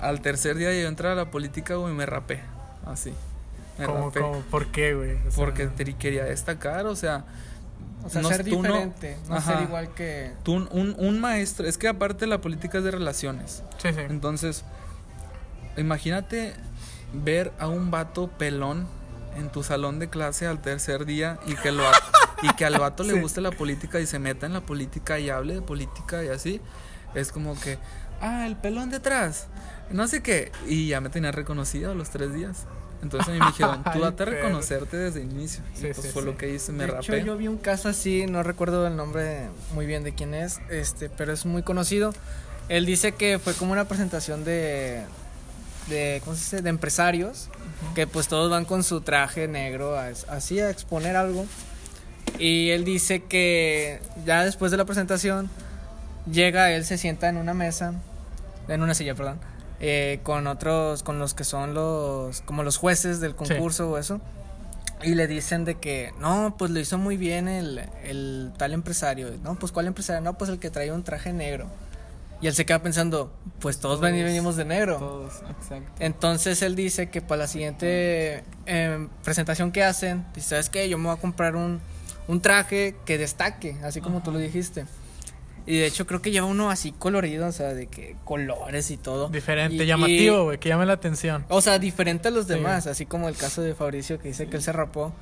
[0.00, 2.40] Al tercer día yo entré a la política, güey, me rapé.
[2.84, 3.12] Así.
[3.84, 5.12] ¿Cómo, cómo, ¿Por qué, güey?
[5.14, 7.24] O sea, Porque te- quería destacar, o sea,
[8.04, 10.32] O sea, no- ser no- diferente, no, ser igual que...
[10.44, 13.62] tú, un, un, maestro, es que aparte la política es de relaciones.
[13.78, 14.00] Sí, sí.
[14.08, 14.64] Entonces,
[15.76, 16.54] imagínate
[17.12, 18.86] ver a un vato pelón
[19.36, 21.82] en tu salón de clase al tercer día y que, lo,
[22.42, 25.30] y que al vato le guste la política y se meta en la política y
[25.30, 26.60] hable de política y así.
[27.14, 27.78] Es como que,
[28.20, 29.46] ah, el pelón detrás,
[29.90, 30.52] no sé qué.
[30.68, 32.66] Y ya me tenía reconocido a los tres días.
[33.04, 35.62] Entonces a mí me dijeron, tú date a reconocerte desde el inicio.
[35.74, 36.26] Sí, y pues sí, fue sí.
[36.28, 37.18] lo que hice, me de rapé.
[37.18, 40.58] hecho, yo vi un caso así, no recuerdo el nombre muy bien de quién es,
[40.70, 42.12] este, pero es muy conocido.
[42.68, 45.02] Él dice que fue como una presentación de,
[45.88, 46.62] de, ¿cómo se dice?
[46.62, 47.48] De empresarios,
[47.94, 51.46] que pues todos van con su traje negro a- así a exponer algo.
[52.38, 55.50] Y él dice que ya después de la presentación
[56.30, 57.92] llega, él se sienta en una mesa,
[58.66, 59.38] en una silla, perdón,
[59.86, 64.18] eh, con otros, con los que son los, como los jueces del concurso o eso.
[65.02, 69.28] Y le dicen de que, no, pues lo hizo muy bien el, el tal empresario.
[69.42, 70.22] No, pues ¿cuál empresario?
[70.22, 71.66] No, pues el que traía un traje negro.
[72.40, 73.30] Y él se queda pensando,
[73.60, 74.10] pues todos, Todos.
[74.10, 74.96] venimos de negro.
[74.96, 75.92] Todos, exacto.
[75.98, 80.88] Entonces él dice que para la siguiente em, presentación que hacen, dice, ¿sabes qué?
[80.88, 81.82] Yo me voy a comprar un,
[82.26, 84.86] un traje que destaque, así como tú lo dijiste.
[85.66, 88.96] Y de hecho creo que lleva uno así colorido, o sea, de que colores y
[88.98, 89.28] todo.
[89.28, 91.44] Diferente, Y- llamativo, güey, que llame la atención.
[91.48, 92.52] o sea, diferente a los Sí.
[92.54, 95.12] demás, así como el caso de Fabricio que dice que él se rapó.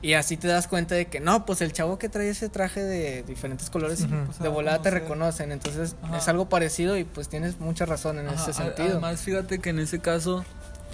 [0.00, 2.82] Y así te das cuenta de que no, pues el chavo que trae ese traje
[2.82, 5.52] de diferentes colores, Pues, de a volada te reconocen.
[5.52, 6.16] Entonces Ajá.
[6.18, 8.88] es algo parecido y pues tienes mucha razón en Ajá, ese sentido.
[8.92, 10.44] Además, fíjate que en ese caso,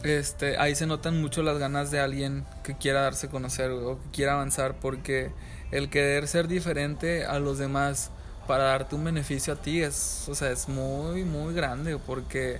[0.02, 3.98] este, ahí se notan mucho las ganas de alguien que quiera darse a conocer o
[4.02, 5.30] que quiera avanzar, porque
[5.70, 8.10] el querer ser diferente a los demás
[8.48, 12.58] para darte un beneficio a ti es, o sea, es muy, muy grande, porque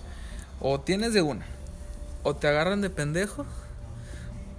[0.60, 1.46] o tienes de una,
[2.22, 3.46] o te agarran de pendejo,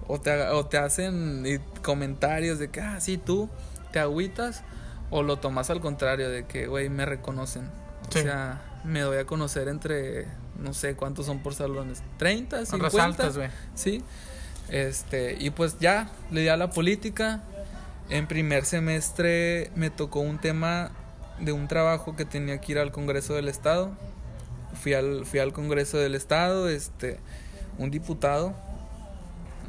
[0.08, 3.48] o te, o te hacen comentarios de que, ah, sí, tú
[3.94, 4.64] te agüitas,
[5.12, 7.70] o lo tomas al contrario, de que, güey, me reconocen.
[8.10, 8.20] Sí.
[8.20, 10.26] O sea, me doy a conocer entre,
[10.58, 12.90] no sé cuántos son por salones, 30, Son 50.
[12.90, 13.50] resaltas, güey.
[13.76, 14.04] Sí.
[14.70, 17.44] Este, y pues ya, le di a la política.
[18.10, 20.92] En primer semestre me tocó un tema
[21.42, 23.92] de un trabajo que tenía que ir al Congreso del Estado.
[24.82, 27.20] Fui al, fui al Congreso del Estado, este,
[27.78, 28.54] un diputado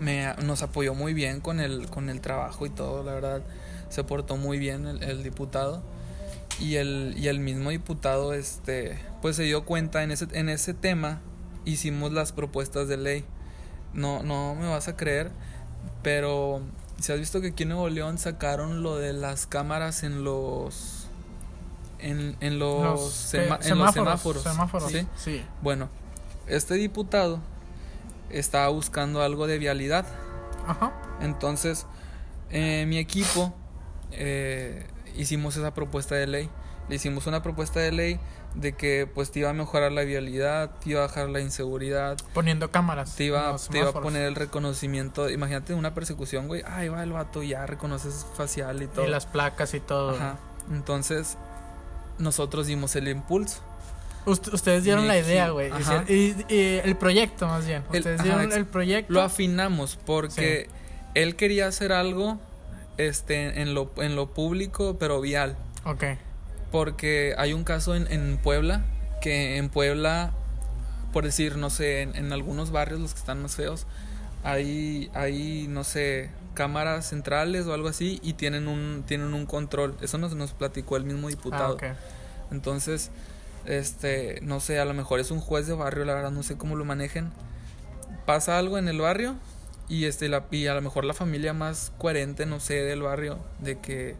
[0.01, 3.43] me, nos apoyó muy bien con el, con el trabajo y todo, la verdad,
[3.91, 5.83] se portó muy bien el, diputado.
[6.59, 10.75] Y el, y el mismo diputado, este, pues se dio cuenta en ese, en ese
[10.75, 11.21] tema,
[11.65, 13.25] hicimos las propuestas de ley.
[13.95, 15.31] No, no me vas a creer,
[16.03, 16.61] pero
[16.99, 21.00] si has visto que aquí en Nuevo León sacaron lo de las cámaras en los
[22.03, 24.43] en, en los, Los, sema- eh, en los semáforos, semáforos.
[24.43, 25.07] semáforos, ¿sí?
[25.17, 25.45] sí.
[25.63, 25.89] Bueno,
[26.47, 27.41] este diputado
[28.31, 30.07] estaba buscando algo de vialidad.
[30.67, 30.93] Ajá.
[31.21, 31.87] Entonces,
[32.51, 33.55] eh, mi equipo
[34.13, 34.87] eh,
[35.17, 36.51] hicimos esa propuesta de ley.
[36.89, 38.21] Le hicimos una propuesta de ley
[38.55, 42.17] de que pues te iba a mejorar la vialidad, te iba a bajar la inseguridad,
[42.35, 43.15] Poniendo cámaras.
[43.15, 45.31] te iba, los te iba a poner el reconocimiento.
[45.31, 46.63] Imagínate una persecución, güey.
[46.67, 49.07] Ahí va el vato, ya reconoces facial y todo.
[49.07, 50.17] Y las placas y todo.
[50.17, 50.37] Ajá.
[50.73, 51.39] Entonces,
[52.21, 53.61] nosotros dimos el impulso.
[54.27, 55.71] Ust- ustedes dieron la idea, güey.
[56.09, 57.83] Y, y el proyecto, más bien.
[57.93, 59.13] Ustedes dieron el proyecto.
[59.13, 60.69] Lo afinamos porque
[61.15, 62.39] él quería hacer algo
[62.99, 65.57] este, en, lo, en lo público, pero vial.
[65.85, 66.05] Ok.
[66.71, 68.85] Porque hay un caso en, en Puebla,
[69.23, 70.33] que en Puebla,
[71.13, 73.87] por decir, no sé, en, en algunos barrios, los que están más feos,
[74.45, 76.31] hay, hay, no sé,
[76.61, 79.97] cámaras centrales o algo así y tienen un, tienen un control.
[80.03, 81.75] Eso nos, nos platicó el mismo Ah, diputado.
[81.75, 81.85] ok.
[82.53, 83.11] Entonces,
[83.65, 86.59] este, no sé, a lo mejor es un juez de barrio, la verdad no sé
[86.59, 87.31] cómo lo manejen.
[88.27, 89.37] Pasa algo en el barrio
[89.89, 93.39] y este la y a lo mejor la familia más coherente, no sé, del barrio
[93.61, 94.17] de que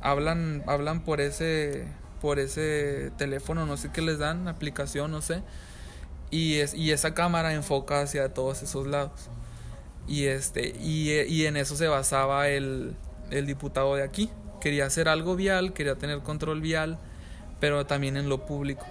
[0.00, 1.88] hablan hablan por ese
[2.20, 5.42] por ese teléfono, no sé qué les dan, aplicación, no sé.
[6.30, 9.28] Y es y esa cámara enfoca hacia todos esos lados.
[10.08, 12.94] Y este y, y en eso se basaba el
[13.30, 14.30] el diputado de aquí.
[14.60, 16.98] Quería hacer algo vial, quería tener control vial
[17.60, 18.84] pero también en lo público.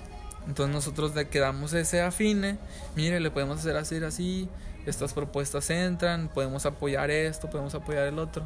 [0.48, 2.58] Entonces nosotros le quedamos ese afine,
[2.96, 4.48] mire, le podemos hacer así, así,
[4.86, 8.46] estas propuestas entran, podemos apoyar esto, podemos apoyar el otro.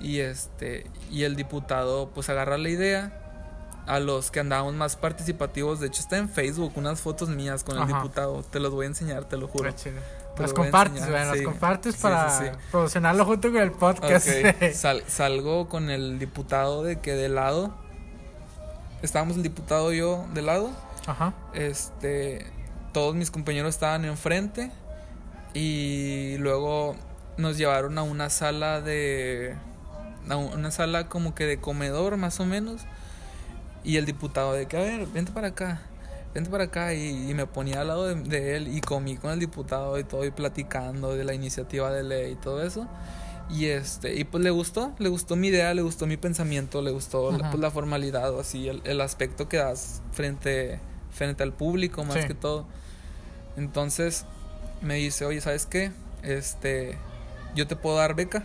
[0.00, 3.20] Y este y el diputado pues agarra la idea
[3.86, 7.76] a los que andábamos más participativos, de hecho está en Facebook unas fotos mías con
[7.76, 7.98] el Ajá.
[7.98, 9.70] diputado, te los voy a enseñar, te lo juro.
[10.36, 10.42] Qué chido.
[10.42, 11.44] Te Las lo voy a compartes, sí.
[11.44, 12.50] compartes para sí, sí.
[12.70, 14.28] promocionarlo junto con el podcast.
[14.72, 17.74] Sal- salgo con el diputado de que de lado,
[19.02, 20.70] estábamos el diputado y yo de lado,
[21.06, 21.34] Ajá.
[21.54, 22.46] este,
[22.92, 24.70] todos mis compañeros estaban enfrente
[25.52, 26.96] y luego
[27.36, 29.54] nos llevaron a una sala de,
[30.28, 32.82] a una sala como que de comedor más o menos
[33.84, 35.82] y el diputado de que, a ver, vente para acá,
[36.34, 39.30] vente para acá y, y me ponía al lado de, de él y comí con
[39.30, 42.86] el diputado y todo y platicando de la iniciativa de ley y todo eso.
[43.50, 46.90] Y este, y pues le gustó, le gustó mi idea, le gustó mi pensamiento, le
[46.90, 50.80] gustó la- pues, la formalidad o así, el, el aspecto que das frente,
[51.10, 52.26] frente al público más Sí.
[52.28, 52.66] que todo.
[53.56, 54.24] Entonces
[54.82, 55.92] me dice, oye, ¿sabes qué?
[56.22, 56.96] Este,
[57.54, 58.44] yo te puedo dar beca,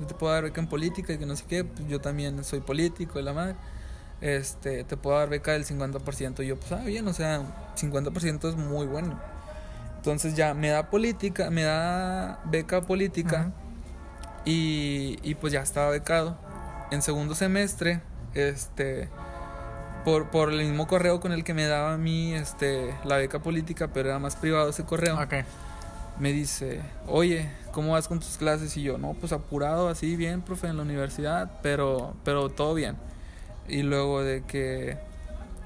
[0.00, 2.42] yo te puedo dar beca en política y que no sé qué, pues yo también
[2.44, 3.54] soy político y la madre.
[4.20, 6.42] Este, te puedo dar beca del 50%.
[6.42, 7.42] Y yo, pues, ah, bien, o sea,
[7.76, 9.18] 50% es muy bueno.
[9.96, 13.52] Entonces ya me da política, me da beca política.
[14.44, 16.38] Y, y pues ya estaba becado.
[16.90, 18.00] En segundo semestre,
[18.34, 19.08] este,
[20.04, 23.40] por, por el mismo correo con el que me daba a mí este, la beca
[23.40, 25.18] política, pero era más privado ese correo,
[26.18, 28.76] me dice, oye, ¿cómo vas con tus clases?
[28.76, 32.96] Y yo, no, pues apurado, así bien, profe, en la universidad, pero, pero todo bien.
[33.70, 34.98] Y luego de que,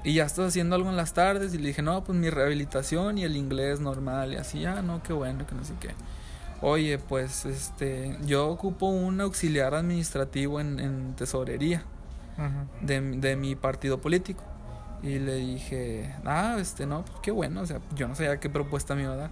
[0.03, 1.53] ¿y ya estás haciendo algo en las tardes?
[1.53, 4.33] Y le dije, no, pues mi rehabilitación y el inglés normal.
[4.33, 5.89] Y así, ah, no, qué bueno, que no sé qué.
[6.61, 11.83] Oye, pues este, yo ocupo un auxiliar administrativo en, en tesorería
[12.37, 12.65] Ajá.
[12.81, 14.43] de, de mi partido político.
[15.03, 18.49] Y le dije, ah, este, no, pues qué bueno, o sea, yo no sabía qué
[18.49, 19.29] propuesta me iba a dar.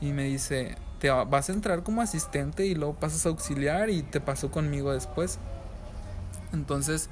[0.00, 3.90] Y me dice, te va- vas a entrar como asistente y luego pasas a auxiliar
[3.90, 5.38] y te paso conmigo después.
[6.52, 7.08] Entonces,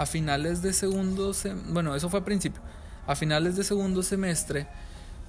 [0.00, 2.62] a finales de segundo, sem- bueno, eso fue a principio.
[3.06, 4.66] A finales de segundo semestre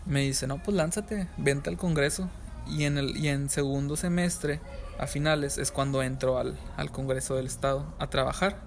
[0.06, 2.30] me dice, no, pues lánzate, vente al Congreso.
[2.68, 4.62] Y en, el, y en segundo semestre,
[5.00, 8.60] a finales, es cuando entro al, al Congreso del Estado a trabajar.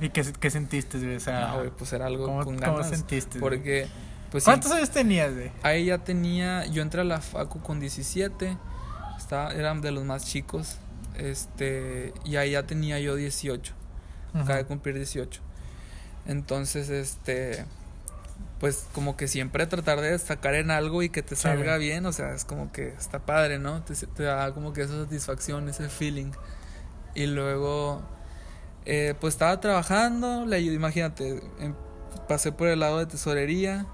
[0.00, 1.16] ¿Y qué, qué sentiste, güey?
[1.16, 2.90] O sea, güey, pues era algo ¿cómo, con cómo ganas.
[2.90, 3.38] sentiste?
[3.38, 3.40] güey?
[3.40, 3.86] Porque,
[4.30, 5.52] pues sí, ¿Cuántos años tenías, güey?
[5.62, 8.58] ahí ya tenía, yo entré a la FACU con 17,
[9.16, 10.76] estaba, eran de los más chicos,
[11.16, 13.72] este, y ahí ya tenía yo 18,
[14.34, 15.40] acabé de cumplir 18.
[16.26, 17.64] Entonces, este,
[18.60, 21.42] pues como que siempre tratar de destacar en algo y que te Sí.
[21.42, 23.82] salga bien, o sea, es como que está padre, ¿no?
[23.82, 26.32] Te, te da como que esa satisfacción, ese feeling.
[27.14, 28.02] Y luego,
[28.86, 31.74] eh, pues estaba trabajando, le ayudé, imagínate, em-
[32.28, 33.86] pasé por el lado de tesorería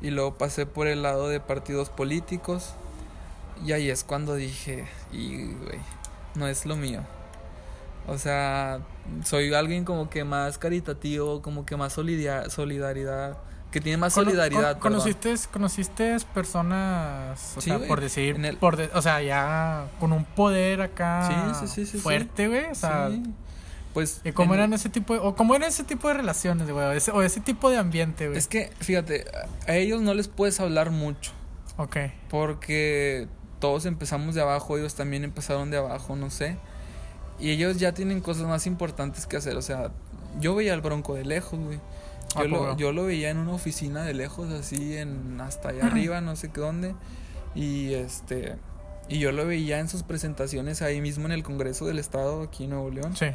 [0.00, 2.74] y luego pasé por el lado de partidos políticos
[3.64, 5.78] Y ahí es cuando dije, y güey,
[6.34, 7.02] no es lo mío.
[8.06, 8.80] O sea,
[9.24, 13.38] soy alguien como que más caritativo, como que más solidaridad, solidaridad
[13.70, 14.72] que tiene más Cono- solidaridad.
[14.78, 19.22] con- conociste, conociste personas, o Sí, sea, güey, por decir, el- por de- o sea,
[19.22, 23.10] ya con un poder acá Sí, sí, fuerte, güey, o sea.
[23.94, 24.20] Pues.
[24.24, 26.84] ¿y cómo en- eran ese tipo de, o cómo eran ese tipo de relaciones, güey,
[26.86, 28.38] o ese, o ese tipo de ambiente, güey?
[28.38, 29.24] Es que, fíjate,
[29.66, 31.32] a ellos no les puedes hablar mucho.
[31.78, 31.96] Ok,
[32.28, 36.56] Porque todos empezamos de abajo, ellos también empezaron de abajo, no sé.
[37.38, 39.56] Y ellos ya tienen cosas más importantes que hacer.
[39.56, 39.90] O sea,
[40.40, 41.80] yo veía al bronco de lejos, güey.
[42.34, 45.86] ¿A Yo lo, yo lo veía en una oficina de lejos, así, en hasta allá
[45.86, 46.94] arriba, no sé qué dónde.
[47.54, 48.56] Y este.
[49.08, 52.64] Y yo lo veía en sus presentaciones ahí mismo en el Congreso del Estado, aquí
[52.64, 53.16] en Nuevo León.
[53.16, 53.26] sí,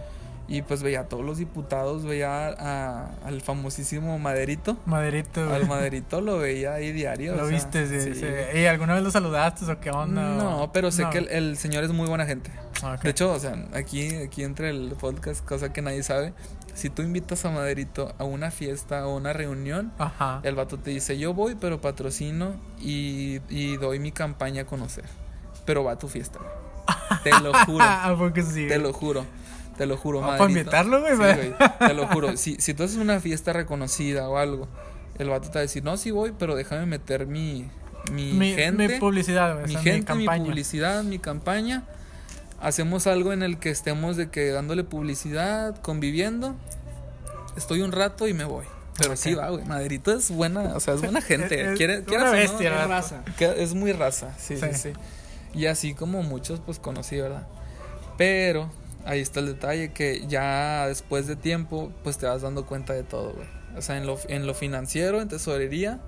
[0.49, 4.78] Y pues veía a todos los diputados, veía a- al famosísimo Maderito.
[4.86, 5.56] Maderito, güey.
[5.57, 7.36] Al Maderito lo veía ahí diario.
[7.36, 8.19] Lo o sea, viste, sí, sí.
[8.22, 8.57] sí.
[8.60, 10.22] ¿Y alguna vez lo saludaste o qué onda?
[10.36, 11.10] No, pero sé No.
[11.10, 12.49] que el, el señor es muy buena gente.
[12.82, 13.02] Ok.
[13.02, 16.34] De hecho, o sea, aquí, aquí entre el podcast, cosa que nadie sabe,
[16.74, 20.40] si tú invitas a Maderito a una fiesta o una reunión, Ajá.
[20.44, 25.03] el vato te dice, yo voy, pero patrocino y, y doy mi campaña a conocer.
[25.65, 26.40] Pero va a tu fiesta.
[27.24, 27.84] Te lo juro.
[27.84, 28.68] ¿A poco sí?
[28.68, 29.26] te lo juro.
[29.78, 30.60] Te lo juro, Ah, para Maderito.
[30.60, 32.36] invitarlo, güey, Sí, te lo juro.
[32.38, 34.68] Si, si tú haces una fiesta reconocida o algo,
[35.20, 37.70] el vato te va a decir, no, sí voy, pero déjame meter mi,
[38.12, 38.88] mi, Mi, gente.
[38.88, 39.68] mi publicidad, güey.
[39.68, 41.84] mi o sea, gente, mi, publicidad, mi campaña.
[42.60, 46.56] Hacemos algo en el que estemos de que dándole publicidad, conviviendo.
[47.56, 48.66] Estoy un rato y me voy.
[48.98, 49.64] Pero sí va, güey.
[49.64, 51.62] Maderito es buena, o sea, es buena gente.
[51.62, 52.88] Es- es Quiere, una no, bestia, es ¿verdad?
[52.88, 53.24] raza.
[53.40, 54.80] Es muy raza, sí, sí, Sí.
[54.80, 54.94] sí.
[55.54, 57.48] Y así como muchos, pues conocí, ¿verdad?
[58.18, 58.72] Pero
[59.08, 63.04] ahí está el detalle que ya después de tiempo, pues te vas dando cuenta de
[63.04, 63.48] todo, güey.
[63.78, 66.00] O sea, en lo, en lo financiero, en tesorería,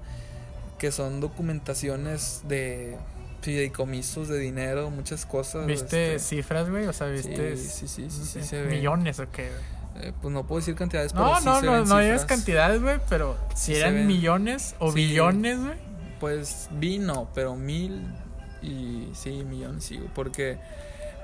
[0.77, 2.97] que son documentaciones de
[3.41, 5.65] fideicomisos de dinero, muchas cosas.
[5.65, 6.85] ¿Viste este, cifras, güey?
[6.87, 8.69] O sea, ¿viste sí, sí, sí, no sí, sé, ve.
[8.75, 9.49] millones o qué?
[10.01, 12.25] eh, pues no puedo decir cantidades, pero No, sí no, no, no digas cifras.
[12.25, 15.77] cantidades, güey, pero si Sí eran millones o billones, güey.
[16.19, 18.05] Pues vino, pero mil
[18.61, 20.57] y sí, millones, sí, porque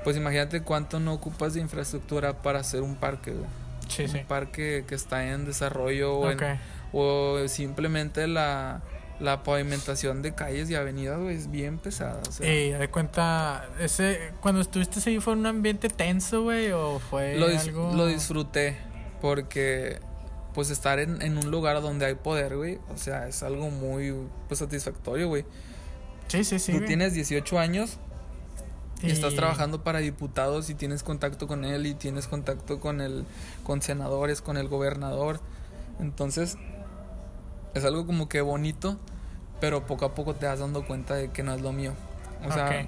[0.06, 3.46] pues imagínate cuánto no ocupas de infraestructura para hacer un parque, güey.
[3.90, 4.20] Sí, sí.
[4.20, 6.44] Un parque que está en desarrollo o, en- Ok.
[6.94, 8.82] o simplemente la,
[9.20, 12.22] la pavimentación de calles y avenidas, güey, es bien pesada.
[12.28, 12.48] O sea,
[12.80, 17.94] de cuenta, ese, cuando estuviste ahí fue un ambiente tenso, güey, o fue lo, algo...
[17.96, 18.78] lo disfruté
[19.22, 20.00] porque
[20.54, 24.14] pues estar en, en un lugar donde hay poder, güey, o sea, es algo muy
[24.48, 25.46] pues satisfactorio, güey.
[26.28, 26.72] Sí, sí, sí.
[26.72, 26.88] Tú güey.
[26.88, 27.98] tienes 18 años
[29.04, 33.02] y estás Y- trabajando para diputados y tienes contacto con él y tienes contacto con
[33.02, 33.26] el
[33.64, 35.40] con senadores, con el gobernador.
[36.00, 36.58] Entonces,
[37.74, 38.98] es algo como que bonito,
[39.60, 41.94] pero poco a poco te vas dando cuenta de que no es lo mío.
[42.48, 42.88] O sea,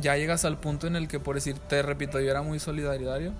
[0.00, 3.32] ya llegas al punto en el que por decir, te repito, yo era muy solidario,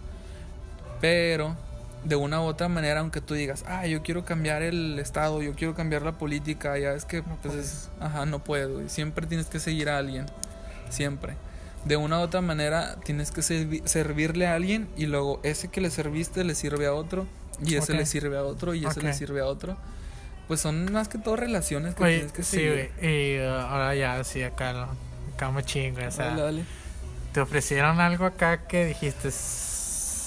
[1.00, 1.56] pero
[2.04, 5.54] de una u otra manera, aunque tú digas, ah, yo quiero cambiar el estado, yo
[5.54, 7.66] quiero cambiar la política, ya es que, No pues, puedes.
[7.66, 8.86] es- ajá, no puedo.
[8.88, 10.26] Siempre tienes que seguir a alguien,
[10.90, 11.34] siempre.
[11.84, 15.80] De una u otra manera, tienes que servi- servirle a alguien y luego ese que
[15.80, 17.26] le serviste le sirve a otro
[17.64, 17.98] y ese Ok.
[17.98, 19.04] le sirve a otro y ese Ok.
[19.06, 19.76] le sirve a otro.
[20.48, 22.90] Pues son más que todo relaciones que Oye, tienes que sí, seguir.
[23.00, 23.34] güey.
[23.36, 24.88] Y uh, ahora ya, sí, acá,
[25.34, 26.64] acá me chingo, o sea, Dale, dale.
[27.32, 29.30] te ofrecieron algo acá que dijiste,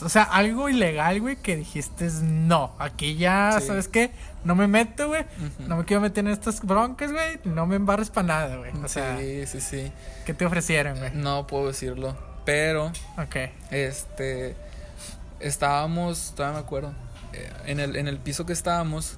[0.03, 3.67] o sea, algo ilegal, güey, que dijiste, no, aquí ya, Sí.
[3.67, 4.11] ¿sabes qué?
[4.43, 5.25] No me meto, güey,
[5.67, 8.71] no me quiero meter en estas broncas, güey, no me embarres para nada, güey.
[8.83, 9.91] O sea, sí, sí, sí.
[10.25, 11.11] ¿qué te ofrecieron, güey?
[11.13, 12.15] No puedo decirlo.
[12.45, 12.87] Pero,
[13.17, 13.35] Ok,
[13.71, 14.55] este.
[15.39, 16.93] Estábamos, todavía me acuerdo.
[17.33, 19.17] eh, En el, en el piso que estábamos,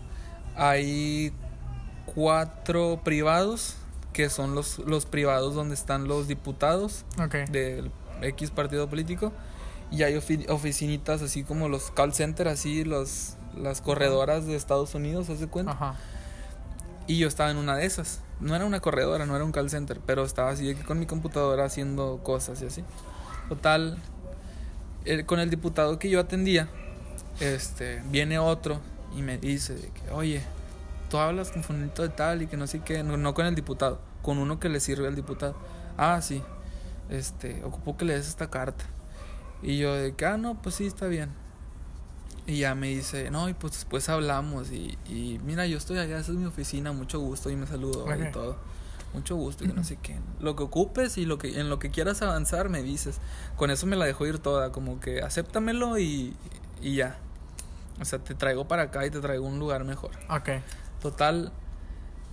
[0.55, 1.31] hay
[2.05, 3.75] cuatro privados,
[4.13, 7.05] que son los, los privados donde están los diputados
[7.51, 7.91] del
[8.21, 9.31] X partido político.
[9.91, 14.93] Y hay ofi- oficinitas así como los call center, así los, las corredoras de Estados
[14.95, 15.71] Unidos, ¿haz de cuenta?
[15.71, 15.95] Ajá.
[17.07, 18.19] Y yo estaba en una de esas.
[18.39, 21.65] No era una corredora, no era un call center, pero estaba así con mi computadora
[21.65, 22.83] haciendo cosas y así.
[23.49, 23.97] Total,
[25.05, 26.69] el- con el diputado que yo atendía,
[27.39, 28.79] este, viene otro
[29.17, 30.43] y me dice de que, oye,
[31.09, 33.55] tú hablas con fulanito de tal y que no sé qué, no, no con el
[33.55, 35.55] diputado, con uno que le sirve al diputado.
[35.97, 36.43] Ah, sí,
[37.09, 38.85] este, ocupó que le des esta carta.
[39.61, 41.29] Y yo de que, ah, no, pues sí, está bien.
[42.47, 46.17] Y ya me dice, no, y pues después hablamos y, y mira, yo estoy allá,
[46.17, 48.15] esa es mi oficina, mucho gusto y me saludo Ok.
[48.27, 48.57] y todo.
[49.13, 50.17] Mucho gusto y que no sé qué.
[50.39, 53.19] Lo que ocupes y lo que en lo que quieras avanzar me dices.
[53.55, 56.35] Con eso me la dejo ir toda, como que acéptamelo y,
[56.81, 57.17] y ya.
[57.99, 60.11] O sea, te traigo para acá y te traigo un lugar mejor.
[60.29, 60.49] Ok.
[61.01, 61.51] Total,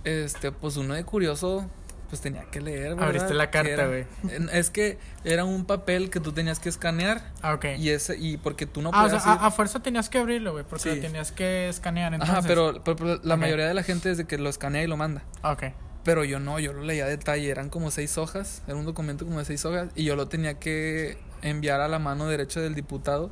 [0.03, 1.65] este, pues uno de curioso,
[2.09, 3.05] pues tenía que leer, ¿verdad?
[3.07, 4.05] Abriste la carta, güey.
[4.53, 7.65] Es que era un papel que tú tenías que escanear Ah, ok.
[7.77, 10.09] y ese y porque tú no ah, o podías sea, ir- a, a fuerza tenías
[10.09, 10.95] que abrirlo, güey, porque Sí.
[10.95, 12.13] lo tenías que escanear.
[12.13, 12.37] Entonces.
[12.37, 14.87] Ajá, pero, pero- pero la mayoría de la gente es de que lo escanea y
[14.87, 15.23] lo manda.
[15.41, 15.63] Ah, Ok.
[16.03, 19.25] Pero yo no, yo lo leía a detalle, eran como seis hojas, era un documento
[19.25, 22.75] como de seis hojas y yo lo tenía que enviar a la mano derecha del
[22.75, 23.29] diputado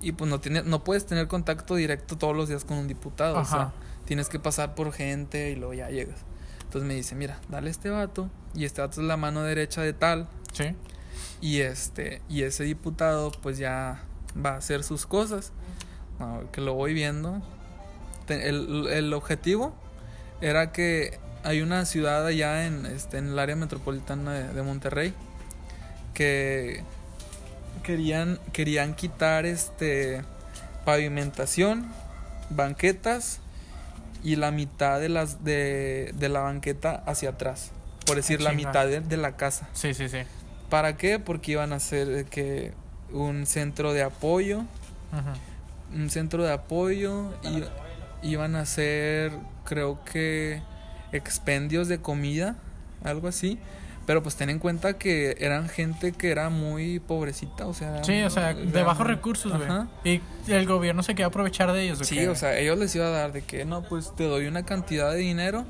[0.00, 3.38] y pues no tiene, no puedes tener contacto directo todos los días con un diputado,
[3.40, 3.72] o sea, Ajá.
[4.04, 6.18] tienes que pasar por gente y luego ya llegas.
[6.72, 9.82] Entonces me dice, mira, dale a este vato y este vato es la mano derecha
[9.82, 10.74] de tal Sí.
[11.42, 14.00] y este y ese diputado pues ya
[14.34, 15.52] va a hacer sus cosas,
[16.18, 17.42] No, que lo voy viendo.
[18.28, 19.74] El, el objetivo
[20.40, 25.12] era que hay una ciudad allá en, este, en el área metropolitana de, de Monterrey
[26.14, 26.84] que
[27.82, 30.22] querían, querían quitar este
[30.86, 31.86] pavimentación,
[32.48, 33.40] banquetas
[34.22, 37.70] y la mitad de las de, de la banqueta hacia atrás.
[38.06, 38.68] Por decir, la chinga.
[38.68, 39.68] mitad de, de la casa.
[39.72, 40.18] Sí, sí, sí.
[40.70, 41.18] ¿Para qué?
[41.18, 42.72] Porque iban a hacer eh, que
[43.12, 44.62] un centro de apoyo,
[45.94, 47.64] un centro de apoyo y
[48.26, 49.32] iban a hacer
[49.64, 50.62] creo que
[51.12, 52.56] expendios de comida,
[53.04, 53.58] algo así.
[54.06, 58.02] Pero pues ten en cuenta que eran gente que era muy pobrecita, o sea...
[58.02, 59.52] Sí, o sea, de bajos recursos,
[60.04, 60.20] güey.
[60.46, 62.94] Y el gobierno se quería aprovechar de ellos, ¿o Sí, qué, o sea, ellos les
[62.96, 65.66] iba a dar de que no, pues te doy una cantidad de dinero,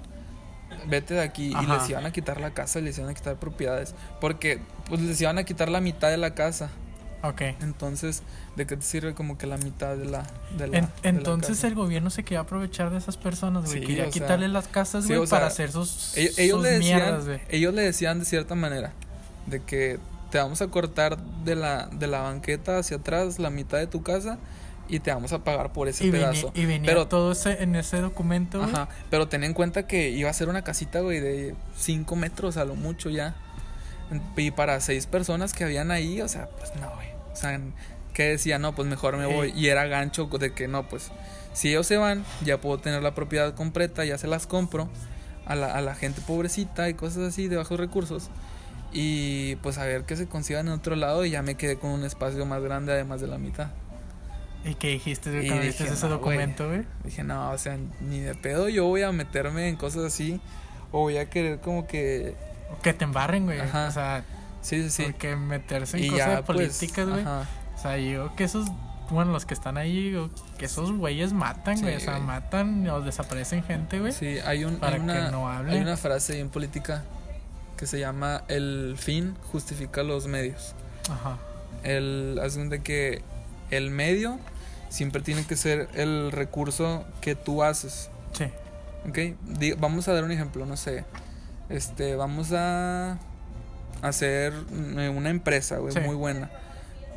[0.86, 1.52] vete de aquí.
[1.60, 3.94] Y les iban a quitar la casa y les iban a quitar propiedades.
[4.20, 6.70] Porque pues les iban a quitar la mitad de la casa.
[7.22, 7.40] Ok.
[7.60, 8.22] Entonces,
[8.56, 10.24] ¿de qué te sirve como que la mitad de la...
[10.58, 13.80] De la En- de entonces el gobierno se quería aprovechar de esas personas, güey.
[13.80, 16.62] Sí, quería sea, quitarle las casas, sí, güey, sea, para hacer sus, Ellos, ellos sus
[16.64, 17.40] le decían, mierdas, güey.
[17.48, 18.92] ellos le decían de cierta manera
[19.46, 19.98] de que
[20.30, 24.02] te vamos a cortar de la, de la banqueta hacia atrás la mitad de tu
[24.02, 24.38] casa
[24.88, 26.50] y te vamos a pagar por ese Y venía, pedazo.
[26.54, 28.70] y venía pero, todo ese, en ese documento, güey.
[28.70, 32.56] ajá, pero ten en cuenta que iba a ser una casita, güey, de 5 metros
[32.56, 33.36] a lo mucho ya.
[34.36, 37.08] Y para seis personas que habían ahí, o sea, pues no, güey.
[37.32, 37.60] O sea,
[38.12, 39.52] que decía, no, pues mejor me voy.
[39.56, 41.10] Y era gancho de que no, pues
[41.52, 44.88] si ellos se van, ya puedo tener la propiedad completa, ya se las compro
[45.46, 48.30] a la, a la gente pobrecita y cosas así de bajos recursos.
[48.92, 51.90] Y pues a ver qué se consigan en otro lado y ya me quedé con
[51.90, 53.68] un espacio más grande además de la mitad.
[54.64, 56.84] ¿Y qué dijiste, güey, cuando viste ese no, documento, güey?
[57.04, 60.40] Dije, no, o sea, ni de pedo yo voy a meterme en cosas así
[60.92, 62.36] o voy a querer como que...
[62.82, 63.60] Que te embarren, güey.
[63.60, 63.88] Ajá.
[63.88, 64.24] O sea,
[64.62, 65.02] Sí, sí, sí.
[65.04, 67.20] porque meterse en Y cosas ya, de pues, políticas, güey.
[67.20, 67.46] ajá.
[67.74, 68.66] o sea, yo digo que esos,
[69.10, 71.96] bueno, los que están ahí, digo, que esos güeyes matan, Sí, güey.
[71.96, 74.12] o sea, matan o desaparecen gente, güey.
[74.12, 75.72] Sí, hay, un, Para hay, una, que no hable.
[75.72, 77.04] hay una frase en política
[77.76, 80.74] que se llama el fin justifica los medios.
[81.10, 81.38] Ajá.
[81.82, 82.40] El
[82.70, 83.22] de que
[83.70, 84.38] el medio
[84.88, 88.08] siempre tiene que ser el recurso que tú haces.
[88.32, 88.44] Sí.
[89.08, 89.78] ¿Ok?
[89.78, 91.04] Vamos a dar un ejemplo, no sé.
[91.70, 93.18] Este, vamos a
[94.02, 94.52] hacer
[94.98, 96.00] eh, una empresa, güey, Sí.
[96.00, 96.50] muy buena.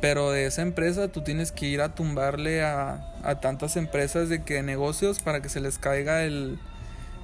[0.00, 4.42] Pero de esa empresa tú tienes que ir a tumbarle a, a tantas empresas de
[4.42, 6.58] que negocios para que se les caiga el,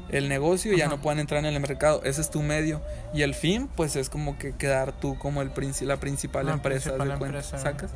[0.08, 2.02] el negocio y ya no puedan entrar en el mercado.
[2.04, 2.80] Ese es tu medio.
[3.14, 6.52] Y el fin, pues es como que quedar tú como el princi- la principal La
[6.54, 7.58] empresa principal de cuenta, empresa.
[7.58, 7.90] ¿sacas?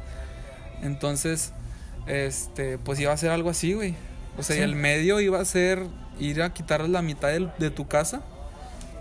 [0.82, 1.52] Entonces,
[2.06, 3.94] este, pues iba a ser algo así, güey.
[4.38, 4.62] O sea, Sí.
[4.62, 5.82] el medio iba a ser
[6.20, 8.22] ir a quitarles la mitad de tu casa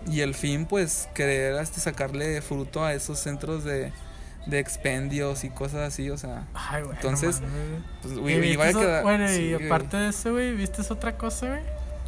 [0.06, 3.92] y el fin, pues, querer este, sacarle fruto a esos centros de,
[4.46, 6.96] de expendios y cosas así, o sea, Ay, güey.
[6.96, 7.52] Entonces, güey.
[8.02, 9.04] pues, ¿Y güey, viste iba a quedar...
[9.04, 11.62] Bueno, sí, y aparte de eso, güey, ¿viste otra cosa, güey?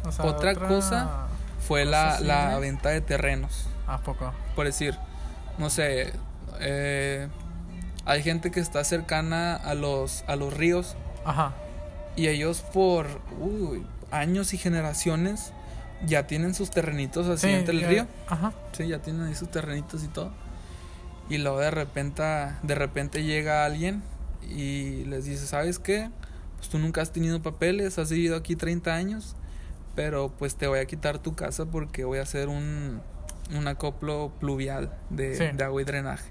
[0.04, 1.26] O sea, Otra cosa
[1.66, 3.66] fue la, la venta de terrenos.
[3.86, 4.32] ¿A poco?
[4.54, 4.96] Por decir,
[5.58, 6.12] no sé,
[6.60, 7.28] eh,
[8.04, 11.52] hay gente que está cercana a los, a los ríos Ajá.
[12.16, 13.06] y ellos por
[13.40, 15.52] uy, años y generaciones
[16.06, 18.06] ya tienen sus terrenitos así entre el ya- río.
[18.28, 18.52] Ajá.
[18.72, 20.32] Sí, ya tienen ahí sus terrenitos y todo.
[21.28, 22.22] Y luego de repente,
[22.62, 24.02] de repente llega alguien
[24.48, 26.10] y les dice, ¿sabes qué?
[26.56, 29.36] Pues tú nunca has tenido papeles, has vivido aquí 30 años,
[29.94, 33.00] pero pues te voy a quitar tu casa porque voy a hacer un,
[33.54, 35.44] un acoplo pluvial de, Sí.
[35.56, 36.30] de agua y drenaje.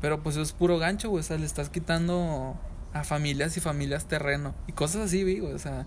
[0.00, 2.56] Pero pues eso es puro gancho, güey, o sea, le estás quitando
[2.92, 5.86] a familias y familias terreno y cosas así, güey, o sea,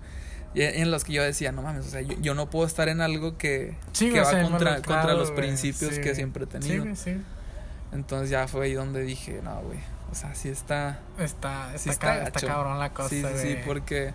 [0.55, 3.01] en los que yo decía, no mames, o sea, yo, yo no puedo estar en
[3.01, 6.51] algo que, Sí, que va sea, contra, contra los principios Sí, que siempre he Sí,
[6.51, 6.83] tenido.
[6.83, 7.15] güey, sí.
[7.93, 9.79] Entonces ya fue ahí donde dije, no, güey,
[10.11, 10.99] o sea, sí está...
[11.19, 14.13] Está, Sí está, está ca- está cabrón la cosa, sí, sí, sí, porque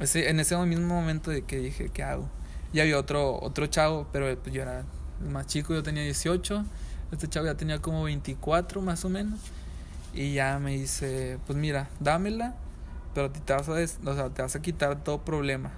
[0.00, 2.28] ese- en ese mismo momento de que dije, ¿qué hago?
[2.72, 4.82] Y había otro, otro chavo, pero pues, yo era
[5.22, 6.64] el más chico, yo tenía 18,
[7.12, 9.38] este chavo ya tenía como 24 más o menos.
[10.14, 12.54] Y ya me dice, pues mira, dámela
[13.14, 15.72] pero te vas a, des- o sea, te vas a quitar todo problema.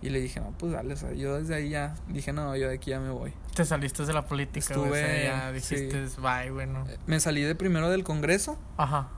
[0.00, 2.68] Y le dije, no, pues dale, o sea, yo desde ahí ya dije, no, yo
[2.68, 3.32] de aquí ya me voy.
[3.54, 4.90] Te saliste de la política, güey.
[4.90, 6.86] o sea, Estuve- ya dijiste, bye, güey, no.
[6.88, 9.08] Eh, Me salí de primero del Congreso Ajá.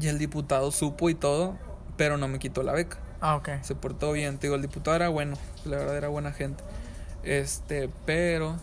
[0.00, 1.56] y el diputado supo y todo,
[1.96, 2.98] pero no me quitó la beca.
[3.20, 3.48] Ah, ok.
[3.62, 6.62] Se portó bien, te digo, el diputado era bueno, la verdad era buena gente.
[7.22, 8.56] Este, pero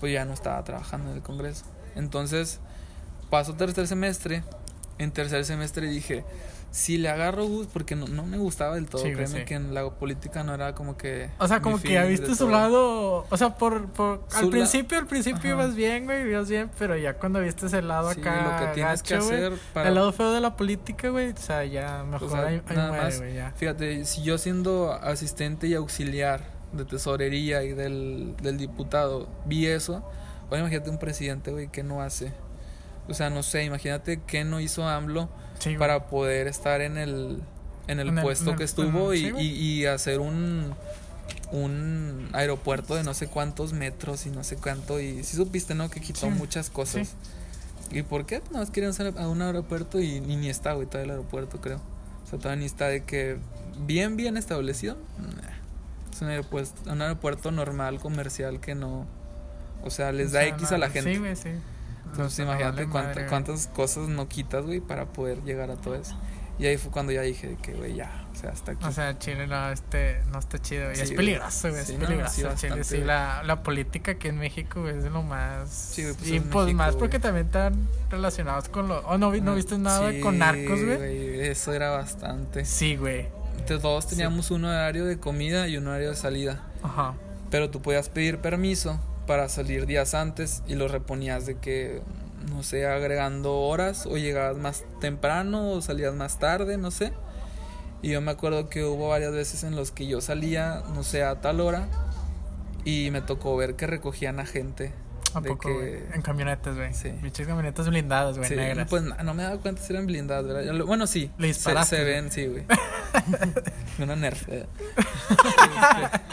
[0.00, 1.64] pues ya no estaba trabajando en el Congreso.
[1.94, 2.58] Entonces,
[3.30, 4.42] pasó tercer semestre.
[4.98, 6.24] En tercer semestre dije,
[6.74, 9.44] si le agarro gusto, porque no, no me gustaba del todo, Sí, créeme sí.
[9.44, 11.30] que en la política no era como que...
[11.38, 13.24] O sea, como que viste su lado.
[13.30, 13.86] O sea, por.
[13.92, 15.62] por al principio, al principio Ajá.
[15.62, 18.42] ibas bien, güey, ibas bien, pero ya cuando viste ese lado Sí, acá.
[18.60, 19.88] lo que tienes que gacho, hacer para...
[19.88, 21.30] El lado feo de la política, güey.
[21.30, 23.34] O sea, ya mejor O sea, ahí, ahí nada muere, más.
[23.34, 23.52] ya.
[23.54, 26.40] Fíjate, si yo siendo asistente y auxiliar
[26.72, 30.02] de tesorería y del, del diputado vi eso,
[30.46, 32.32] ahora imagínate un presidente, güey, que no hace.
[33.08, 35.28] O sea, no sé, imagínate qué no hizo AMLO
[35.58, 37.42] Sí, para poder estar en el,
[37.86, 40.74] en el En el- puesto el- que estuvo y, sí, y- y hacer un,
[41.52, 45.00] un aeropuerto de no sé cuántos metros y no sé cuánto.
[45.00, 45.90] Y si supiste, ¿no?
[45.90, 47.14] Que quitó Sí, muchas cosas.
[47.90, 48.40] ¿Y por qué?
[48.50, 51.80] No, querían hacer a un aeropuerto y ni, ni está, güey, todavía el aeropuerto, creo.
[52.24, 53.36] O sea, todavía ni está de que
[53.86, 54.96] bien, bien establecido.
[56.12, 59.06] Es un aeropuerto, un aeropuerto normal, comercial, que no...
[59.82, 61.12] O sea, les O da X no, a la gente.
[61.12, 61.50] Sí, güey, sí.
[62.16, 63.26] Entonces No, no imagínate güey.
[63.28, 66.16] cuántas cosas no quitas, güey, para poder llegar a todo eso.
[66.56, 68.84] Y ahí fue cuando ya dije que, güey, ya, o sea, hasta aquí.
[68.84, 70.94] O sea, Chile no, este, no está chido, güey.
[70.94, 71.84] Sí, es peligroso, güey.
[71.84, 72.32] Sí, es no, peligroso.
[72.32, 75.68] sí, Chile, bastante, sí, la, la política aquí en México güey, es de lo más.
[75.68, 77.00] Sí, güey, pues y es pues México, más güey.
[77.00, 79.00] porque también están relacionados con lo.
[79.00, 81.40] Oh, no, no viste nada con narcos, güey.
[81.40, 82.64] Eso era bastante.
[82.64, 83.26] Sí, güey.
[83.54, 86.60] Entonces, Todos teníamos un horario de comida y un horario de salida.
[86.84, 87.14] Ajá.
[87.50, 92.02] Pero tú podías pedir permiso para salir días antes y lo reponías de que,
[92.50, 97.12] no sé, agregando horas o llegabas más temprano o salías más tarde, no sé.
[98.02, 101.22] Y yo me acuerdo que hubo varias veces en los que yo salía, no sé,
[101.24, 101.88] a tal hora
[102.84, 104.92] y me tocó ver que recogían a gente.
[105.32, 106.06] ¿A de poco, que-?
[106.12, 106.92] En camionetas, güey.
[106.94, 107.08] Sí.
[107.22, 108.86] Pinches camionetas blindadas, güey, Sí, negras.
[108.90, 110.72] pues no, no me daba cuenta si eran blindadas, ¿verdad?
[110.74, 111.30] Lo- Bueno, sí.
[111.38, 112.64] Le se, se ven, sí, güey.
[113.98, 114.46] Una nerf.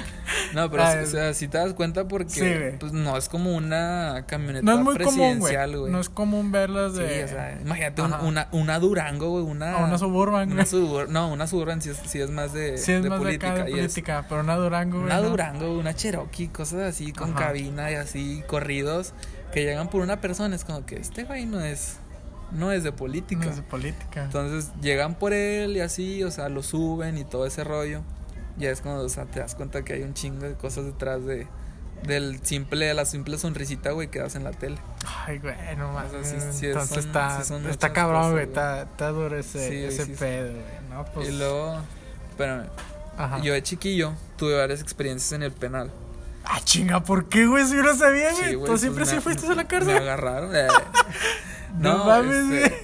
[0.53, 3.55] no, pero Ah, o sea, si te das cuenta porque Sí, pues no es como
[3.55, 5.91] una camioneta no es muy presidencial, güey.
[5.91, 7.23] No es común verlas Sí, de.
[7.23, 10.63] o sea, imagínate un- una, una Durango, güey, una una Suburban, una.
[10.65, 13.25] Subur- no, una Suburban sí es, sí es más de, Sí, es de más de
[13.25, 15.05] política acá de es política, pero una Durango, güey.
[15.05, 15.29] una no.
[15.29, 17.47] Durango, una Cherokee, cosas así con Ajá.
[17.47, 19.13] cabina y así corridos
[19.53, 21.97] que llegan por una persona, es como que este güey no es
[22.51, 23.45] no es de política.
[23.45, 24.23] No es de política.
[24.25, 28.01] Entonces llegan por él y así, o sea, lo suben y todo ese rollo.
[28.57, 31.25] Ya es cuando, o sea, te das cuenta que hay un chingo de cosas detrás
[31.25, 31.47] de
[32.03, 34.77] del simple, la simple sonrisita, güey, que das en la tele.
[35.27, 36.07] Ay, güey, no más.
[36.11, 38.43] O sea, sí- sí es- Entonces son- está, sí está cabrón, güey.
[38.45, 40.63] Está, está duro ese, ese pedo, güey.
[40.89, 41.29] No, pues.
[41.29, 41.77] Y luego,
[42.31, 42.63] espérame,
[43.19, 43.39] Ajá.
[43.41, 45.91] yo de chiquillo tuve varias experiencias en el penal.
[46.43, 47.65] Ah, chinga, ¿por qué, güey?
[47.67, 48.63] Si yo no sabía, güey.
[48.65, 49.97] ¿Tú siempre pues sí me- fuiste a la Me cárcel?
[49.97, 50.55] agarraron.
[50.55, 50.67] eh.
[51.77, 52.81] No no, mames, este, güey.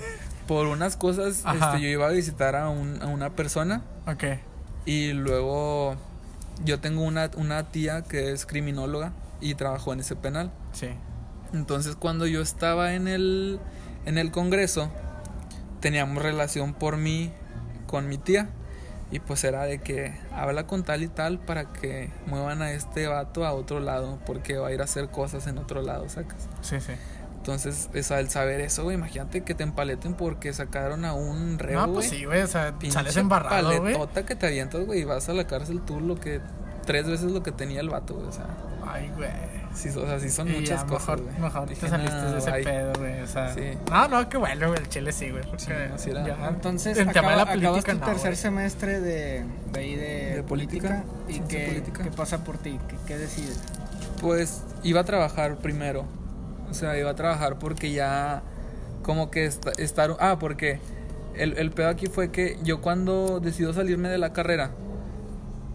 [0.48, 4.24] por unas cosas, este, yo iba a visitar a, un- a una persona Ok.
[4.88, 5.98] Y luego
[6.64, 9.12] yo tengo una, una tía que es criminóloga
[9.42, 10.50] y trabajó en ese penal.
[10.72, 10.88] Sí.
[11.54, 13.60] Entonces cuando yo estaba en el,
[14.06, 14.90] en el Congreso,
[15.82, 17.34] teníamos relación por mí
[17.86, 18.50] con mi tía.
[19.12, 23.08] Y pues era de que habla con tal y tal para que muevan a este
[23.08, 26.48] vato a otro lado, porque va a ir a hacer cosas en otro lado, sacas.
[26.62, 26.94] Sí, sí.
[27.48, 31.80] Entonces, es el saber eso, güey, imagínate que te empaleten porque sacaron a un reo,
[31.80, 31.94] no, güey.
[31.96, 32.42] pues sí, güey.
[32.42, 33.94] O sea, sales embarrado, güey.
[33.94, 36.42] paletota que te avientas, güey, y vas a la cárcel tú lo que
[36.86, 38.48] tres veces lo que tenía el vato, güey, o sea,
[38.86, 39.30] Ay, güey.
[39.74, 41.40] sí, o sea, sí son Y muchas ya, cosas, mejor, güey.
[41.40, 42.64] mejor Dije, te saliste "Nah, de ese bye".
[42.66, 43.22] pedo, güey.
[43.22, 43.62] O sea, Sí.
[43.92, 44.80] no, no, qué bueno, güey.
[44.82, 45.44] El chile sí, güey.
[45.44, 46.26] Porque Sí, así era.
[46.28, 48.36] ya, Entonces, el tema de acaba- la acabas política, tu no, tercer güey.
[48.36, 52.04] semestre de, de ahí de, De política, ¿Y qué, política.
[52.04, 52.78] qué pasa por ti?
[52.90, 53.62] ¿Qué, qué decides?
[54.20, 56.06] Pues iba a trabajar primero.
[56.70, 58.44] O sea, iba a trabajar porque ya
[59.04, 60.16] como que esta- estar...
[60.20, 60.80] Ah, porque
[61.36, 64.72] el, el pedo aquí fue que yo cuando decido salirme de la carrera,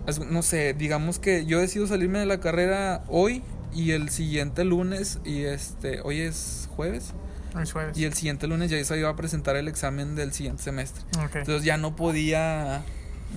[0.06, 3.42] es- no sé, digamos que yo decido salirme de la carrera hoy
[3.74, 7.14] y el siguiente lunes, y este, hoy es jueves,
[7.56, 7.96] El jueves.
[7.96, 11.02] y el siguiente lunes ya se iba a presentar el examen del siguiente semestre.
[11.24, 11.36] Ok.
[11.36, 12.82] Entonces ya no podía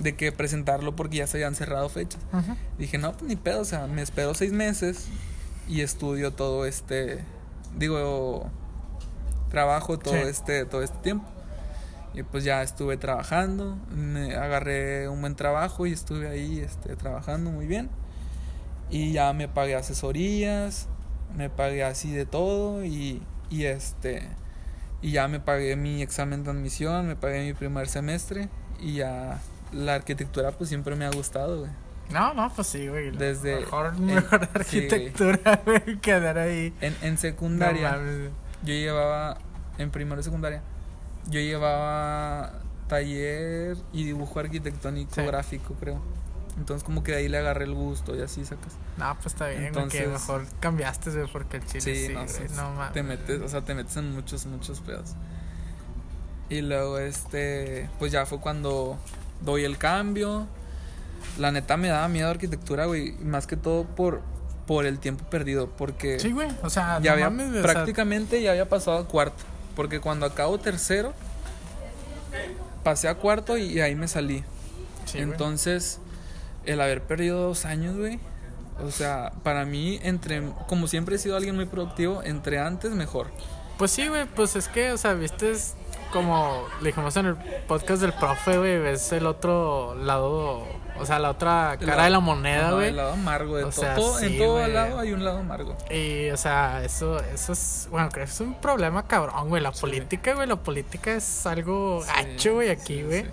[0.02, 2.20] de que presentarlo porque ya se habían cerrado fechas.
[2.32, 2.54] Ajá.
[2.78, 5.06] Dije, no, pues ni pedo, o sea, me espero seis meses
[5.68, 7.20] y estudio todo este,
[7.76, 8.50] digo,
[9.50, 10.20] trabajo todo Sí.
[10.28, 11.26] este, todo este tiempo.
[12.14, 17.50] Y pues ya estuve trabajando, me agarré un buen trabajo y estuve ahí este, trabajando
[17.50, 17.90] muy bien.
[18.88, 20.88] Y ya me pagué asesorías,
[21.36, 24.28] me pagué así de todo y, y este
[25.02, 28.48] y ya me pagué mi examen de admisión, me pagué mi primer semestre
[28.80, 29.40] y ya
[29.72, 31.70] la arquitectura pues siempre me ha gustado, güey.
[32.10, 33.10] No, no, pues sí, güey.
[33.10, 34.50] Desde- Mejor, en- mejor güey.
[34.54, 36.72] arquitectura, güey, quedar ahí.
[36.80, 37.98] En, en secundaria,
[38.62, 39.38] yo llevaba,
[39.78, 40.62] en primero y secundaria,
[41.28, 42.52] yo llevaba
[42.88, 45.22] taller y dibujo arquitectónico Sí.
[45.22, 46.00] gráfico, creo.
[46.56, 48.74] Entonces como que de ahí le agarré el gusto y así sacas.
[48.96, 52.20] No, pues está bien, que Entonces- mejor cambiaste, güey, porque el chile sí, Sí, no,
[52.24, 52.92] güey, sí, no mames.
[52.94, 55.14] te metes, o sea, te metes en muchos, muchos pedos.
[56.48, 58.96] Y luego, este, pues ya fue cuando
[59.42, 60.46] doy el cambio.
[61.38, 64.22] La neta me daba miedo arquitectura, güey, más que todo por,
[64.66, 67.62] por el tiempo perdido, porque Sí, güey, o sea, ya no había, mames, güey, o
[67.62, 69.44] sea, prácticamente ya había pasado a cuarto,
[69.74, 71.12] porque cuando acabo tercero,
[72.82, 74.44] pasé a cuarto y ahí me salí.
[75.04, 75.22] sí, güey.
[75.24, 75.98] Entonces,
[76.64, 78.18] el haber perdido dos años, güey.
[78.84, 80.42] O sea, para mí, entre.
[80.68, 83.28] Como siempre he sido alguien muy productivo, entre antes mejor.
[83.78, 85.74] Pues sí, güey, pues es que, o sea, viste, es
[86.12, 87.36] como le dijimos en el
[87.66, 90.64] podcast del profe, güey, ves el otro lado,
[91.00, 92.88] o sea, la otra cara lado- de la moneda, güey.
[92.88, 93.80] El lado amargo de O todo.
[93.82, 94.72] sea, todo- sí, en todo güey.
[94.72, 95.76] lado hay un lado amargo.
[95.90, 99.62] Y, o sea, eso, eso es, bueno, creo que es un problema cabrón, güey.
[99.62, 103.22] La política, güey, la política es algo Sí, gacho, güey, aquí, güey.
[103.22, 103.28] sí.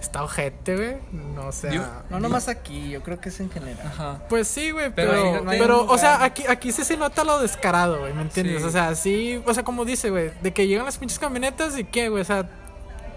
[0.00, 0.96] Está ojete, güey.
[1.34, 1.70] No, o sea.
[1.72, 3.84] Yo- No nomás aquí, yo creo que es en general.
[3.86, 4.18] Ajá.
[4.28, 7.38] Pues sí, güey, Pero pero, no pero, o sea, aquí, aquí sí se nota lo
[7.40, 8.58] descarado, güey, ¿me entiendes?
[8.60, 8.68] Sí.
[8.68, 11.84] O sea, sí, o sea, como dice, güey, de que llegan las pinches camionetas y
[11.84, 12.46] qué, güey, o sea,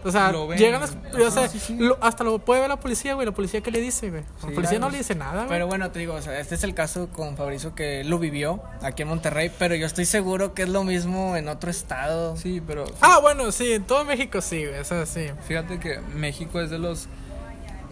[0.03, 0.57] o sea, Lo ven.
[0.57, 1.75] llegan las, o Ajá, sea, sí, sí.
[1.77, 4.21] lo- hasta lo puede ver la policía, güey, la policía qué le dice, güey.
[4.23, 4.85] La Sí, policía claro.
[4.85, 5.49] no le dice nada, güey.
[5.49, 8.61] Pero bueno, te digo, o sea, este es el caso con Fabricio que lo vivió
[8.81, 12.35] aquí en Monterrey, pero yo estoy seguro que es lo mismo en otro estado.
[12.37, 12.85] Sí, pero.
[13.01, 15.27] Ah, bueno, sí, en todo México sí, güey, o sea, sí.
[15.47, 17.07] Fíjate que México es de los.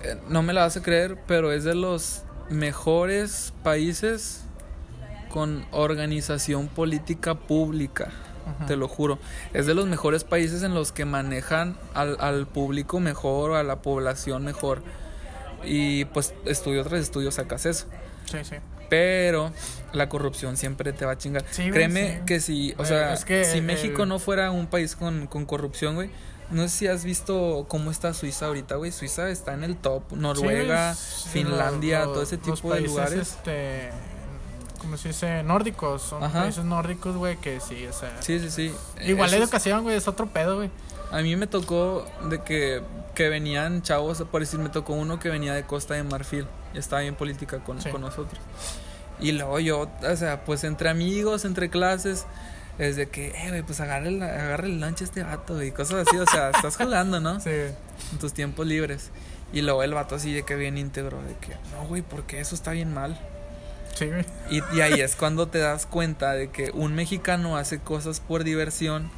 [0.04, 4.44] eh, no me la vas a creer, pero es de los mejores países
[5.30, 8.10] con organización política pública.
[8.68, 9.20] Te lo juro.
[9.54, 13.82] Es de los mejores países en los que manejan al, al público mejor, a la
[13.82, 14.82] población mejor.
[15.64, 17.88] Y pues estudio tras estudio sacas eso.
[18.32, 18.56] Sí, sí.
[18.90, 19.52] Pero
[19.92, 21.44] la corrupción siempre te va a chingar.
[21.52, 22.26] Sí, Créeme sí.
[22.26, 25.28] que si, o sea, es que si el- México el- no fuera un país con,
[25.28, 26.10] con corrupción, güey,
[26.52, 28.94] no sé si has visto cómo está Suiza ahorita, güey.
[28.94, 33.20] Suiza está en el top, Noruega, Sí, Finlandia, lo- todo ese los tipo de lugares.
[33.20, 33.90] Este,
[34.78, 36.42] como se dice, nórdicos, son Ajá.
[36.44, 38.12] países nórdicos, güey, que sí, o sea.
[38.22, 38.74] Sí, sí, sí.
[39.06, 40.70] Igual la educación, güey, es otro pedo, güey.
[41.12, 42.82] A mí me tocó de que,
[43.16, 46.78] que venían chavos, por decir, me tocó uno que venía de Costa de Marfil y
[46.80, 47.90] estaba en política con, Sí.
[47.90, 48.40] con nosotros.
[49.20, 52.26] Y luego yo, o sea, pues entre amigos, entre clases,
[52.78, 55.72] es de que, eh, güey, pues agarre el, agarre el lunch a este vato, y
[55.72, 57.40] cosas así, o sea, estás jalando, ¿no?
[57.40, 57.50] Sí.
[57.50, 59.10] En tus tiempos libres.
[59.54, 62.54] Y luego el vato así de que bien íntegro, de que, no, güey, porque eso
[62.54, 63.18] está bien mal.
[63.98, 64.26] Sí, güey.
[64.50, 68.44] Y, y ahí es cuando te das cuenta de que un mexicano hace cosas por
[68.44, 69.10] diversión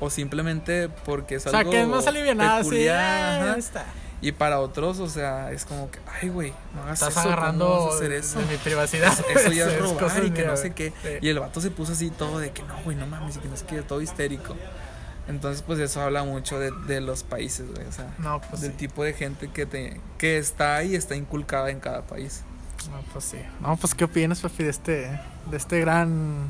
[0.00, 2.70] o simplemente porque es O sea, algo que es más alivianada, sí.
[2.70, 3.52] peculiar, ajá.
[3.54, 3.86] ahí está.
[4.22, 7.32] Y para otros, o sea, es como que, ay, güey, no hagas Estás eso, ¿cómo
[7.34, 8.38] agarrando vas a hacer eso?
[8.40, 9.12] de mi privacidad.
[9.34, 10.92] Eso ya es robar y que no sé qué.
[11.02, 11.08] Sí.
[11.20, 13.48] Y el vato se puso así todo de que no, güey, no mames, y que
[13.48, 14.56] no sé qué, todo histérico.
[15.28, 18.70] Entonces, pues eso habla mucho de, de los países, güey, o sea, No, pues del
[18.72, 18.76] sí.
[18.78, 22.42] tipo de gente que, te, que está ahí, está inculcada en cada país.
[22.90, 23.38] No, pues sí.
[23.60, 26.46] No, pues, ¿qué opinas, papi, de este, de este gran,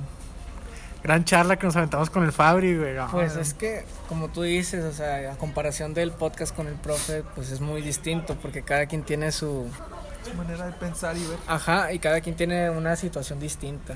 [1.03, 2.95] gran charla que nos aventamos con el Fabri, güey?
[2.95, 6.75] No, Pues es que, como tú dices, o sea, a comparación del podcast con el
[6.75, 9.67] profe, pues es muy distinto porque cada quien tiene su...
[10.25, 11.39] Su manera de pensar y ver.
[11.47, 13.95] Ajá, y cada quien tiene una situación distinta.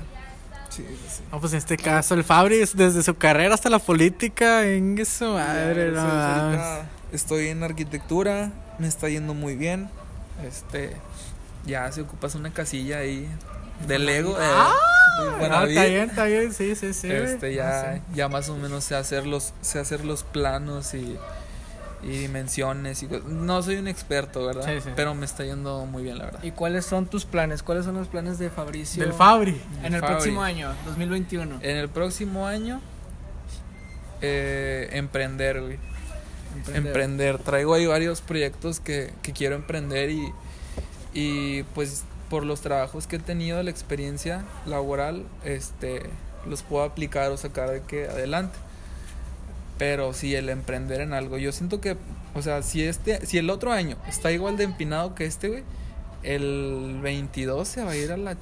[0.69, 1.23] Sí, sí.
[1.29, 5.05] No, pues en este caso, el Fabri, es desde su carrera hasta la política, en
[5.05, 9.89] su madre, no Estoy en arquitectura, me está yendo muy bien.
[10.45, 10.95] Este,
[11.65, 13.27] ya si ocupas una casilla ahí
[13.87, 14.43] de Lego, eh,
[15.17, 17.11] No, Infonavit, está bien, está bien, sí, sí, sí.
[17.11, 18.01] este ya, sí.
[18.15, 21.17] ya más o menos sé hacer los, sé hacer los planos y,
[22.03, 23.25] y dimensiones y cosas.
[23.25, 24.65] No soy un experto, ¿verdad?
[24.65, 24.89] Sí, sí.
[24.95, 26.43] Pero me está yendo muy bien, la verdad.
[26.43, 27.61] ¿Y cuáles son tus planes?
[27.63, 29.03] ¿Cuáles son los planes de Fabricio?
[29.03, 29.61] Del Fabri.
[29.83, 30.15] En el Fabri.
[30.15, 31.59] próximo año, 2021.
[31.61, 32.81] En el próximo año,
[34.21, 35.79] eh, emprender, güey.
[36.73, 37.37] emprender.
[37.39, 40.31] Traigo ahí varios proyectos que, que quiero emprender y,
[41.13, 46.03] y pues por los trabajos que he tenido, la experiencia laboral, este,
[46.47, 48.57] los puedo aplicar o sacar de que adelante.
[49.77, 51.37] Pero sí, el emprender en algo.
[51.37, 51.97] Yo siento que,
[52.35, 55.63] o sea, si este, si el otro año está igual de empinado que este, güey,
[56.23, 58.37] el 22 se va a ir a la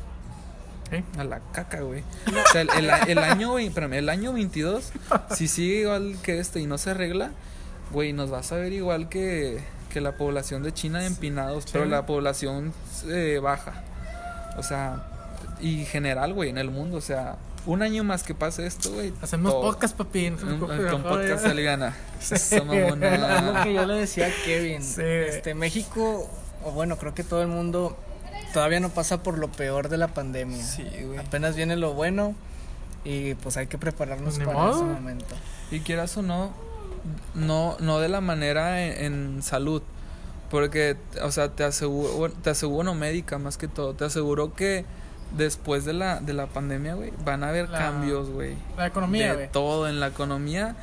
[1.17, 2.03] a la caca, güey.
[2.27, 4.91] O sea, el, el, el año, espérame, el año 22,
[5.35, 7.31] si sigue igual que este y no se arregla,
[7.91, 9.59] güey, nos vas a ver igual que,
[9.89, 11.89] que la población de China de empinados, pero Sí.
[11.91, 12.73] la población
[13.07, 13.83] eh, baja.
[14.57, 15.03] O sea,
[15.61, 17.35] y general, güey, en el mundo, o sea,
[17.65, 19.13] un año más que pase esto, güey.
[19.21, 20.27] Hacemos todo- podcast, papi.
[20.27, 20.59] un-
[20.89, 21.95] con podcast se le gana.
[22.55, 24.83] Lo que yo le decía a Kevin.
[24.83, 25.01] Sí.
[25.03, 26.29] Este, México,
[26.63, 27.97] o bueno, creo que todo el mundo
[28.53, 30.63] todavía no pasa por lo peor de la pandemia.
[30.63, 31.17] Sí, güey.
[31.19, 32.33] Apenas viene lo bueno
[33.03, 34.71] y pues hay que prepararnos para modo.
[34.75, 35.35] ese momento.
[35.71, 36.51] Y quieras o no,
[37.35, 39.05] no, no de la manera en,
[39.37, 39.81] en salud.
[40.49, 44.83] Porque, o sea, te aseguro, te aseguro, no médica más que todo, te aseguro que
[45.37, 48.55] después de la, de la pandemia, güey, van a haber La- cambios, güey.
[48.75, 50.75] La economía, de todo en la economía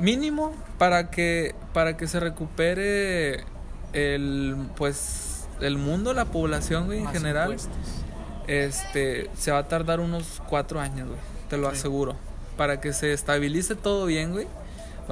[0.00, 3.44] mínimo para que para que se recupere
[3.92, 7.76] el pues el mundo la población güey en general impuestos.
[8.48, 11.76] este se va a tardar unos cuatro años güey te lo Sí.
[11.76, 12.16] aseguro
[12.56, 14.46] para que se estabilice todo bien güey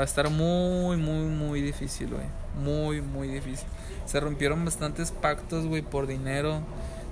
[0.01, 2.27] va a estar muy muy muy difícil güey.
[2.65, 3.67] Muy muy difícil.
[4.07, 6.61] Se rompieron bastantes pactos güey por dinero.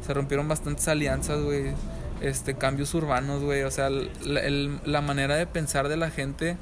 [0.07, 1.73] Se rompieron bastantes alianzas güey.
[2.21, 3.63] Este cambios urbanos güey.
[3.63, 6.57] O sea la, el- la manera de pensar de la gente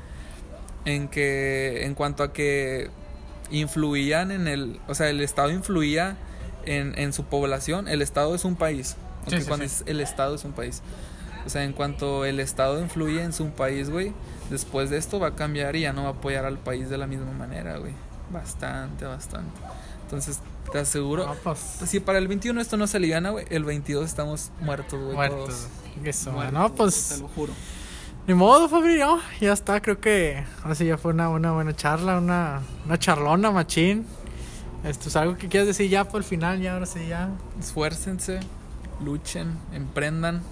[0.85, 2.90] en que en cuanto a que
[3.51, 6.16] influían en el o sea el estado influía
[6.65, 8.97] en, en su población el estado es un país.
[9.28, 9.74] Sí, sí, cuando sí.
[9.82, 10.82] es el estado es un país.
[11.47, 14.12] O sea en cuanto el estado influye en su país güey
[14.51, 16.98] después de esto va a cambiar y ya no va a apoyar al país de
[16.98, 17.93] la misma manera güey
[18.31, 19.51] bastante bastante
[20.02, 20.40] entonces
[20.73, 21.59] te aseguro No, pues.
[21.86, 25.47] si para el 21 esto no se liviana güey el 22 estamos muertos güey Muertos.
[25.47, 25.68] todos.
[26.05, 27.09] Eso, Muertos, no, pues.
[27.14, 27.52] te lo juro
[28.27, 31.74] Ni modo, Fabri, no, ya está, creo que ahora sí ya fue una, una buena
[31.77, 34.05] charla, una, una charlona, machín.
[34.85, 37.31] Esto es algo que quieras decir ya por el final, ya ahora sí ya.
[37.60, 38.40] esfuércense,
[39.02, 40.43] luchen, emprendan,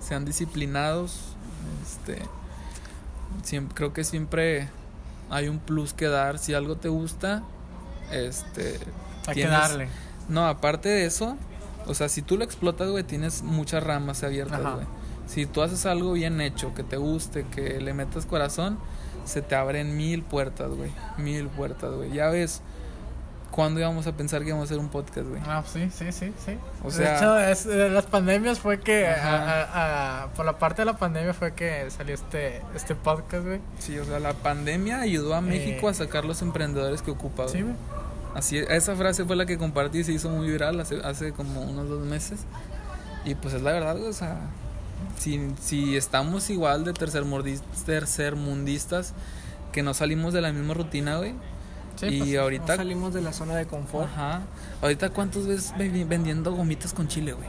[0.00, 1.20] sean disciplinados.
[1.82, 2.20] Este,
[3.42, 4.68] siempre, creo que siempre
[5.30, 6.38] hay un plus que dar.
[6.38, 7.42] Si algo te gusta,
[8.10, 8.78] este,
[9.26, 9.88] Hay que darle.
[10.28, 11.36] No, aparte de eso,
[11.86, 14.74] o sea, si tú lo explotas, güey, tienes muchas ramas abiertas, Ajá.
[14.74, 14.86] güey.
[15.26, 18.78] Si tú haces algo bien hecho, que te guste, que le metas corazón,
[19.24, 20.90] se te abren mil puertas, güey.
[21.18, 22.12] Mil puertas, güey.
[22.12, 22.62] Ya ves,
[23.60, 25.42] ¿cuándo íbamos a pensar que íbamos a hacer un podcast, güey?
[25.46, 26.56] Ah, sí, sí, sí, sí.
[26.82, 29.36] O de sea- hecho, es, de las pandemias fue que, Ajá.
[29.36, 33.44] a- a- a- por la parte de la pandemia fue que salió este, este podcast,
[33.44, 33.60] güey.
[33.78, 37.46] Sí, o sea, la pandemia ayudó a México Eh, a sacar los emprendedores que ocupa.
[37.48, 37.74] Sí, güey.
[37.74, 37.76] güey.
[38.34, 41.60] Así, esa frase fue la que compartí y se hizo muy viral hace, hace como
[41.62, 42.40] unos dos meses.
[43.26, 44.38] Y pues es la verdad, güey, o sea,
[45.18, 49.12] si, si estamos igual de tercermordis- tercermundistas,
[49.72, 51.34] que no salimos de la misma rutina, güey.
[51.96, 54.06] Sí, y pues, ahorita, No salimos de la zona de confort.
[54.08, 54.42] ajá,
[54.82, 57.48] ahorita cuántos ves ve- vendiendo gomitas con chile, güey.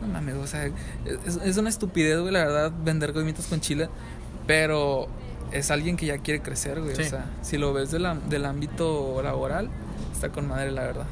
[0.00, 3.88] No mames, o sea, es, es una estupidez, güey, la verdad, vender gomitas con chile,
[4.46, 5.08] pero
[5.52, 6.96] es alguien que ya quiere crecer, güey.
[6.96, 7.02] Sí.
[7.02, 9.68] O sea, si lo ves de la- del ámbito laboral,
[10.12, 11.06] está con madre, la verdad.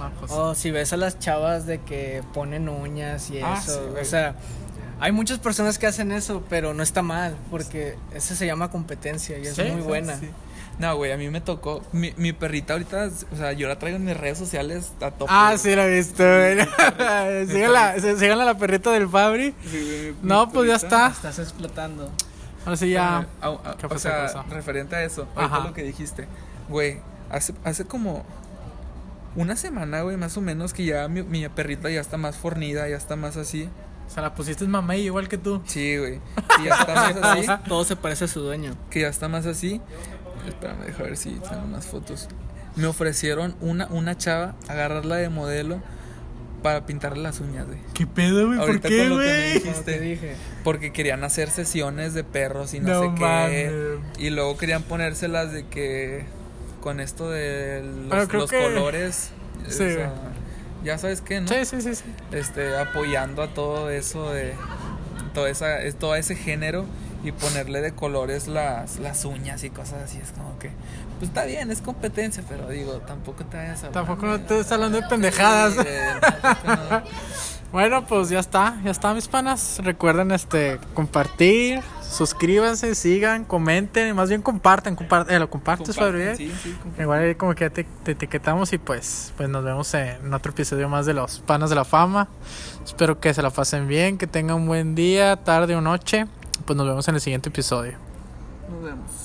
[0.00, 3.74] Ah, pues, O si ves a las chavas de que ponen uñas y Ah, eso.
[3.74, 4.02] sí, güey.
[4.02, 4.34] o sea,
[5.00, 9.36] hay muchas personas que hacen eso, pero no está mal, porque eso se llama competencia
[9.38, 10.18] y es Sí, muy sí, buena.
[10.78, 11.82] No, güey, a mí me tocó.
[11.92, 15.30] Mi, mi perrita ahorita, o sea, yo la traigo en mis redes sociales a tope.
[15.32, 16.58] Ah, sí, la he visto, güey.
[17.46, 19.54] síganla, sí, síganla a la perrita del Fabri.
[19.70, 21.08] Sí, güey, mi- No, pues ya está.
[21.08, 22.10] Estás explotando.
[22.64, 23.26] Ahora sí ya.
[23.40, 25.68] Ah, ah, ¿Qué o sea, referente a eso, ahorita Ajá.
[25.68, 26.26] lo que dijiste.
[26.68, 27.00] Güey,
[27.30, 28.24] hace, hace como
[29.36, 32.88] una semana, güey, más o menos, que ya mi, mi perrita ya está más fornida,
[32.88, 33.68] ya está más así.
[34.08, 35.62] O sea, la pusiste en mamey igual que tú.
[35.66, 36.20] Sí, güey.
[36.58, 37.46] Que ya está más así.
[37.46, 38.74] Todo, todo se parece a su dueño.
[38.90, 39.80] que ya está más así.
[40.46, 42.28] Espérame, deja ver si tengo más fotos.
[42.76, 45.80] Me ofrecieron una, una chava agarrarla de modelo
[46.62, 47.78] para pintarle las uñas, güey.
[47.92, 48.58] ¿Qué pedo, güey?
[48.58, 49.84] ¿Por Ahorita qué, con lo que me güey?
[49.84, 50.36] te dije.
[50.64, 53.20] Porque querían hacer sesiones de perros y no, No sé qué.
[53.20, 53.72] mames.
[54.18, 56.24] Y luego querían ponérselas de que
[56.80, 59.30] con esto de los, los que- colores.
[59.68, 60.08] Sí, o sea, güey.
[60.84, 61.48] ya sabes qué, ¿no?
[61.48, 62.04] Sí, sí, sí, sí.
[62.32, 64.54] Este, apoyando a todo eso de
[65.34, 66.84] todo esa, es todo ese género
[67.24, 70.18] y ponerle de colores las, las uñas y cosas así.
[70.18, 70.70] Es como que,
[71.18, 73.90] pues está bien, es competencia, pero digo, tampoco te vayas a.
[73.90, 75.74] Tampoco no te estás hablando de pendejadas.
[75.74, 77.02] Sí, no.
[77.72, 79.80] Bueno, pues ya está, ya está, mis panas.
[79.82, 86.36] Recuerden este compartir, suscríbanse, sigan, comenten, más bien compartan, compartan, eh, lo compartes, Fabriel.
[86.36, 87.02] sí, sí, comparten.
[87.02, 90.90] Igual como que ya te, te etiquetamos y pues, pues nos vemos en otro episodio
[90.90, 92.28] más de los panas de la fama.
[92.84, 96.26] Espero que se la pasen bien, que tengan un buen día, tarde o noche.
[96.64, 97.94] Pues nos vemos en el siguiente episodio.
[98.70, 99.21] Nos vemos.